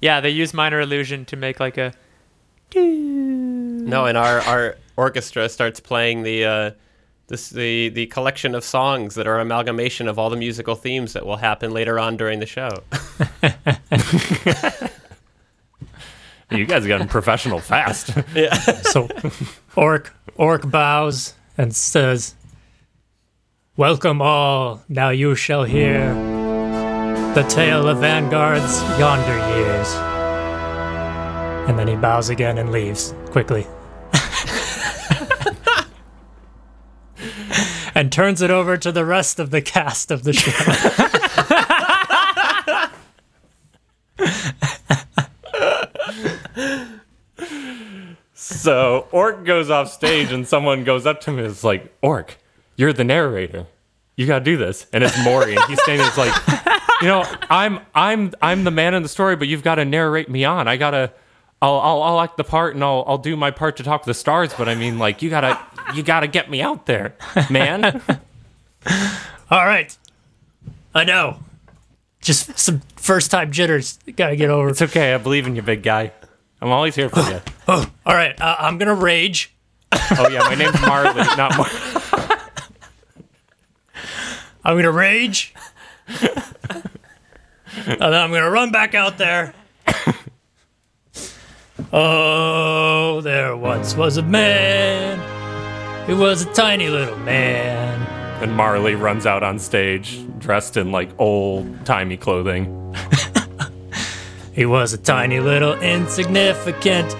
Yeah, 0.00 0.20
they 0.20 0.30
use 0.30 0.54
minor 0.54 0.80
illusion 0.80 1.24
to 1.26 1.36
make 1.36 1.58
like 1.60 1.78
a. 1.78 1.92
No, 2.74 4.06
and 4.06 4.18
our, 4.18 4.40
our 4.40 4.76
orchestra 4.96 5.48
starts 5.48 5.80
playing 5.80 6.22
the 6.24 6.44
uh, 6.44 6.70
this 7.28 7.50
the 7.50 7.88
the 7.90 8.06
collection 8.06 8.54
of 8.54 8.64
songs 8.64 9.14
that 9.14 9.26
are 9.26 9.40
amalgamation 9.40 10.08
of 10.08 10.18
all 10.18 10.30
the 10.30 10.36
musical 10.36 10.74
themes 10.74 11.12
that 11.14 11.24
will 11.24 11.36
happen 11.36 11.72
later 11.72 11.98
on 11.98 12.16
during 12.16 12.40
the 12.40 12.46
show. 12.46 12.70
You 16.50 16.64
guys 16.64 16.86
got 16.86 17.08
professional 17.08 17.58
fast. 17.58 18.10
Yeah. 18.32 18.54
So 18.54 19.08
Orc 19.74 20.14
Orc 20.36 20.70
bows 20.70 21.34
and 21.58 21.74
says, 21.74 22.35
Welcome 23.78 24.22
all, 24.22 24.82
now 24.88 25.10
you 25.10 25.34
shall 25.34 25.64
hear 25.64 26.14
the 27.34 27.44
tale 27.46 27.88
of 27.88 27.98
Vanguard's 27.98 28.80
yonder 28.98 29.36
years. 29.54 29.92
And 31.68 31.78
then 31.78 31.86
he 31.86 31.94
bows 31.94 32.30
again 32.30 32.56
and 32.56 32.72
leaves 32.72 33.12
quickly. 33.26 33.66
and 37.94 38.10
turns 38.10 38.40
it 38.40 38.50
over 38.50 38.78
to 38.78 38.90
the 38.90 39.04
rest 39.04 39.38
of 39.38 39.50
the 39.50 39.60
cast 39.60 40.10
of 40.10 40.24
the 40.24 40.32
show. 40.32 40.52
So 48.66 49.06
Orc 49.12 49.44
goes 49.44 49.70
off 49.70 49.92
stage 49.92 50.32
and 50.32 50.48
someone 50.48 50.82
goes 50.82 51.06
up 51.06 51.20
to 51.20 51.30
him 51.30 51.38
and 51.38 51.46
is 51.46 51.62
like, 51.62 51.94
Orc, 52.02 52.36
you're 52.76 52.92
the 52.92 53.04
narrator. 53.04 53.66
You 54.16 54.26
gotta 54.26 54.44
do 54.44 54.56
this. 54.56 54.86
And 54.92 55.04
it's 55.04 55.16
Maury, 55.24 55.56
and 55.56 55.64
he's 55.64 55.80
standing 55.82 55.98
there, 55.98 56.08
it's 56.08 56.16
like, 56.16 56.82
you 57.02 57.08
know, 57.08 57.24
I'm 57.50 57.80
I'm 57.94 58.32
I'm 58.40 58.64
the 58.64 58.70
man 58.70 58.94
in 58.94 59.02
the 59.02 59.08
story, 59.08 59.36
but 59.36 59.48
you've 59.48 59.62
gotta 59.62 59.84
narrate 59.84 60.30
me 60.30 60.44
on. 60.44 60.68
I 60.68 60.76
gotta 60.76 61.12
I'll 61.60 61.78
I'll, 61.78 62.02
I'll 62.02 62.20
act 62.20 62.36
the 62.36 62.44
part 62.44 62.74
and 62.74 62.82
I'll 62.82 63.04
I'll 63.06 63.18
do 63.18 63.36
my 63.36 63.50
part 63.50 63.76
to 63.78 63.82
talk 63.82 64.02
to 64.02 64.06
the 64.10 64.14
stars, 64.14 64.52
but 64.56 64.68
I 64.68 64.74
mean 64.74 64.98
like 64.98 65.20
you 65.20 65.28
gotta 65.30 65.58
you 65.94 66.02
gotta 66.02 66.26
get 66.28 66.50
me 66.50 66.62
out 66.62 66.86
there, 66.86 67.14
man. 67.50 68.00
All 69.50 69.64
right. 69.66 69.96
I 70.94 71.04
know. 71.04 71.40
Just 72.20 72.58
some 72.58 72.80
first 72.96 73.30
time 73.30 73.52
jitters. 73.52 73.98
Gotta 74.16 74.36
get 74.36 74.48
over. 74.50 74.70
it's 74.70 74.82
okay, 74.82 75.12
I 75.14 75.18
believe 75.18 75.46
in 75.46 75.56
you, 75.56 75.62
big 75.62 75.82
guy. 75.82 76.12
I'm 76.60 76.70
always 76.70 76.94
here 76.94 77.08
for 77.08 77.20
you. 77.20 77.40
Oh, 77.68 77.84
all 78.06 78.14
right. 78.14 78.40
Uh, 78.40 78.54
I'm 78.60 78.78
gonna 78.78 78.94
rage. 78.94 79.52
Oh 79.92 80.28
yeah, 80.28 80.38
my 80.44 80.54
name's 80.54 80.80
Marley, 80.82 81.20
not 81.36 81.56
Mar- 81.56 81.66
I'm 84.66 84.76
gonna 84.76 84.90
rage. 84.90 85.54
and 86.08 86.42
then 87.86 88.02
I'm 88.02 88.32
gonna 88.32 88.50
run 88.50 88.72
back 88.72 88.96
out 88.96 89.16
there. 89.16 89.54
oh, 91.92 93.20
there 93.20 93.56
once 93.56 93.94
was 93.94 94.16
a 94.16 94.22
man. 94.22 95.20
He 96.08 96.14
was 96.14 96.42
a 96.42 96.52
tiny 96.52 96.88
little 96.88 97.16
man. 97.18 98.02
And 98.42 98.56
Marley 98.56 98.96
runs 98.96 99.24
out 99.24 99.44
on 99.44 99.60
stage 99.60 100.18
dressed 100.40 100.76
in 100.76 100.90
like 100.90 101.10
old 101.16 101.86
timey 101.86 102.16
clothing. 102.16 102.82
He 104.52 104.64
was 104.64 104.94
a 104.94 104.98
tiny 104.98 105.38
little 105.38 105.74
insignificant, 105.82 107.14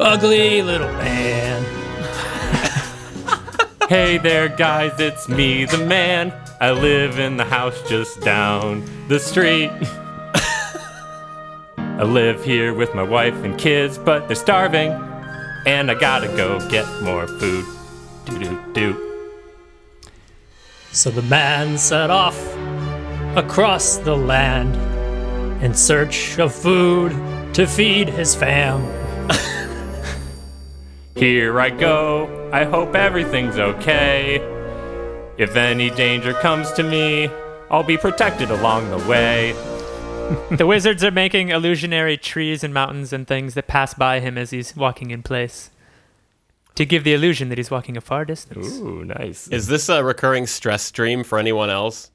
ugly 0.00 0.62
little 0.62 0.92
man. 0.94 1.64
Hey 3.88 4.18
there, 4.18 4.48
guys, 4.48 4.92
it's 5.00 5.28
me, 5.28 5.64
the 5.64 5.78
man. 5.78 6.32
I 6.62 6.72
live 6.72 7.18
in 7.18 7.38
the 7.38 7.44
house 7.46 7.80
just 7.88 8.20
down 8.20 8.84
the 9.08 9.18
street. 9.18 9.70
I 11.78 12.02
live 12.02 12.44
here 12.44 12.74
with 12.74 12.94
my 12.94 13.02
wife 13.02 13.34
and 13.44 13.58
kids, 13.58 13.96
but 13.96 14.26
they're 14.26 14.36
starving. 14.36 14.92
And 15.64 15.90
I 15.90 15.94
gotta 15.94 16.26
go 16.28 16.60
get 16.68 16.84
more 17.00 17.26
food. 17.26 17.64
Do 18.26 18.38
do 18.38 18.60
do. 18.74 18.94
So 20.92 21.10
the 21.10 21.22
man 21.22 21.78
set 21.78 22.10
off 22.10 22.38
across 23.36 23.96
the 23.96 24.14
land 24.14 24.76
in 25.64 25.72
search 25.72 26.38
of 26.38 26.54
food 26.54 27.12
to 27.54 27.66
feed 27.66 28.10
his 28.10 28.34
fam. 28.34 28.86
Here 31.14 31.58
I 31.58 31.70
go. 31.70 32.50
I 32.52 32.64
hope 32.64 32.94
everything's 32.94 33.58
okay. 33.58 34.59
If 35.40 35.56
any 35.56 35.88
danger 35.88 36.34
comes 36.34 36.70
to 36.72 36.82
me, 36.82 37.30
I'll 37.70 37.82
be 37.82 37.96
protected 37.96 38.50
along 38.50 38.90
the 38.90 38.98
way. 39.08 39.54
The 40.52 40.64
wizards 40.64 41.02
are 41.02 41.10
making 41.10 41.48
illusionary 41.48 42.16
trees 42.16 42.62
and 42.62 42.72
mountains 42.72 43.12
and 43.12 43.26
things 43.26 43.54
that 43.54 43.66
pass 43.66 43.94
by 43.94 44.20
him 44.20 44.38
as 44.38 44.50
he's 44.50 44.76
walking 44.76 45.10
in 45.10 45.24
place 45.24 45.70
to 46.76 46.84
give 46.84 47.02
the 47.02 47.14
illusion 47.14 47.48
that 47.48 47.58
he's 47.58 47.68
walking 47.68 47.96
a 47.96 48.00
far 48.00 48.24
distance. 48.24 48.78
Ooh, 48.78 49.04
nice. 49.04 49.48
Is 49.48 49.66
this 49.66 49.88
a 49.88 50.04
recurring 50.04 50.46
stress 50.46 50.82
stream 50.82 51.24
for 51.24 51.36
anyone 51.36 51.68
else? 51.68 52.12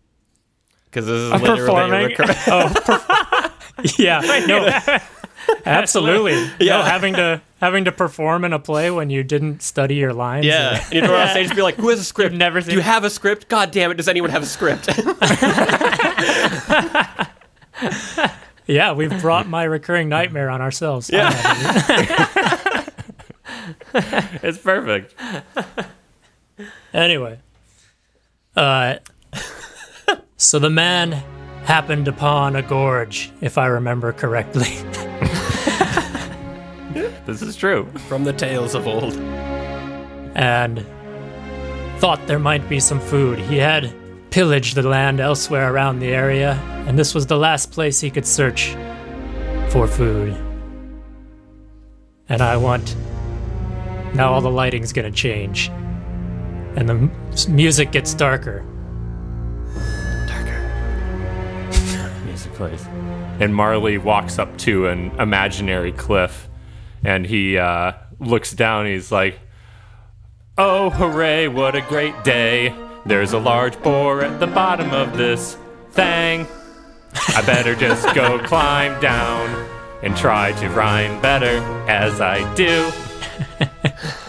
Because 0.85 1.07
this 1.07 1.19
is 1.23 1.31
I'm 1.33 1.41
literally 1.41 1.81
a 1.81 2.07
recurring. 2.07 2.35
Oh, 2.47 2.71
per- 2.85 3.51
yeah, 3.97 4.21
no, 4.47 4.79
absolutely. 5.65 6.41
Yeah. 6.65 6.77
No, 6.77 6.83
having 6.83 7.15
to 7.15 7.41
having 7.65 7.85
to 7.85 7.91
perform 7.91 8.45
in 8.45 8.53
a 8.53 8.59
play 8.59 8.91
when 8.91 9.09
you 9.09 9.23
didn't 9.23 9.61
study 9.63 9.95
your 9.95 10.13
lines. 10.13 10.45
Yeah, 10.45 10.81
and 10.85 10.93
you 10.93 11.01
go 11.01 11.15
on 11.15 11.27
stage 11.29 11.47
and 11.47 11.55
be 11.55 11.61
like, 11.61 11.75
"Who 11.75 11.89
has 11.89 11.99
a 11.99 12.03
script? 12.03 12.31
You've 12.31 12.39
never 12.39 12.61
Do 12.61 12.67
you 12.71 12.77
seen- 12.77 12.83
have 12.83 13.03
a 13.03 13.09
script? 13.09 13.49
God 13.49 13.71
damn 13.71 13.91
it! 13.91 13.95
Does 13.95 14.07
anyone 14.07 14.29
have 14.29 14.43
a 14.43 14.45
script?" 14.45 14.87
yeah, 18.67 18.93
we've 18.93 19.21
brought 19.21 19.47
my 19.47 19.63
recurring 19.63 20.09
nightmare 20.09 20.49
on 20.49 20.61
ourselves. 20.61 21.09
Yeah. 21.11 22.81
It's 24.43 24.57
perfect. 24.59 25.15
Anyway, 26.93 27.39
uh, 28.55 28.95
so 30.37 30.59
the 30.59 30.69
man 30.69 31.13
happened 31.63 32.07
upon 32.07 32.55
a 32.57 32.61
gorge, 32.61 33.31
if 33.41 33.57
I 33.57 33.65
remember 33.67 34.11
correctly, 34.11 34.75
This 37.35 37.49
is 37.49 37.57
true. 37.57 37.85
From 38.07 38.23
the 38.23 38.31
tales 38.31 38.75
of 38.75 38.87
old. 38.87 39.13
and 40.35 40.85
thought 41.99 42.25
there 42.27 42.39
might 42.39 42.69
be 42.69 42.79
some 42.79 43.01
food. 43.01 43.39
He 43.39 43.57
had 43.57 43.93
pillaged 44.29 44.75
the 44.75 44.83
land 44.83 45.19
elsewhere 45.19 45.73
around 45.73 45.99
the 45.99 46.07
area, 46.13 46.53
and 46.87 46.97
this 46.97 47.13
was 47.13 47.25
the 47.27 47.35
last 47.37 47.71
place 47.73 47.99
he 47.99 48.09
could 48.09 48.25
search 48.25 48.69
for 49.69 49.85
food. 49.85 50.33
And 52.29 52.41
I 52.41 52.55
want. 52.55 52.95
Now 54.13 54.31
all 54.31 54.39
the 54.39 54.49
lighting's 54.49 54.93
gonna 54.93 55.11
change. 55.11 55.67
And 56.77 56.87
the 56.87 56.93
m- 56.93 57.11
music 57.49 57.91
gets 57.91 58.13
darker. 58.13 58.63
Darker. 60.29 60.61
music 62.25 62.53
plays. 62.53 62.85
And 63.41 63.53
Marley 63.53 63.97
walks 63.97 64.39
up 64.39 64.57
to 64.59 64.87
an 64.87 65.11
imaginary 65.19 65.91
cliff 65.91 66.47
and 67.05 67.25
he 67.25 67.57
uh, 67.57 67.93
looks 68.19 68.51
down. 68.51 68.85
He's 68.87 69.11
like, 69.11 69.39
Oh, 70.57 70.89
hooray, 70.89 71.49
what 71.49 71.75
a 71.75 71.81
great 71.81 72.23
day. 72.23 72.73
There's 73.05 73.33
a 73.33 73.39
large 73.39 73.77
boar 73.83 74.23
at 74.23 74.39
the 74.39 74.47
bottom 74.47 74.93
of 74.93 75.17
this 75.17 75.57
thing. 75.91 76.47
I 77.27 77.41
better 77.45 77.75
just 77.75 78.15
go 78.15 78.39
climb 78.47 78.99
down 79.01 79.69
and 80.01 80.15
try 80.15 80.53
to 80.53 80.69
rhyme 80.69 81.21
better 81.21 81.59
as 81.89 82.21
I 82.21 82.53
do. 82.55 82.89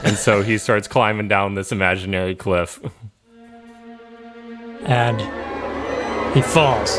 and 0.03 0.17
so 0.17 0.43
he 0.43 0.59
starts 0.59 0.89
climbing 0.89 1.29
down 1.29 1.55
this 1.55 1.71
imaginary 1.71 2.35
cliff. 2.35 2.81
And 4.83 5.21
he 6.35 6.43
falls. 6.43 6.99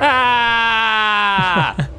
Ah! 0.00 1.88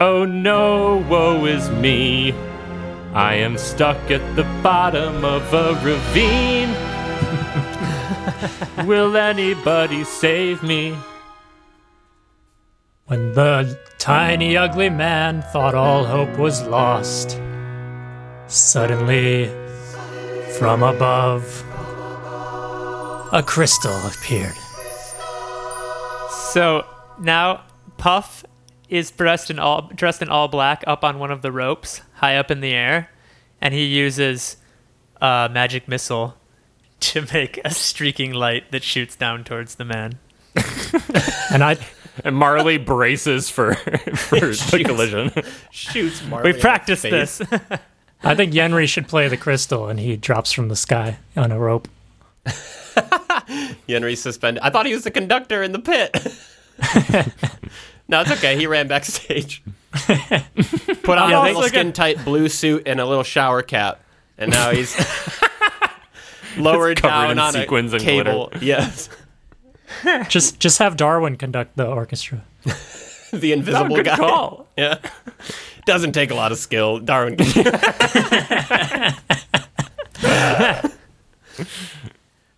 oh 0.00 0.24
no, 0.24 1.04
woe 1.08 1.44
is 1.46 1.70
me. 1.70 2.32
I 3.14 3.34
am 3.34 3.56
stuck 3.56 4.10
at 4.10 4.36
the 4.36 4.44
bottom 4.62 5.24
of 5.24 5.52
a 5.54 5.74
ravine. 5.82 6.74
Will 8.86 9.16
anybody 9.16 10.04
save 10.04 10.62
me? 10.62 10.96
When 13.06 13.32
the 13.34 13.78
tiny 13.98 14.56
ugly 14.56 14.90
man 14.90 15.42
thought 15.42 15.74
all 15.74 16.04
hope 16.04 16.36
was 16.38 16.62
lost, 16.66 17.40
suddenly, 18.48 19.48
from 20.58 20.82
above, 20.82 21.62
a 23.32 23.42
crystal 23.46 23.96
appeared. 24.06 24.56
So 26.30 26.84
now 27.20 27.62
Puff 27.98 28.44
is 28.88 29.10
dressed 29.10 29.50
in 29.50 29.58
all 29.58 29.90
dressed 29.94 30.22
in 30.22 30.28
all 30.28 30.48
black 30.48 30.84
up 30.86 31.04
on 31.04 31.18
one 31.18 31.30
of 31.30 31.42
the 31.42 31.50
ropes 31.52 32.02
high 32.14 32.36
up 32.36 32.50
in 32.50 32.60
the 32.60 32.72
air, 32.72 33.10
and 33.60 33.74
he 33.74 33.84
uses 33.84 34.56
a 35.20 35.48
magic 35.52 35.88
missile 35.88 36.34
to 37.00 37.26
make 37.32 37.60
a 37.64 37.70
streaking 37.70 38.32
light 38.32 38.70
that 38.72 38.82
shoots 38.82 39.16
down 39.16 39.44
towards 39.44 39.74
the 39.76 39.84
man. 39.84 40.18
And 41.52 41.62
I, 41.62 41.76
And 42.24 42.34
Marley 42.36 42.76
braces 42.76 43.48
for, 43.48 43.74
for 44.14 44.40
the 44.40 44.82
collision. 44.84 45.30
Shoots 45.70 46.24
Marley. 46.24 46.52
We've 46.52 46.60
practiced 46.60 47.04
in 47.04 47.12
the 47.12 47.26
face. 47.26 47.38
this. 47.38 47.80
I 48.22 48.34
think 48.34 48.52
Yenri 48.52 48.88
should 48.88 49.06
play 49.06 49.28
the 49.28 49.36
crystal, 49.36 49.88
and 49.88 50.00
he 50.00 50.16
drops 50.16 50.50
from 50.50 50.68
the 50.68 50.76
sky 50.76 51.18
on 51.36 51.52
a 51.52 51.58
rope. 51.58 51.88
Yenri 53.88 54.16
suspended. 54.16 54.62
I 54.62 54.70
thought 54.70 54.86
he 54.86 54.94
was 54.94 55.04
the 55.04 55.10
conductor 55.10 55.62
in 55.62 55.72
the 55.72 55.78
pit. 55.78 56.10
No, 58.08 58.20
it's 58.20 58.30
okay. 58.32 58.56
He 58.56 58.66
ran 58.66 58.86
backstage. 58.88 59.62
Put 59.92 61.18
on 61.18 61.32
a 61.32 61.42
little 61.42 61.62
skin 61.64 61.92
tight 61.92 62.24
blue 62.24 62.48
suit 62.48 62.82
and 62.86 63.00
a 63.00 63.06
little 63.06 63.24
shower 63.24 63.62
cap, 63.62 64.00
and 64.38 64.50
now 64.50 64.70
he's 64.70 64.94
lowered 66.56 66.98
covered 67.00 67.34
down 67.34 67.38
on 67.38 67.52
sequins 67.52 67.92
a 67.92 67.96
and 67.96 68.04
cable. 68.04 68.52
Yes, 68.60 69.08
Just 70.28 70.60
just 70.60 70.78
have 70.78 70.96
Darwin 70.96 71.36
conduct 71.36 71.76
the 71.76 71.86
orchestra. 71.86 72.44
the 73.32 73.52
invisible 73.52 74.02
guy. 74.02 74.16
call. 74.16 74.68
Yeah, 74.76 74.98
doesn't 75.86 76.12
take 76.12 76.30
a 76.30 76.34
lot 76.34 76.52
of 76.52 76.58
skill. 76.58 76.98
Darwin. 77.00 77.36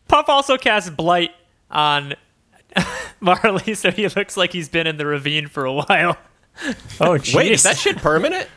Puff 0.09 0.29
also 0.29 0.57
casts 0.57 0.91
Blight 0.91 1.31
on 1.71 2.15
Marley, 3.21 3.75
so 3.75 3.91
he 3.91 4.09
looks 4.09 4.37
like 4.37 4.53
he's 4.53 4.69
been 4.69 4.87
in 4.87 4.97
the 4.97 5.07
ravine 5.07 5.49
for 5.49 5.65
a 5.65 5.73
while. 5.73 6.17
Oh, 7.01 7.13
jeez. 7.15 7.37
Wait, 7.37 7.53
is 7.53 7.63
that 7.63 7.77
shit 7.77 7.99
permanent? 7.99 8.49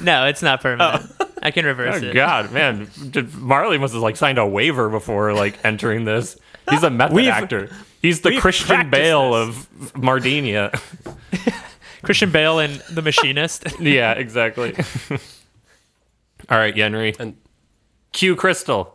No, 0.00 0.24
it's 0.24 0.40
not 0.40 0.62
permanent. 0.62 1.12
Oh. 1.20 1.26
I 1.42 1.50
can 1.50 1.66
reverse 1.66 2.02
Oh 2.02 2.06
it. 2.06 2.14
God, 2.14 2.50
man! 2.50 2.88
Did- 3.10 3.34
Marley 3.34 3.76
must 3.76 3.92
have 3.92 4.02
like 4.02 4.16
signed 4.16 4.38
a 4.38 4.46
waiver 4.46 4.88
before 4.88 5.34
like 5.34 5.58
entering 5.62 6.06
this. 6.06 6.38
He's 6.70 6.82
a 6.82 6.88
method 6.88 7.14
We've- 7.14 7.28
actor. 7.28 7.68
He's 8.00 8.22
the 8.22 8.38
Christian 8.38 8.88
Bale 8.88 9.32
this. 9.46 9.66
of 9.80 9.92
Mardinia. 9.92 10.72
Christian 12.02 12.30
Bale 12.30 12.58
and 12.60 12.76
The 12.90 13.02
Machinist. 13.02 13.64
yeah, 13.78 14.12
exactly. 14.12 14.74
All 16.48 16.56
right, 16.56 16.74
Yenri. 16.74 17.20
And- 17.20 17.36
Cue 18.12 18.34
Crystal. 18.34 18.94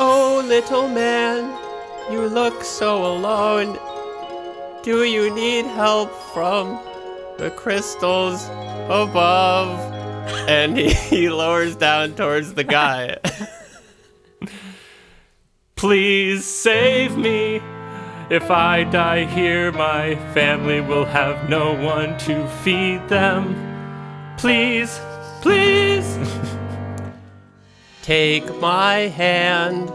Oh, 0.00 0.42
little 0.44 0.88
man, 0.88 1.44
you 2.10 2.26
look 2.26 2.64
so 2.64 3.06
alone. 3.06 3.78
Do 4.82 5.04
you 5.04 5.32
need 5.34 5.66
help 5.66 6.10
from 6.32 6.78
the 7.38 7.50
crystals 7.50 8.46
above? 8.86 9.78
And 10.48 10.76
he, 10.76 11.28
lowers 11.30 11.76
down 11.76 12.14
towards 12.14 12.54
the 12.54 12.64
guy. 12.64 13.18
Please 15.76 16.44
save 16.44 17.16
me. 17.16 17.60
If 18.30 18.50
I 18.50 18.84
die 18.84 19.24
here, 19.24 19.72
my 19.72 20.14
family 20.34 20.80
will 20.80 21.04
have 21.04 21.48
no 21.48 21.74
one 21.74 22.16
to 22.18 22.46
feed 22.62 23.08
them. 23.08 23.56
Please, 24.36 25.00
please. 25.42 26.18
Take 28.02 28.54
my 28.60 29.08
hand, 29.08 29.90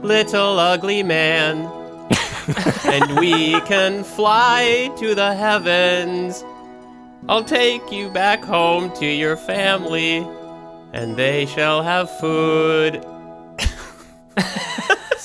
little 0.00 0.58
ugly 0.58 1.02
man, 1.02 1.66
and 2.84 3.18
we 3.18 3.60
can 3.62 4.04
fly 4.04 4.90
to 4.98 5.14
the 5.14 5.34
heavens. 5.34 6.44
I'll 7.28 7.44
take 7.44 7.92
you 7.92 8.10
back 8.10 8.42
home 8.42 8.92
to 8.96 9.06
your 9.06 9.36
family, 9.36 10.26
and 10.92 11.16
they 11.16 11.46
shall 11.46 11.82
have 11.82 12.10
food. 12.18 13.04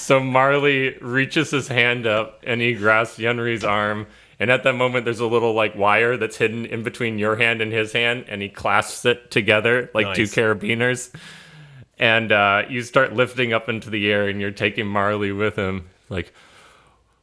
So 0.08 0.22
Marley 0.22 0.98
reaches 1.02 1.52
his 1.52 1.68
hand 1.68 2.08
up 2.08 2.40
and 2.46 2.62
he 2.62 2.76
grasps 2.76 3.20
Yenri's 3.20 3.66
arm. 3.66 4.08
And 4.40 4.50
at 4.50 4.64
that 4.64 4.72
moment, 4.72 5.04
there's 5.04 5.20
a 5.20 5.28
little 5.28 5.54
like 5.54 5.76
wire 5.76 6.16
that's 6.16 6.38
hidden 6.38 6.66
in 6.66 6.82
between 6.82 7.20
your 7.20 7.36
hand 7.36 7.62
and 7.62 7.74
his 7.74 7.92
hand, 7.92 8.24
and 8.30 8.42
he 8.42 8.48
clasps 8.48 9.04
it 9.04 9.30
together 9.32 9.90
like 9.94 10.16
two 10.16 10.24
carabiners. 10.24 11.14
And 12.00 12.32
uh, 12.32 12.64
you 12.70 12.84
start 12.84 13.14
lifting 13.14 13.54
up 13.54 13.70
into 13.70 13.90
the 13.90 14.12
air, 14.12 14.28
and 14.28 14.40
you're 14.40 14.52
taking 14.52 14.86
Marley 14.88 15.32
with 15.32 15.56
him. 15.56 15.90
Like, 16.10 16.32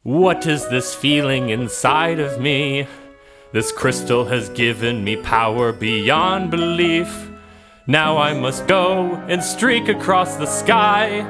what 0.03 0.47
is 0.47 0.68
this 0.68 0.95
feeling 0.95 1.51
inside 1.51 2.18
of 2.18 2.41
me? 2.41 2.87
This 3.53 3.70
crystal 3.70 4.25
has 4.27 4.49
given 4.51 5.05
me 5.05 5.16
power 5.16 5.72
beyond 5.72 6.51
belief. 6.51 7.31
Now 7.87 8.18
I 8.18 8.35
must 8.35 8.66
go 8.66 9.14
and 9.29 9.43
streak 9.43 9.89
across 9.89 10.37
the 10.37 10.47
sky. 10.47 11.20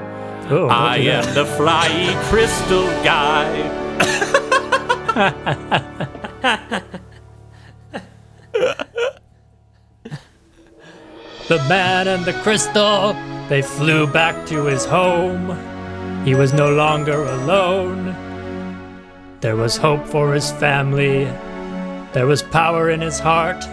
Oh, 0.51 0.69
I 0.69 1.05
that. 1.05 1.27
am 1.27 1.35
the 1.35 1.45
flyy 1.45 2.15
crystal 2.31 2.87
guy. 3.05 3.81
The 11.47 11.59
man 11.69 12.09
and 12.09 12.25
the 12.25 12.33
crystal, 12.33 13.13
they 13.49 13.61
flew 13.61 14.07
back 14.07 14.47
to 14.47 14.65
his 14.65 14.85
home. 14.85 15.57
He 16.25 16.35
was 16.35 16.53
no 16.53 16.71
longer 16.71 17.23
alone. 17.23 18.17
There 19.41 19.57
was 19.57 19.77
hope 19.77 20.07
for 20.07 20.33
his 20.33 20.51
family. 20.53 21.25
There 22.15 22.27
was 22.27 22.43
power 22.43 22.91
in 22.91 23.01
his 23.03 23.19
heart 23.19 23.65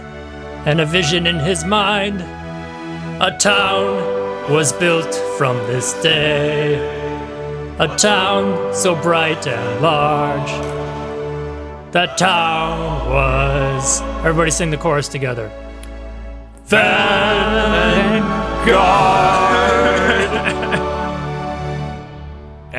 and 0.65 0.82
a 0.82 0.86
vision 0.86 1.26
in 1.26 1.39
his 1.39 1.63
mind. 1.63 2.22
A 3.22 3.38
town 3.39 4.51
was 4.51 4.74
built 4.74 5.13
from 5.38 5.55
this 5.67 5.93
day. 6.03 6.76
A 7.80 7.88
town 7.95 8.74
so 8.74 8.95
bright 8.95 9.47
and 9.47 9.82
large. 9.82 10.51
That 11.93 12.17
town 12.17 13.09
was. 13.09 14.01
Everybody 14.26 14.51
sing 14.51 14.72
the 14.72 14.78
chorus 14.78 15.07
together. 15.07 15.49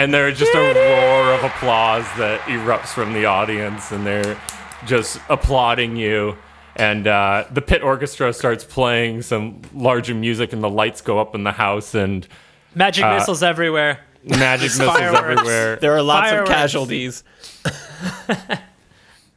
And 0.02 0.12
there's 0.12 0.36
just 0.36 0.52
a 0.52 0.58
roar 0.58 1.32
of 1.34 1.44
applause 1.44 2.04
that 2.18 2.40
erupts 2.42 2.88
from 2.88 3.12
the 3.12 3.26
audience, 3.26 3.92
and 3.92 4.04
they're 4.04 4.36
just 4.84 5.20
applauding 5.28 5.94
you. 5.94 6.36
And 6.74 7.06
uh, 7.06 7.44
the 7.52 7.62
pit 7.62 7.82
orchestra 7.84 8.32
starts 8.32 8.64
playing 8.64 9.22
some 9.22 9.60
larger 9.72 10.14
music, 10.14 10.52
and 10.52 10.60
the 10.62 10.68
lights 10.68 11.00
go 11.02 11.20
up 11.20 11.36
in 11.36 11.44
the 11.44 11.52
house, 11.52 11.94
and 11.94 12.26
Magic 12.74 13.04
Uh, 13.04 13.14
missiles 13.14 13.42
everywhere. 13.44 14.00
magic 14.24 14.62
missiles 14.78 14.88
Fireworks. 14.96 15.28
everywhere. 15.40 15.76
There 15.76 15.92
are 15.94 16.02
lots 16.02 16.30
Fireworks. 16.30 16.50
of 16.50 16.56
casualties. 16.56 17.24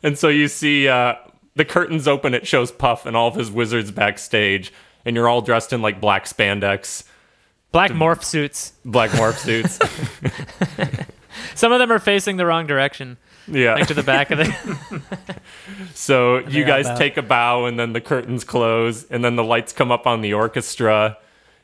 And 0.04 0.18
so 0.20 0.28
you 0.30 0.48
see 0.48 0.88
uh, 0.88 1.16
the 1.56 1.66
curtains 1.66 2.08
open, 2.08 2.34
it 2.36 2.46
shows 2.46 2.72
Puff 2.72 3.06
and 3.08 3.16
all 3.18 3.28
of 3.28 3.34
his 3.36 3.50
wizards 3.50 3.90
backstage, 3.92 4.72
and 5.04 5.16
you're 5.16 5.28
all 5.28 5.42
dressed 5.42 5.74
in 5.74 5.82
like 5.82 6.00
black 6.00 6.26
spandex, 6.26 7.04
Black 7.76 7.92
morph 7.92 8.24
suits. 8.24 8.72
black 8.86 9.10
morph 9.10 9.38
suits. 9.38 9.78
Some 11.56 11.74
of 11.74 11.80
them 11.80 11.92
are 11.92 12.00
facing 12.00 12.38
the 12.38 12.46
wrong 12.46 12.68
direction, 12.68 13.18
yeah. 13.50 13.74
like 13.74 13.88
to 13.88 13.94
the 13.94 14.02
back 14.02 14.32
of 14.32 14.38
the. 14.38 15.02
So 15.94 16.38
you 16.38 16.64
guys 16.64 16.86
about- 16.86 16.98
take 16.98 17.18
a 17.18 17.22
bow, 17.22 17.66
and 17.66 17.78
then 17.78 17.92
the 17.92 18.00
curtains 18.00 18.46
close, 18.46 19.04
and 19.12 19.26
then 19.26 19.36
the 19.36 19.44
lights 19.44 19.74
come 19.74 19.92
up 19.92 20.08
on 20.08 20.22
the 20.22 20.34
orchestra, 20.34 21.18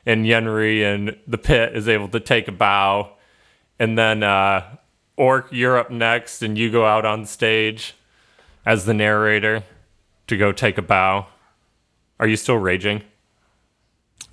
and 0.06 0.26
Yenri 0.26 0.84
and 0.84 1.16
the 1.28 1.38
pit 1.38 1.78
is 1.78 1.88
able 1.88 2.10
to 2.10 2.20
take 2.20 2.50
a 2.50 2.52
bow, 2.52 3.14
and 3.80 3.98
then 3.98 4.22
uh, 4.22 4.66
Orc, 5.16 5.48
you're 5.52 5.78
up 5.78 5.92
next, 5.92 6.42
and 6.42 6.58
you 6.58 6.70
go 6.70 6.86
out 6.86 7.06
on 7.06 7.26
stage 7.26 7.96
as 8.66 8.84
the 8.84 8.94
narrator 8.94 9.64
to 10.28 10.36
go 10.36 10.52
take 10.52 10.78
a 10.78 10.82
bow. 10.82 11.28
Are 12.20 12.28
you 12.28 12.36
still 12.36 12.58
raging? 12.58 13.04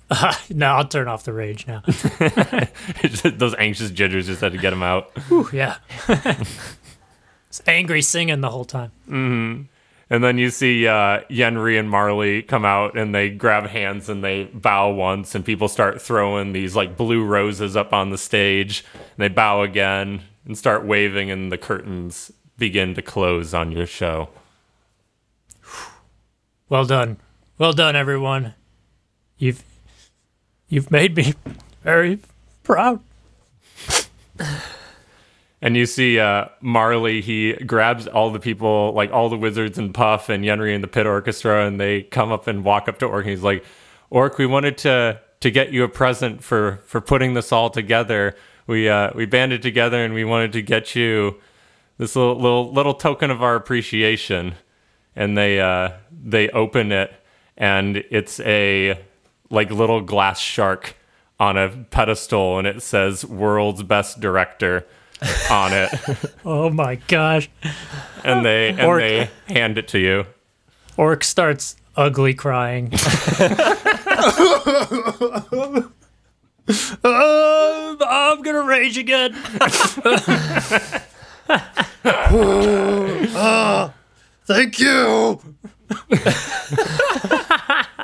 no, 0.49 0.67
I'll 0.67 0.87
turn 0.87 1.07
off 1.07 1.23
the 1.23 1.33
rage 1.33 1.67
now. 1.67 1.83
Those 3.37 3.55
anxious 3.55 3.91
jitters 3.91 4.27
just 4.27 4.41
had 4.41 4.53
to 4.53 4.57
get 4.57 4.73
him 4.73 4.83
out. 4.83 5.11
Whew, 5.27 5.49
yeah. 5.53 5.77
it's 7.47 7.61
angry 7.67 8.01
singing 8.01 8.41
the 8.41 8.49
whole 8.49 8.65
time. 8.65 8.91
And 10.11 10.23
then 10.23 10.39
you 10.39 10.49
see 10.49 10.87
uh, 10.87 11.21
Yenri 11.29 11.79
and 11.79 11.89
Marley 11.89 12.41
come 12.41 12.65
out 12.65 12.97
and 12.97 13.13
they 13.13 13.29
grab 13.29 13.67
hands 13.67 14.09
and 14.09 14.23
they 14.23 14.45
bow 14.45 14.89
once, 14.89 15.35
and 15.35 15.45
people 15.45 15.67
start 15.67 16.01
throwing 16.01 16.53
these 16.53 16.75
like 16.75 16.97
blue 16.97 17.23
roses 17.23 17.75
up 17.75 17.93
on 17.93 18.09
the 18.09 18.17
stage. 18.17 18.83
And 18.95 19.17
they 19.17 19.27
bow 19.27 19.61
again 19.61 20.23
and 20.45 20.57
start 20.57 20.83
waving, 20.83 21.29
and 21.29 21.51
the 21.51 21.59
curtains 21.59 22.31
begin 22.57 22.95
to 22.95 23.03
close 23.03 23.53
on 23.53 23.71
your 23.71 23.85
show. 23.85 24.29
Well 26.69 26.85
done. 26.85 27.17
Well 27.59 27.73
done, 27.73 27.95
everyone. 27.95 28.55
You've 29.37 29.63
you've 30.69 30.91
made 30.91 31.17
me 31.17 31.33
very 31.83 32.19
proud. 32.63 33.01
And 35.61 35.75
you 35.75 35.85
see 35.85 36.19
uh, 36.19 36.45
Marley, 36.61 37.19
he 37.19 37.53
grabs 37.53 38.07
all 38.07 38.31
the 38.31 38.39
people, 38.39 38.93
like 38.93 39.11
all 39.11 39.27
the 39.27 39.37
wizards 39.37 39.77
and 39.77 39.93
Puff 39.93 40.29
and 40.29 40.45
Yenri 40.45 40.73
and 40.73 40.81
the 40.81 40.87
Pit 40.87 41.05
Orchestra, 41.05 41.65
and 41.65 41.79
they 41.79 42.03
come 42.03 42.31
up 42.31 42.47
and 42.47 42.63
walk 42.63 42.87
up 42.87 42.97
to 42.99 43.05
Orc. 43.05 43.25
And 43.25 43.31
he's 43.31 43.43
like, 43.43 43.65
Orc, 44.09 44.37
we 44.37 44.45
wanted 44.45 44.77
to 44.79 45.19
to 45.41 45.51
get 45.51 45.71
you 45.71 45.83
a 45.83 45.89
present 45.89 46.43
for 46.43 46.79
for 46.85 47.01
putting 47.01 47.33
this 47.33 47.51
all 47.51 47.69
together. 47.69 48.35
We 48.67 48.87
uh, 48.87 49.11
we 49.15 49.25
banded 49.25 49.61
together 49.61 50.03
and 50.03 50.13
we 50.13 50.23
wanted 50.23 50.53
to 50.53 50.61
get 50.61 50.95
you 50.95 51.41
this 51.97 52.15
little 52.15 52.35
little 52.39 52.71
little 52.71 52.93
token 52.93 53.29
of 53.29 53.43
our 53.43 53.55
appreciation. 53.55 54.55
And 55.13 55.37
they 55.37 55.59
uh, 55.59 55.91
they 56.11 56.47
open 56.51 56.93
it, 56.93 57.11
and 57.57 57.97
it's 57.97 58.39
a 58.41 59.03
like 59.49 59.71
little 59.71 60.01
glass 60.01 60.39
shark 60.39 60.95
on 61.39 61.57
a 61.57 61.69
pedestal, 61.89 62.57
and 62.57 62.67
it 62.67 62.81
says 62.81 63.25
"World's 63.25 63.83
Best 63.83 64.19
Director." 64.19 64.85
on 65.51 65.73
it, 65.73 65.91
Oh 66.45 66.69
my 66.69 66.95
gosh. 66.95 67.49
and 68.23 68.45
they 68.45 68.69
and 68.69 68.79
Orc. 68.81 69.01
they 69.01 69.29
hand 69.47 69.77
it 69.77 69.89
to 69.89 69.99
you. 69.99 70.25
Orc 70.95 71.25
starts 71.25 71.75
ugly 71.97 72.33
crying. 72.33 72.93
I'm 77.03 78.41
gonna 78.43 78.61
rage 78.63 78.97
again. 78.97 79.35
Uh, 82.05 83.89
thank 84.45 84.79
you. 84.79 85.41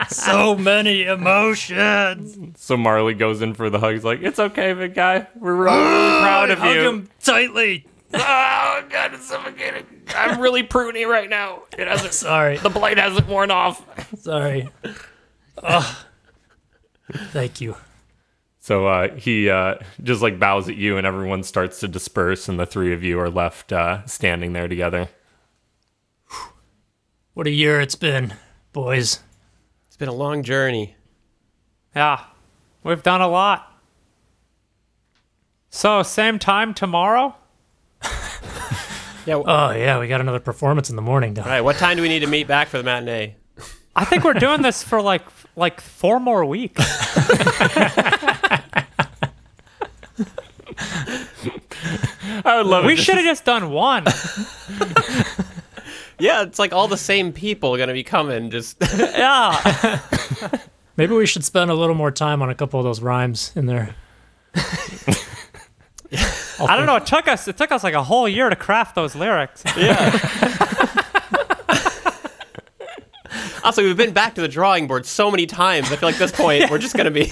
So 0.10 0.56
many 0.56 1.04
emotions. 1.04 2.38
So 2.62 2.78
Marley 2.78 3.14
goes 3.14 3.42
in 3.42 3.54
for 3.54 3.70
the 3.70 3.80
hug. 3.80 3.94
He's 3.94 4.04
like, 4.04 4.22
"It's 4.22 4.40
okay, 4.40 4.74
big 4.74 4.94
guy. 4.94 5.28
We're 5.36 5.56
really, 5.56 5.76
proud 6.22 6.50
of 6.52 6.60
Hug 6.60 6.76
you." 6.76 6.90
him 6.90 7.10
tightly. 7.22 7.88
Oh 8.18 8.84
God, 8.90 9.14
it's 9.14 9.26
suffocating. 9.26 9.86
I'm 10.16 10.40
really 10.40 10.64
pruny 10.64 11.06
right 11.06 11.30
now. 11.30 11.64
It 11.78 11.88
hasn't. 11.88 12.14
Sorry, 12.14 12.56
The 12.58 12.70
blade 12.70 12.98
hasn't 12.98 13.28
worn 13.28 13.52
off. 13.52 13.84
sorry. 14.22 14.70
Ugh. 15.62 15.96
Thank 17.12 17.60
you. 17.60 17.76
So 18.60 18.88
uh, 18.88 19.14
he 19.16 19.50
uh, 19.50 19.76
just 20.02 20.22
like 20.22 20.40
bows 20.40 20.70
at 20.70 20.76
you, 20.76 20.98
and 20.98 21.06
everyone 21.06 21.44
starts 21.44 21.82
to 21.82 21.88
disperse, 21.90 22.48
and 22.48 22.58
the 22.58 22.66
three 22.66 22.94
of 22.94 23.04
you 23.04 23.20
are 23.20 23.30
left 23.30 23.74
uh, 23.74 24.06
standing 24.06 24.54
there 24.54 24.68
together. 24.70 25.10
What 27.34 27.48
a 27.48 27.52
year 27.52 27.82
it's 27.82 27.96
been, 27.96 28.34
boys. 28.72 29.20
It's 29.96 30.00
been 30.02 30.10
a 30.10 30.14
long 30.14 30.44
journey. 30.44 30.94
Yeah, 31.96 32.20
we've 32.84 33.02
done 33.02 33.22
a 33.22 33.30
lot. 33.30 33.72
So, 35.70 36.04
same 36.04 36.38
time 36.38 36.74
tomorrow? 36.74 37.34
Yeah. 39.26 39.36
All 39.36 39.44
Oh 39.50 39.72
yeah, 39.72 39.98
we 40.00 40.10
got 40.10 40.20
another 40.20 40.42
performance 40.42 40.90
in 40.90 40.98
the 40.98 41.02
morning, 41.02 41.34
though. 41.34 41.44
right. 41.44 41.62
What 41.62 41.78
time 41.78 41.96
do 41.96 42.04
we 42.04 42.10
need 42.10 42.20
to 42.20 42.28
meet 42.28 42.46
back 42.46 42.68
for 42.68 42.78
the 42.78 42.84
matinee? 42.84 43.36
I 43.96 44.04
think 44.04 44.26
we're 44.26 44.34
doing 44.34 44.62
this 44.64 44.84
for 44.84 45.02
like 45.02 45.24
like 45.56 45.80
four 45.80 46.20
more 46.20 46.44
weeks. 46.44 46.84
I 52.44 52.58
would 52.58 52.68
love 52.68 52.86
We 52.86 52.94
it. 52.94 53.00
should 53.00 53.16
have 53.16 53.26
just 53.26 53.46
done 53.46 53.72
one. 53.72 54.06
Yeah, 56.20 56.44
it's 56.44 56.60
like 56.60 56.72
all 56.74 56.88
the 56.88 56.98
same 56.98 57.32
people 57.34 57.76
gonna 57.78 57.94
be 57.94 58.04
coming. 58.04 58.50
Just 58.52 58.78
Yeah. 58.98 60.00
Maybe 60.98 61.14
we 61.14 61.26
should 61.26 61.44
spend 61.44 61.70
a 61.70 61.74
little 61.74 61.96
more 61.96 62.12
time 62.12 62.42
on 62.42 62.50
a 62.50 62.56
couple 62.56 62.80
of 62.80 62.86
those 62.86 63.02
rhymes 63.02 63.52
in 63.56 63.66
there. 63.66 63.96
I 66.58 66.78
don't 66.78 66.86
know. 66.86 66.96
It 66.96 67.06
took 67.06 67.28
us. 67.28 67.48
It 67.50 67.58
took 67.58 67.72
us 67.74 67.84
like 67.84 67.94
a 67.96 68.04
whole 68.04 68.30
year 68.30 68.50
to 68.50 68.56
craft 68.56 68.96
those 68.96 69.14
lyrics. 69.16 69.62
Yeah. 69.78 70.12
also, 73.66 73.84
we've 73.84 73.98
been 73.98 74.14
back 74.14 74.36
to 74.36 74.42
the 74.42 74.48
drawing 74.48 74.88
board 74.88 75.06
so 75.06 75.30
many 75.30 75.46
times. 75.46 75.92
I 75.92 75.98
feel 75.98 76.08
like 76.08 76.16
at 76.16 76.20
this 76.20 76.32
point 76.32 76.70
we're 76.72 76.78
just 76.78 76.96
gonna 76.96 77.12
be 77.12 77.26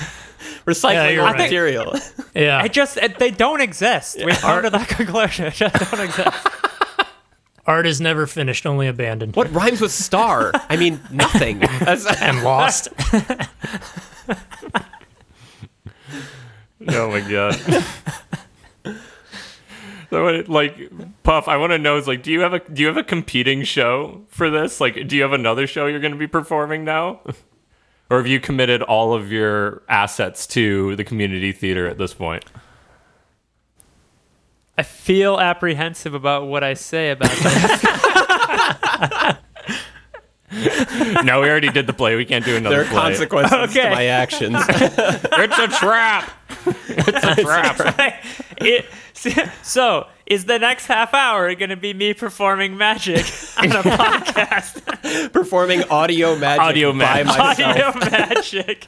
recycling 0.65 1.15
Yeah, 1.15 1.21
our 1.21 1.31
right. 1.33 1.37
material. 1.37 1.95
Yeah. 2.35 2.65
It 2.65 2.73
just 2.73 2.97
it, 2.97 3.17
they 3.19 3.31
don't 3.31 3.61
exist. 3.61 4.17
We've 4.23 4.35
come 4.35 4.63
to 4.63 4.69
that 4.71 4.87
conclusion. 4.89 5.45
It 5.45 5.53
just 5.53 5.91
don't 5.91 6.01
exist. 6.01 6.47
Art 7.65 7.87
is 7.87 8.01
never 8.01 8.27
finished, 8.27 8.65
only 8.65 8.87
abandoned. 8.87 9.35
what 9.35 9.51
rhymes 9.53 9.79
with 9.79 9.91
star? 9.91 10.51
I 10.69 10.75
mean, 10.75 10.99
nothing. 11.11 11.59
That's- 11.59 12.05
And 12.21 12.43
lost. 12.43 12.89
Oh 16.85 17.09
my 17.09 17.21
god. 17.21 17.55
so 20.09 20.43
like 20.47 20.91
Puff, 21.23 21.47
I 21.47 21.55
want 21.57 21.71
to 21.71 21.77
know 21.77 21.95
is 21.97 22.07
like, 22.07 22.23
do 22.23 22.31
you 22.31 22.41
have 22.41 22.53
a 22.53 22.59
do 22.59 22.81
you 22.81 22.87
have 22.87 22.97
a 22.97 23.03
competing 23.05 23.63
show 23.63 24.21
for 24.27 24.49
this? 24.49 24.81
Like, 24.81 25.07
do 25.07 25.15
you 25.15 25.21
have 25.21 25.31
another 25.33 25.65
show 25.65 25.85
you're 25.87 26.01
going 26.01 26.11
to 26.11 26.19
be 26.19 26.27
performing 26.27 26.83
now, 26.83 27.21
or 28.09 28.17
have 28.17 28.27
you 28.27 28.41
committed 28.41 28.81
all 28.81 29.13
of 29.13 29.31
your 29.31 29.83
assets 29.87 30.45
to 30.47 30.95
the 30.97 31.05
community 31.05 31.53
theater 31.53 31.87
at 31.87 31.97
this 31.97 32.13
point? 32.13 32.43
I 34.77 34.83
feel 34.83 35.39
apprehensive 35.39 36.13
about 36.13 36.47
what 36.47 36.63
I 36.63 36.73
say 36.73 37.11
about 37.11 37.29
this. 37.29 37.83
no, 41.23 41.41
we 41.41 41.49
already 41.49 41.69
did 41.69 41.87
the 41.87 41.93
play. 41.93 42.15
We 42.15 42.25
can't 42.25 42.43
do 42.45 42.55
another 42.55 42.77
one. 42.77 42.85
there 42.85 42.89
are 42.89 42.93
play. 42.93 43.01
consequences 43.13 43.57
Okay. 43.69 43.89
to 43.89 43.95
my 43.95 44.05
actions. 44.05 44.55
It's 44.67 45.59
a 45.59 45.67
trap. 45.67 46.31
It's 46.87 47.23
a 47.23 47.35
trap. 47.43 48.23
It- 48.57 48.85
so, 49.61 50.07
is 50.25 50.45
the 50.45 50.57
next 50.59 50.87
half 50.87 51.13
hour 51.13 51.53
going 51.55 51.69
to 51.69 51.75
be 51.77 51.93
me 51.93 52.13
performing 52.13 52.75
magic 52.77 53.25
on 53.57 53.71
a 53.71 53.81
podcast? 53.83 55.31
Performing 55.31 55.83
audio 55.85 56.35
magic 56.35 56.61
Audio 56.61 56.91
by 56.93 57.23
magic. 57.23 57.27
myself. 57.65 57.95
Audio 57.95 58.09
magic. 58.11 58.87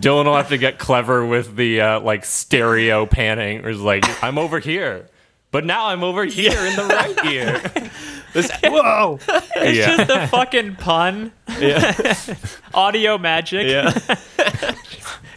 Dylan 0.00 0.24
will 0.24 0.36
have 0.36 0.48
to 0.48 0.58
get 0.58 0.78
clever 0.78 1.24
with 1.24 1.56
the 1.56 1.80
uh, 1.80 2.00
like 2.00 2.24
stereo 2.24 3.06
panning. 3.06 3.64
Or 3.64 3.70
it's 3.70 3.80
like, 3.80 4.04
I'm 4.22 4.38
over 4.38 4.58
here, 4.58 5.08
but 5.50 5.64
now 5.64 5.86
I'm 5.86 6.02
over 6.02 6.24
here 6.24 6.58
in 6.66 6.76
the 6.76 6.84
right 6.84 7.24
ear. 7.26 7.62
Whoa. 8.64 9.20
It's 9.28 9.78
yeah. 9.78 9.96
just 9.96 10.10
a 10.10 10.26
fucking 10.26 10.74
pun. 10.76 11.30
Yeah. 11.58 12.16
Audio 12.74 13.16
magic. 13.16 13.68
Yeah. 13.68 13.92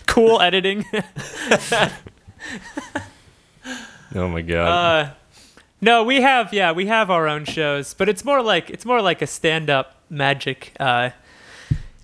Cool 0.08 0.41
editing. 0.41 0.84
Oh 4.16 4.28
my 4.28 4.41
god. 4.41 4.68
Uh, 4.68 5.14
no, 5.80 6.03
we 6.03 6.22
have 6.22 6.53
yeah, 6.53 6.72
we 6.72 6.88
have 6.88 7.12
our 7.12 7.28
own 7.28 7.45
shows, 7.45 7.93
but 7.93 8.10
it's 8.10 8.26
more 8.26 8.41
like 8.41 8.70
it's 8.70 8.86
more 8.86 9.01
like 9.01 9.22
a 9.22 9.28
stand-up 9.28 10.01
magic. 10.10 10.74
Uh, 10.80 11.12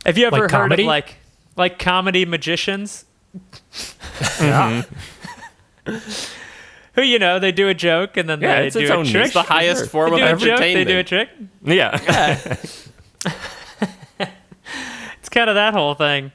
have 0.05 0.17
you 0.17 0.25
ever 0.27 0.35
Like 0.35 0.41
heard 0.41 0.49
comedy? 0.51 0.83
of 0.83 0.87
like 0.87 1.15
like 1.55 1.79
comedy 1.79 2.25
magicians? 2.25 3.05
Yeah. 4.39 4.83
Mm-hmm. 5.85 6.21
Who 6.95 7.01
you 7.01 7.17
know 7.19 7.39
they 7.39 7.51
do 7.51 7.67
a 7.67 7.73
joke 7.73 8.15
and 8.17 8.29
then 8.29 8.39
Yeah, 8.41 8.59
they 8.61 8.67
it's 8.67 8.75
do 8.75 8.81
its 8.83 8.91
a 8.91 8.95
own 8.95 9.05
trick. 9.05 9.25
It's 9.25 9.33
the 9.33 9.41
highest 9.41 9.81
They 9.83 9.87
form 9.89 10.15
do 10.15 10.23
of 10.23 10.41
a 10.41 10.45
joke. 10.45 10.59
They 10.59 10.83
do 10.85 10.99
a 10.99 11.03
trick. 11.03 11.29
yeah. 11.63 12.57
It's 15.19 15.29
kind 15.29 15.49
of 15.49 15.55
that 15.55 15.73
whole 15.73 15.93
thing. 15.95 16.31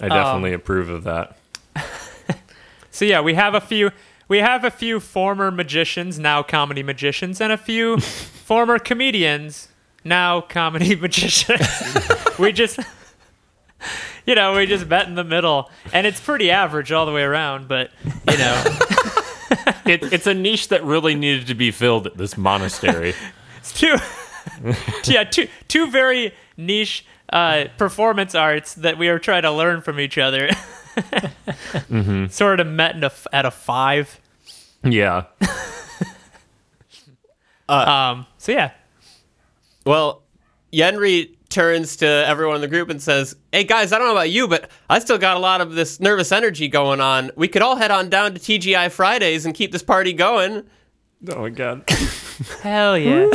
I 0.00 0.08
definitely 0.08 0.50
um, 0.54 0.60
approve 0.60 0.88
of 0.88 1.04
that. 1.04 1.36
So 2.92 3.04
yeah, 3.04 3.20
we 3.20 3.34
have 3.34 3.54
a 3.54 3.60
few 3.60 3.92
we 4.28 4.38
have 4.38 4.64
a 4.64 4.70
few 4.70 4.98
former 5.00 5.50
magicians, 5.52 6.18
now 6.18 6.42
comedy 6.42 6.82
magicians, 6.82 7.40
and 7.40 7.52
a 7.52 7.56
few 7.56 7.98
former 8.00 8.78
comedians, 8.80 9.68
now 10.04 10.40
comedy 10.40 10.96
magicians. 10.96 11.66
we 12.38 12.50
just 12.52 12.80
you 14.26 14.34
know, 14.34 14.54
we 14.56 14.66
just 14.66 14.86
met 14.86 15.06
in 15.08 15.14
the 15.14 15.24
middle. 15.24 15.70
And 15.92 16.06
it's 16.06 16.20
pretty 16.20 16.50
average 16.50 16.92
all 16.92 17.06
the 17.06 17.12
way 17.12 17.22
around, 17.22 17.68
but 17.68 17.90
you 18.30 18.38
know, 18.38 18.64
It, 19.84 20.12
it's 20.12 20.28
a 20.28 20.34
niche 20.34 20.68
that 20.68 20.84
really 20.84 21.16
needed 21.16 21.48
to 21.48 21.54
be 21.54 21.72
filled 21.72 22.06
at 22.06 22.16
this 22.16 22.36
monastery. 22.36 23.14
it's 23.58 23.72
two 23.72 23.96
Yeah, 25.04 25.24
two 25.24 25.48
two 25.66 25.90
very 25.90 26.32
niche 26.56 27.04
uh, 27.32 27.64
performance 27.76 28.34
arts 28.36 28.74
that 28.74 28.96
we 28.98 29.08
are 29.08 29.18
trying 29.18 29.42
to 29.42 29.50
learn 29.50 29.80
from 29.82 29.98
each 29.98 30.18
other. 30.18 30.50
Sort 32.28 32.60
of 32.60 32.66
met 32.68 32.94
in 32.94 33.02
a 33.02 33.06
f- 33.06 33.26
at 33.32 33.44
a 33.44 33.50
five. 33.50 34.20
yeah. 34.84 35.24
Um, 37.68 38.26
so 38.38 38.52
yeah, 38.52 38.72
Well, 39.84 40.22
Yenri 40.72 41.36
turns 41.50 41.96
to 41.96 42.06
everyone 42.06 42.54
in 42.54 42.60
the 42.62 42.68
group 42.68 42.88
and 42.88 43.02
says, 43.02 43.36
Hey 43.52 43.64
guys, 43.64 43.92
I 43.92 43.98
don't 43.98 44.06
know 44.06 44.14
about 44.14 44.30
you, 44.30 44.48
but 44.48 44.70
I 44.88 44.98
still 45.00 45.18
got 45.18 45.36
a 45.36 45.40
lot 45.40 45.60
of 45.60 45.74
this 45.74 46.00
nervous 46.00 46.32
energy 46.32 46.68
going 46.68 47.00
on. 47.00 47.30
We 47.36 47.48
could 47.48 47.62
all 47.62 47.76
head 47.76 47.90
on 47.90 48.08
down 48.08 48.34
to 48.34 48.40
TGI 48.40 48.90
Fridays 48.90 49.44
and 49.44 49.54
keep 49.54 49.72
this 49.72 49.82
party 49.82 50.12
going. 50.12 50.64
Oh 51.28 51.40
my 51.40 51.50
god. 51.50 51.88
hell 52.62 52.96
yeah. 52.96 53.28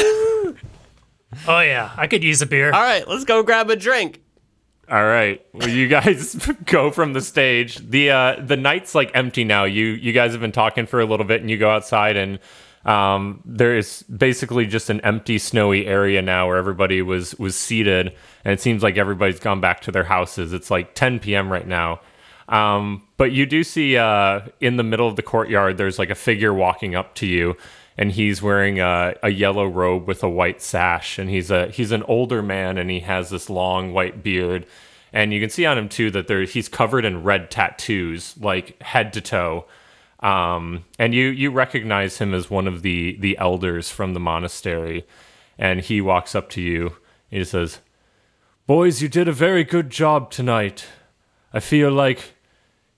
Oh 1.47 1.59
yeah, 1.59 1.91
I 1.97 2.07
could 2.07 2.23
use 2.23 2.41
a 2.41 2.45
beer. 2.45 2.71
All 2.71 2.81
right, 2.81 3.07
let's 3.07 3.25
go 3.25 3.43
grab 3.43 3.69
a 3.69 3.75
drink. 3.75 4.21
All 4.89 5.03
right. 5.03 5.43
Well, 5.53 5.69
you 5.69 5.87
guys 5.87 6.35
go 6.65 6.91
from 6.91 7.13
the 7.13 7.21
stage. 7.21 7.77
The 7.77 8.11
uh, 8.11 8.35
the 8.41 8.55
night's 8.55 8.95
like 8.95 9.11
empty 9.13 9.43
now. 9.43 9.63
You 9.65 9.85
you 9.85 10.13
guys 10.13 10.31
have 10.31 10.41
been 10.41 10.51
talking 10.51 10.85
for 10.85 10.99
a 10.99 11.05
little 11.05 11.25
bit, 11.25 11.41
and 11.41 11.49
you 11.49 11.57
go 11.57 11.69
outside, 11.69 12.15
and 12.17 12.39
um, 12.85 13.41
there 13.45 13.75
is 13.75 14.03
basically 14.03 14.67
just 14.67 14.89
an 14.89 15.01
empty, 15.01 15.39
snowy 15.39 15.87
area 15.87 16.21
now 16.21 16.47
where 16.47 16.57
everybody 16.57 17.01
was 17.01 17.33
was 17.35 17.55
seated, 17.55 18.13
and 18.43 18.53
it 18.53 18.61
seems 18.61 18.83
like 18.83 18.97
everybody's 18.97 19.39
gone 19.39 19.59
back 19.59 19.81
to 19.81 19.91
their 19.91 20.03
houses. 20.03 20.53
It's 20.53 20.69
like 20.69 20.93
10 20.93 21.19
p.m. 21.19 21.51
right 21.51 21.67
now. 21.67 22.01
Um, 22.47 23.01
but 23.17 23.31
you 23.31 23.47
do 23.47 23.63
see 23.63 23.97
uh, 23.97 24.41
in 24.61 24.77
the 24.77 24.83
middle 24.83 25.07
of 25.07 25.15
the 25.15 25.23
courtyard, 25.23 25.77
there's 25.77 25.97
like 25.97 26.11
a 26.11 26.15
figure 26.15 26.53
walking 26.53 26.93
up 26.93 27.15
to 27.15 27.25
you, 27.25 27.57
and 27.97 28.11
he's 28.11 28.43
wearing 28.43 28.79
a, 28.79 29.15
a 29.23 29.31
yellow 29.31 29.65
robe 29.65 30.07
with 30.07 30.21
a 30.21 30.29
white 30.29 30.61
sash, 30.61 31.17
and 31.17 31.27
he's 31.27 31.49
a 31.49 31.67
he's 31.69 31.91
an 31.91 32.03
older 32.03 32.43
man, 32.43 32.77
and 32.77 32.91
he 32.91 32.99
has 32.99 33.31
this 33.31 33.49
long 33.49 33.93
white 33.93 34.21
beard, 34.21 34.67
and 35.11 35.33
you 35.33 35.39
can 35.39 35.49
see 35.49 35.65
on 35.65 35.75
him 35.75 35.89
too 35.89 36.11
that 36.11 36.27
there 36.27 36.43
he's 36.43 36.69
covered 36.69 37.03
in 37.03 37.23
red 37.23 37.49
tattoos, 37.49 38.35
like 38.39 38.79
head 38.83 39.11
to 39.13 39.21
toe. 39.21 39.65
Um, 40.25 40.85
and 40.97 41.13
you 41.13 41.27
you 41.27 41.51
recognize 41.51 42.17
him 42.17 42.33
as 42.33 42.49
one 42.49 42.67
of 42.67 42.81
the 42.81 43.15
the 43.19 43.37
elders 43.37 43.91
from 43.91 44.15
the 44.15 44.19
monastery, 44.19 45.05
and 45.55 45.81
he 45.81 46.01
walks 46.01 46.33
up 46.33 46.49
to 46.51 46.61
you. 46.61 46.95
And 47.29 47.39
he 47.39 47.45
says, 47.45 47.79
"Boys, 48.65 49.03
you 49.03 49.07
did 49.07 49.27
a 49.27 49.43
very 49.47 49.63
good 49.63 49.91
job 49.91 50.31
tonight. 50.31 50.87
I 51.53 51.59
feel 51.59 51.91
like 51.91 52.33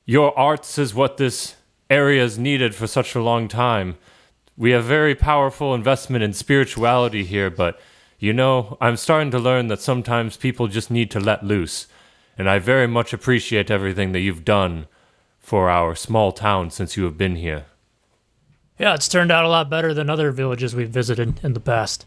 your 0.05 0.37
arts 0.39 0.77
is 0.77 0.95
what 0.95 1.17
this 1.17 1.57
area 1.89 2.25
needed 2.37 2.73
for 2.73 2.87
such 2.87 3.13
a 3.13 3.21
long 3.21 3.49
time. 3.49 3.97
We 4.55 4.71
have 4.71 4.85
very 4.85 5.13
powerful 5.13 5.75
investment 5.75 6.23
in 6.23 6.31
spirituality 6.31 7.25
here, 7.25 7.49
but 7.49 7.77
you 8.19 8.31
know, 8.31 8.77
I'm 8.79 8.95
starting 8.95 9.31
to 9.31 9.39
learn 9.39 9.67
that 9.67 9.81
sometimes 9.81 10.37
people 10.37 10.69
just 10.69 10.89
need 10.89 11.11
to 11.11 11.19
let 11.19 11.43
loose. 11.43 11.87
And 12.37 12.49
I 12.49 12.59
very 12.59 12.87
much 12.87 13.11
appreciate 13.11 13.69
everything 13.69 14.13
that 14.13 14.21
you've 14.21 14.45
done 14.45 14.87
for 15.47 15.69
our 15.69 15.95
small 15.95 16.33
town 16.33 16.69
since 16.69 16.97
you 16.97 17.05
have 17.05 17.17
been 17.17 17.37
here. 17.37 17.63
Yeah, 18.77 18.95
it's 18.95 19.07
turned 19.07 19.31
out 19.31 19.45
a 19.45 19.47
lot 19.47 19.69
better 19.69 19.93
than 19.93 20.09
other 20.09 20.29
villages 20.33 20.75
we've 20.75 20.89
visited 20.89 21.39
in 21.41 21.53
the 21.53 21.61
past. 21.61 22.05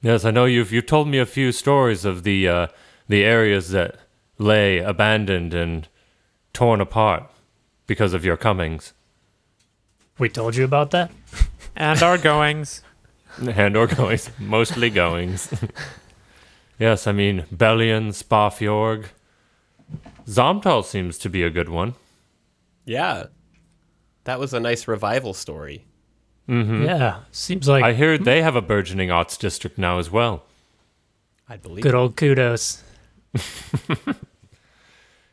Yes, 0.00 0.24
I 0.24 0.30
know 0.30 0.44
you've 0.44 0.70
you've 0.70 0.86
told 0.86 1.08
me 1.08 1.18
a 1.18 1.26
few 1.26 1.50
stories 1.50 2.04
of 2.04 2.22
the 2.22 2.48
uh, 2.48 2.66
the 3.08 3.24
areas 3.24 3.70
that 3.70 3.96
lay 4.38 4.78
abandoned 4.78 5.52
and 5.52 5.88
torn 6.52 6.80
apart 6.80 7.28
because 7.88 8.14
of 8.14 8.24
your 8.24 8.36
comings. 8.36 8.92
We 10.16 10.28
told 10.28 10.54
you 10.54 10.62
about 10.64 10.92
that? 10.92 11.10
And 11.74 12.00
our 12.04 12.18
goings. 12.18 12.82
And 13.36 13.76
our 13.76 13.88
goings, 13.88 14.30
mostly 14.38 14.90
goings. 14.90 15.52
yes, 16.78 17.08
I 17.08 17.12
mean 17.12 17.46
Bellion, 17.52 18.14
Spa-Fjord. 18.14 19.10
Zomtal 20.26 20.84
seems 20.84 21.18
to 21.18 21.28
be 21.28 21.42
a 21.42 21.50
good 21.50 21.68
one. 21.68 21.94
Yeah. 22.90 23.26
That 24.24 24.40
was 24.40 24.52
a 24.52 24.58
nice 24.60 24.88
revival 24.88 25.32
story. 25.32 25.86
Mm-hmm. 26.48 26.82
Yeah, 26.84 27.20
seems 27.30 27.68
like 27.68 27.84
I 27.84 27.92
hear 27.92 28.18
they 28.18 28.42
have 28.42 28.56
a 28.56 28.60
burgeoning 28.62 29.10
arts 29.12 29.36
district 29.36 29.78
now 29.78 29.98
as 30.00 30.10
well. 30.10 30.42
I 31.48 31.56
believe. 31.56 31.82
good 31.84 31.94
old 31.94 32.16
kudos. 32.16 32.82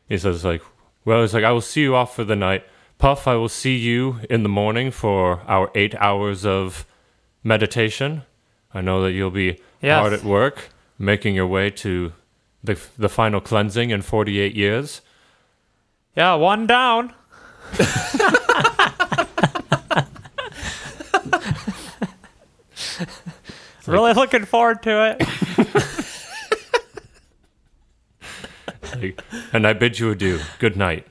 He 0.08 0.16
says 0.16 0.44
like, 0.44 0.62
well, 1.04 1.22
it's 1.22 1.34
like 1.34 1.44
I 1.44 1.52
will 1.52 1.60
see 1.60 1.82
you 1.82 1.94
off 1.94 2.14
for 2.16 2.24
the 2.24 2.36
night. 2.36 2.64
Puff, 2.98 3.26
I 3.28 3.34
will 3.34 3.48
see 3.50 3.76
you 3.76 4.20
in 4.30 4.42
the 4.42 4.48
morning 4.48 4.90
for 4.90 5.40
our 5.46 5.70
eight 5.74 5.94
hours 5.96 6.46
of 6.46 6.86
meditation. 7.44 8.22
I 8.72 8.80
know 8.80 9.02
that 9.02 9.12
you'll 9.12 9.30
be 9.30 9.60
Yes. 9.82 10.00
hard 10.00 10.12
at 10.12 10.24
work, 10.24 10.70
making 10.98 11.34
your 11.34 11.46
way 11.46 11.70
to 11.70 12.12
the 12.64 12.78
the 12.96 13.08
final 13.08 13.40
cleansing 13.40 13.90
in 13.90 14.02
forty 14.02 14.40
eight 14.40 14.54
years. 14.54 15.02
Yeah, 16.16 16.34
one 16.34 16.66
down. 16.66 17.12
Really 23.86 24.12
looking 24.12 24.44
forward 24.44 24.82
to 24.82 25.10
it. 25.10 25.20
Like, 28.94 29.22
and 29.52 29.66
I 29.66 29.72
bid 29.72 29.98
you 29.98 30.10
adieu. 30.10 30.40
Good 30.58 30.76
night. 30.76 31.06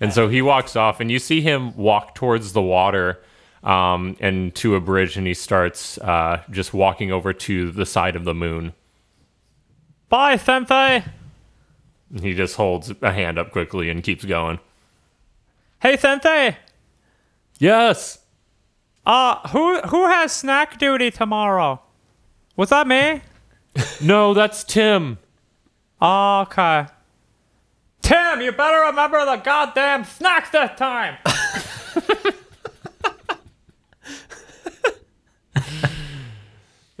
And 0.00 0.12
so 0.12 0.28
he 0.28 0.42
walks 0.42 0.76
off, 0.76 1.00
and 1.00 1.10
you 1.10 1.18
see 1.18 1.40
him 1.40 1.76
walk 1.76 2.14
towards 2.14 2.52
the 2.52 2.62
water 2.62 3.20
um, 3.64 4.16
and 4.20 4.54
to 4.56 4.76
a 4.76 4.80
bridge, 4.80 5.16
and 5.16 5.26
he 5.26 5.34
starts 5.34 5.98
uh, 5.98 6.42
just 6.50 6.72
walking 6.72 7.10
over 7.10 7.32
to 7.32 7.72
the 7.72 7.84
side 7.84 8.14
of 8.14 8.24
the 8.24 8.34
moon. 8.34 8.74
Bye. 10.08 11.04
And 12.10 12.24
he 12.24 12.34
just 12.34 12.56
holds 12.56 12.92
a 13.02 13.12
hand 13.12 13.38
up 13.38 13.50
quickly 13.50 13.90
and 13.90 14.02
keeps 14.02 14.24
going. 14.24 14.60
Hey, 15.80 15.96
Sensei. 15.96 16.56
Yes. 17.58 18.18
Uh, 19.06 19.48
who 19.48 19.80
who 19.82 20.06
has 20.06 20.32
snack 20.32 20.78
duty 20.78 21.10
tomorrow? 21.10 21.80
Was 22.56 22.70
that 22.70 22.86
me? 22.86 23.22
No, 24.02 24.34
that's 24.34 24.64
Tim. 24.64 25.18
Oh, 26.00 26.40
okay. 26.40 26.86
Tim, 28.02 28.40
you 28.40 28.50
better 28.50 28.80
remember 28.86 29.24
the 29.24 29.36
goddamn 29.36 30.02
snacks 30.02 30.50
this 30.50 30.70
time. 30.76 31.16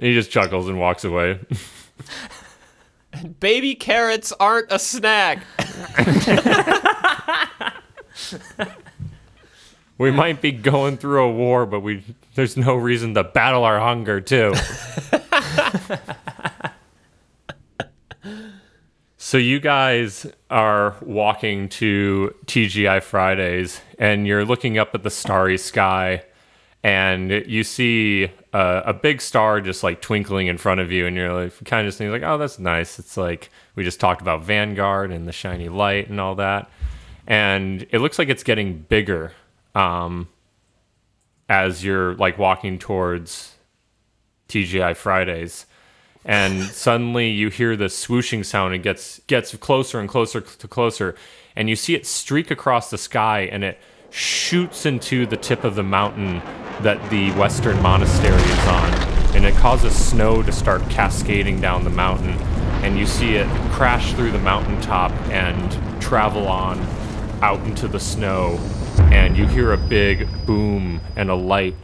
He 0.00 0.14
just 0.14 0.30
chuckles 0.30 0.68
and 0.68 0.78
walks 0.78 1.02
away. 1.04 1.40
Baby 3.40 3.74
carrots 3.74 4.32
aren't 4.38 4.70
a 4.70 4.78
snack. 4.78 5.44
we 9.98 10.10
might 10.10 10.40
be 10.40 10.52
going 10.52 10.96
through 10.96 11.22
a 11.22 11.32
war, 11.32 11.66
but 11.66 11.80
we 11.80 12.04
there's 12.34 12.56
no 12.56 12.76
reason 12.76 13.14
to 13.14 13.24
battle 13.24 13.64
our 13.64 13.80
hunger 13.80 14.20
too. 14.20 14.54
so 19.16 19.36
you 19.38 19.60
guys 19.60 20.26
are 20.50 20.96
walking 21.02 21.68
to 21.68 22.34
TGI 22.46 23.02
Fridays 23.02 23.80
and 23.98 24.26
you're 24.26 24.44
looking 24.44 24.78
up 24.78 24.94
at 24.94 25.02
the 25.02 25.10
starry 25.10 25.58
sky 25.58 26.22
and 26.82 27.30
you 27.30 27.64
see 27.64 28.30
a, 28.52 28.82
a 28.86 28.94
big 28.94 29.20
star 29.20 29.60
just 29.60 29.82
like 29.82 30.00
twinkling 30.00 30.46
in 30.46 30.56
front 30.56 30.80
of 30.80 30.92
you 30.92 31.06
and 31.06 31.16
you're 31.16 31.32
like 31.32 31.52
kind 31.64 31.86
of 31.86 31.88
just 31.88 31.98
thinking 31.98 32.12
like 32.12 32.22
oh 32.22 32.38
that's 32.38 32.58
nice 32.58 32.98
it's 32.98 33.16
like 33.16 33.50
we 33.74 33.82
just 33.84 33.98
talked 34.00 34.20
about 34.20 34.44
vanguard 34.44 35.10
and 35.10 35.26
the 35.26 35.32
shiny 35.32 35.68
light 35.68 36.08
and 36.08 36.20
all 36.20 36.36
that 36.36 36.70
and 37.28 37.86
it 37.90 38.00
looks 38.00 38.18
like 38.18 38.30
it's 38.30 38.42
getting 38.42 38.78
bigger 38.80 39.32
um, 39.74 40.28
as 41.48 41.84
you're 41.84 42.14
like 42.14 42.38
walking 42.38 42.78
towards 42.78 43.54
TGI 44.48 44.96
Fridays, 44.96 45.66
and 46.24 46.62
suddenly 46.64 47.28
you 47.28 47.50
hear 47.50 47.76
this 47.76 48.04
swooshing 48.04 48.44
sound. 48.44 48.74
It 48.74 48.78
gets 48.78 49.20
gets 49.26 49.54
closer 49.56 50.00
and 50.00 50.08
closer 50.08 50.40
to 50.40 50.68
closer, 50.68 51.14
and 51.54 51.68
you 51.68 51.76
see 51.76 51.94
it 51.94 52.06
streak 52.06 52.50
across 52.50 52.90
the 52.90 52.98
sky, 52.98 53.42
and 53.52 53.62
it 53.62 53.78
shoots 54.10 54.86
into 54.86 55.26
the 55.26 55.36
tip 55.36 55.64
of 55.64 55.74
the 55.74 55.82
mountain 55.82 56.38
that 56.80 57.10
the 57.10 57.30
Western 57.32 57.80
Monastery 57.82 58.40
is 58.40 58.66
on, 58.68 58.94
and 59.36 59.44
it 59.44 59.54
causes 59.56 59.94
snow 59.94 60.42
to 60.42 60.50
start 60.50 60.80
cascading 60.88 61.60
down 61.60 61.84
the 61.84 61.90
mountain, 61.90 62.30
and 62.82 62.98
you 62.98 63.04
see 63.04 63.34
it 63.34 63.46
crash 63.72 64.14
through 64.14 64.32
the 64.32 64.38
mountaintop 64.38 65.12
and 65.28 66.00
travel 66.00 66.48
on 66.48 66.78
out 67.42 67.60
into 67.66 67.88
the 67.88 68.00
snow, 68.00 68.58
and 69.12 69.36
you 69.36 69.46
hear 69.46 69.72
a 69.72 69.78
big 69.78 70.28
boom 70.46 71.00
and 71.16 71.30
a 71.30 71.34
light 71.34 71.74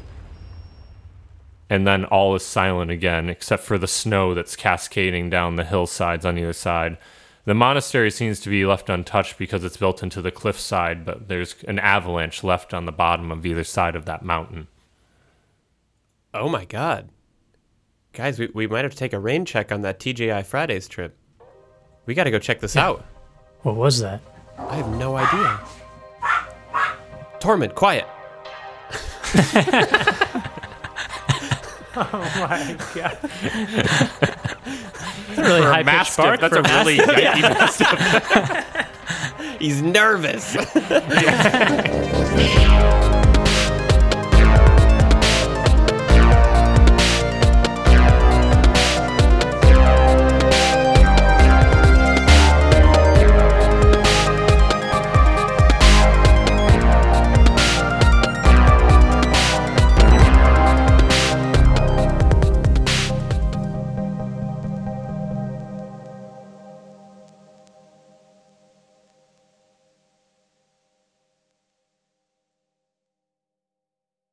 and 1.71 1.87
then 1.87 2.05
all 2.05 2.35
is 2.35 2.45
silent 2.45 2.91
again, 2.91 3.29
except 3.29 3.63
for 3.63 3.79
the 3.79 3.89
snow 3.89 4.35
that's 4.35 4.57
cascading 4.57 5.31
down 5.31 5.57
the 5.57 5.65
hillsides 5.65 6.25
on 6.25 6.39
either 6.39 6.53
side. 6.53 6.99
The 7.47 7.55
monastery 7.55 8.11
seems 8.11 8.41
to 8.41 8.51
be 8.51 8.65
left 8.65 8.89
untouched 8.89 9.39
because 9.39 9.65
it's 9.65 9.77
built 9.77 10.03
into 10.03 10.23
the 10.23 10.31
cliffside, 10.31 11.05
but 11.05 11.29
there's 11.29 11.57
an 11.67 11.79
avalanche 11.79 12.45
left 12.45 12.73
on 12.73 12.87
the 12.87 12.93
bottom 12.93 13.31
of 13.31 13.45
either 13.45 13.65
side 13.65 13.97
of 13.97 14.05
that 14.07 14.25
mountain. 14.25 14.69
Oh 16.33 16.49
my 16.49 16.65
god. 16.65 17.09
Guys, 18.13 18.39
we, 18.39 18.49
we 18.55 18.67
might 18.67 18.85
have 18.85 18.93
to 18.93 18.97
take 18.97 19.13
a 19.13 19.19
rain 19.19 19.45
check 19.45 19.73
on 19.73 19.83
that 19.83 19.99
TGI 19.99 20.45
Fridays 20.45 20.89
trip. 20.89 21.17
We 22.07 22.15
gotta 22.15 22.31
go 22.31 22.39
check 22.39 22.61
this 22.61 22.77
out. 22.77 23.05
What 23.63 23.77
was 23.77 24.01
that? 24.01 24.21
I 24.59 24.77
have 24.77 24.89
no 24.97 25.17
idea. 25.17 25.61
Tormund, 27.41 27.75
quiet. 27.75 28.07
Oh 31.97 32.09
my 32.41 32.77
god. 32.93 33.19
That's 35.29 35.39
a 35.39 35.43
really 35.43 35.63
high 35.63 35.81
a 35.81 35.85
pitched 35.85 35.87
mastiff, 35.87 36.25
bark 36.25 36.41
that's 36.41 36.57
a 36.57 36.63
really 36.63 36.99
yikey 36.99 37.43
mastiff. 37.43 38.01
He's 39.61 39.81
nervous. 39.81 40.57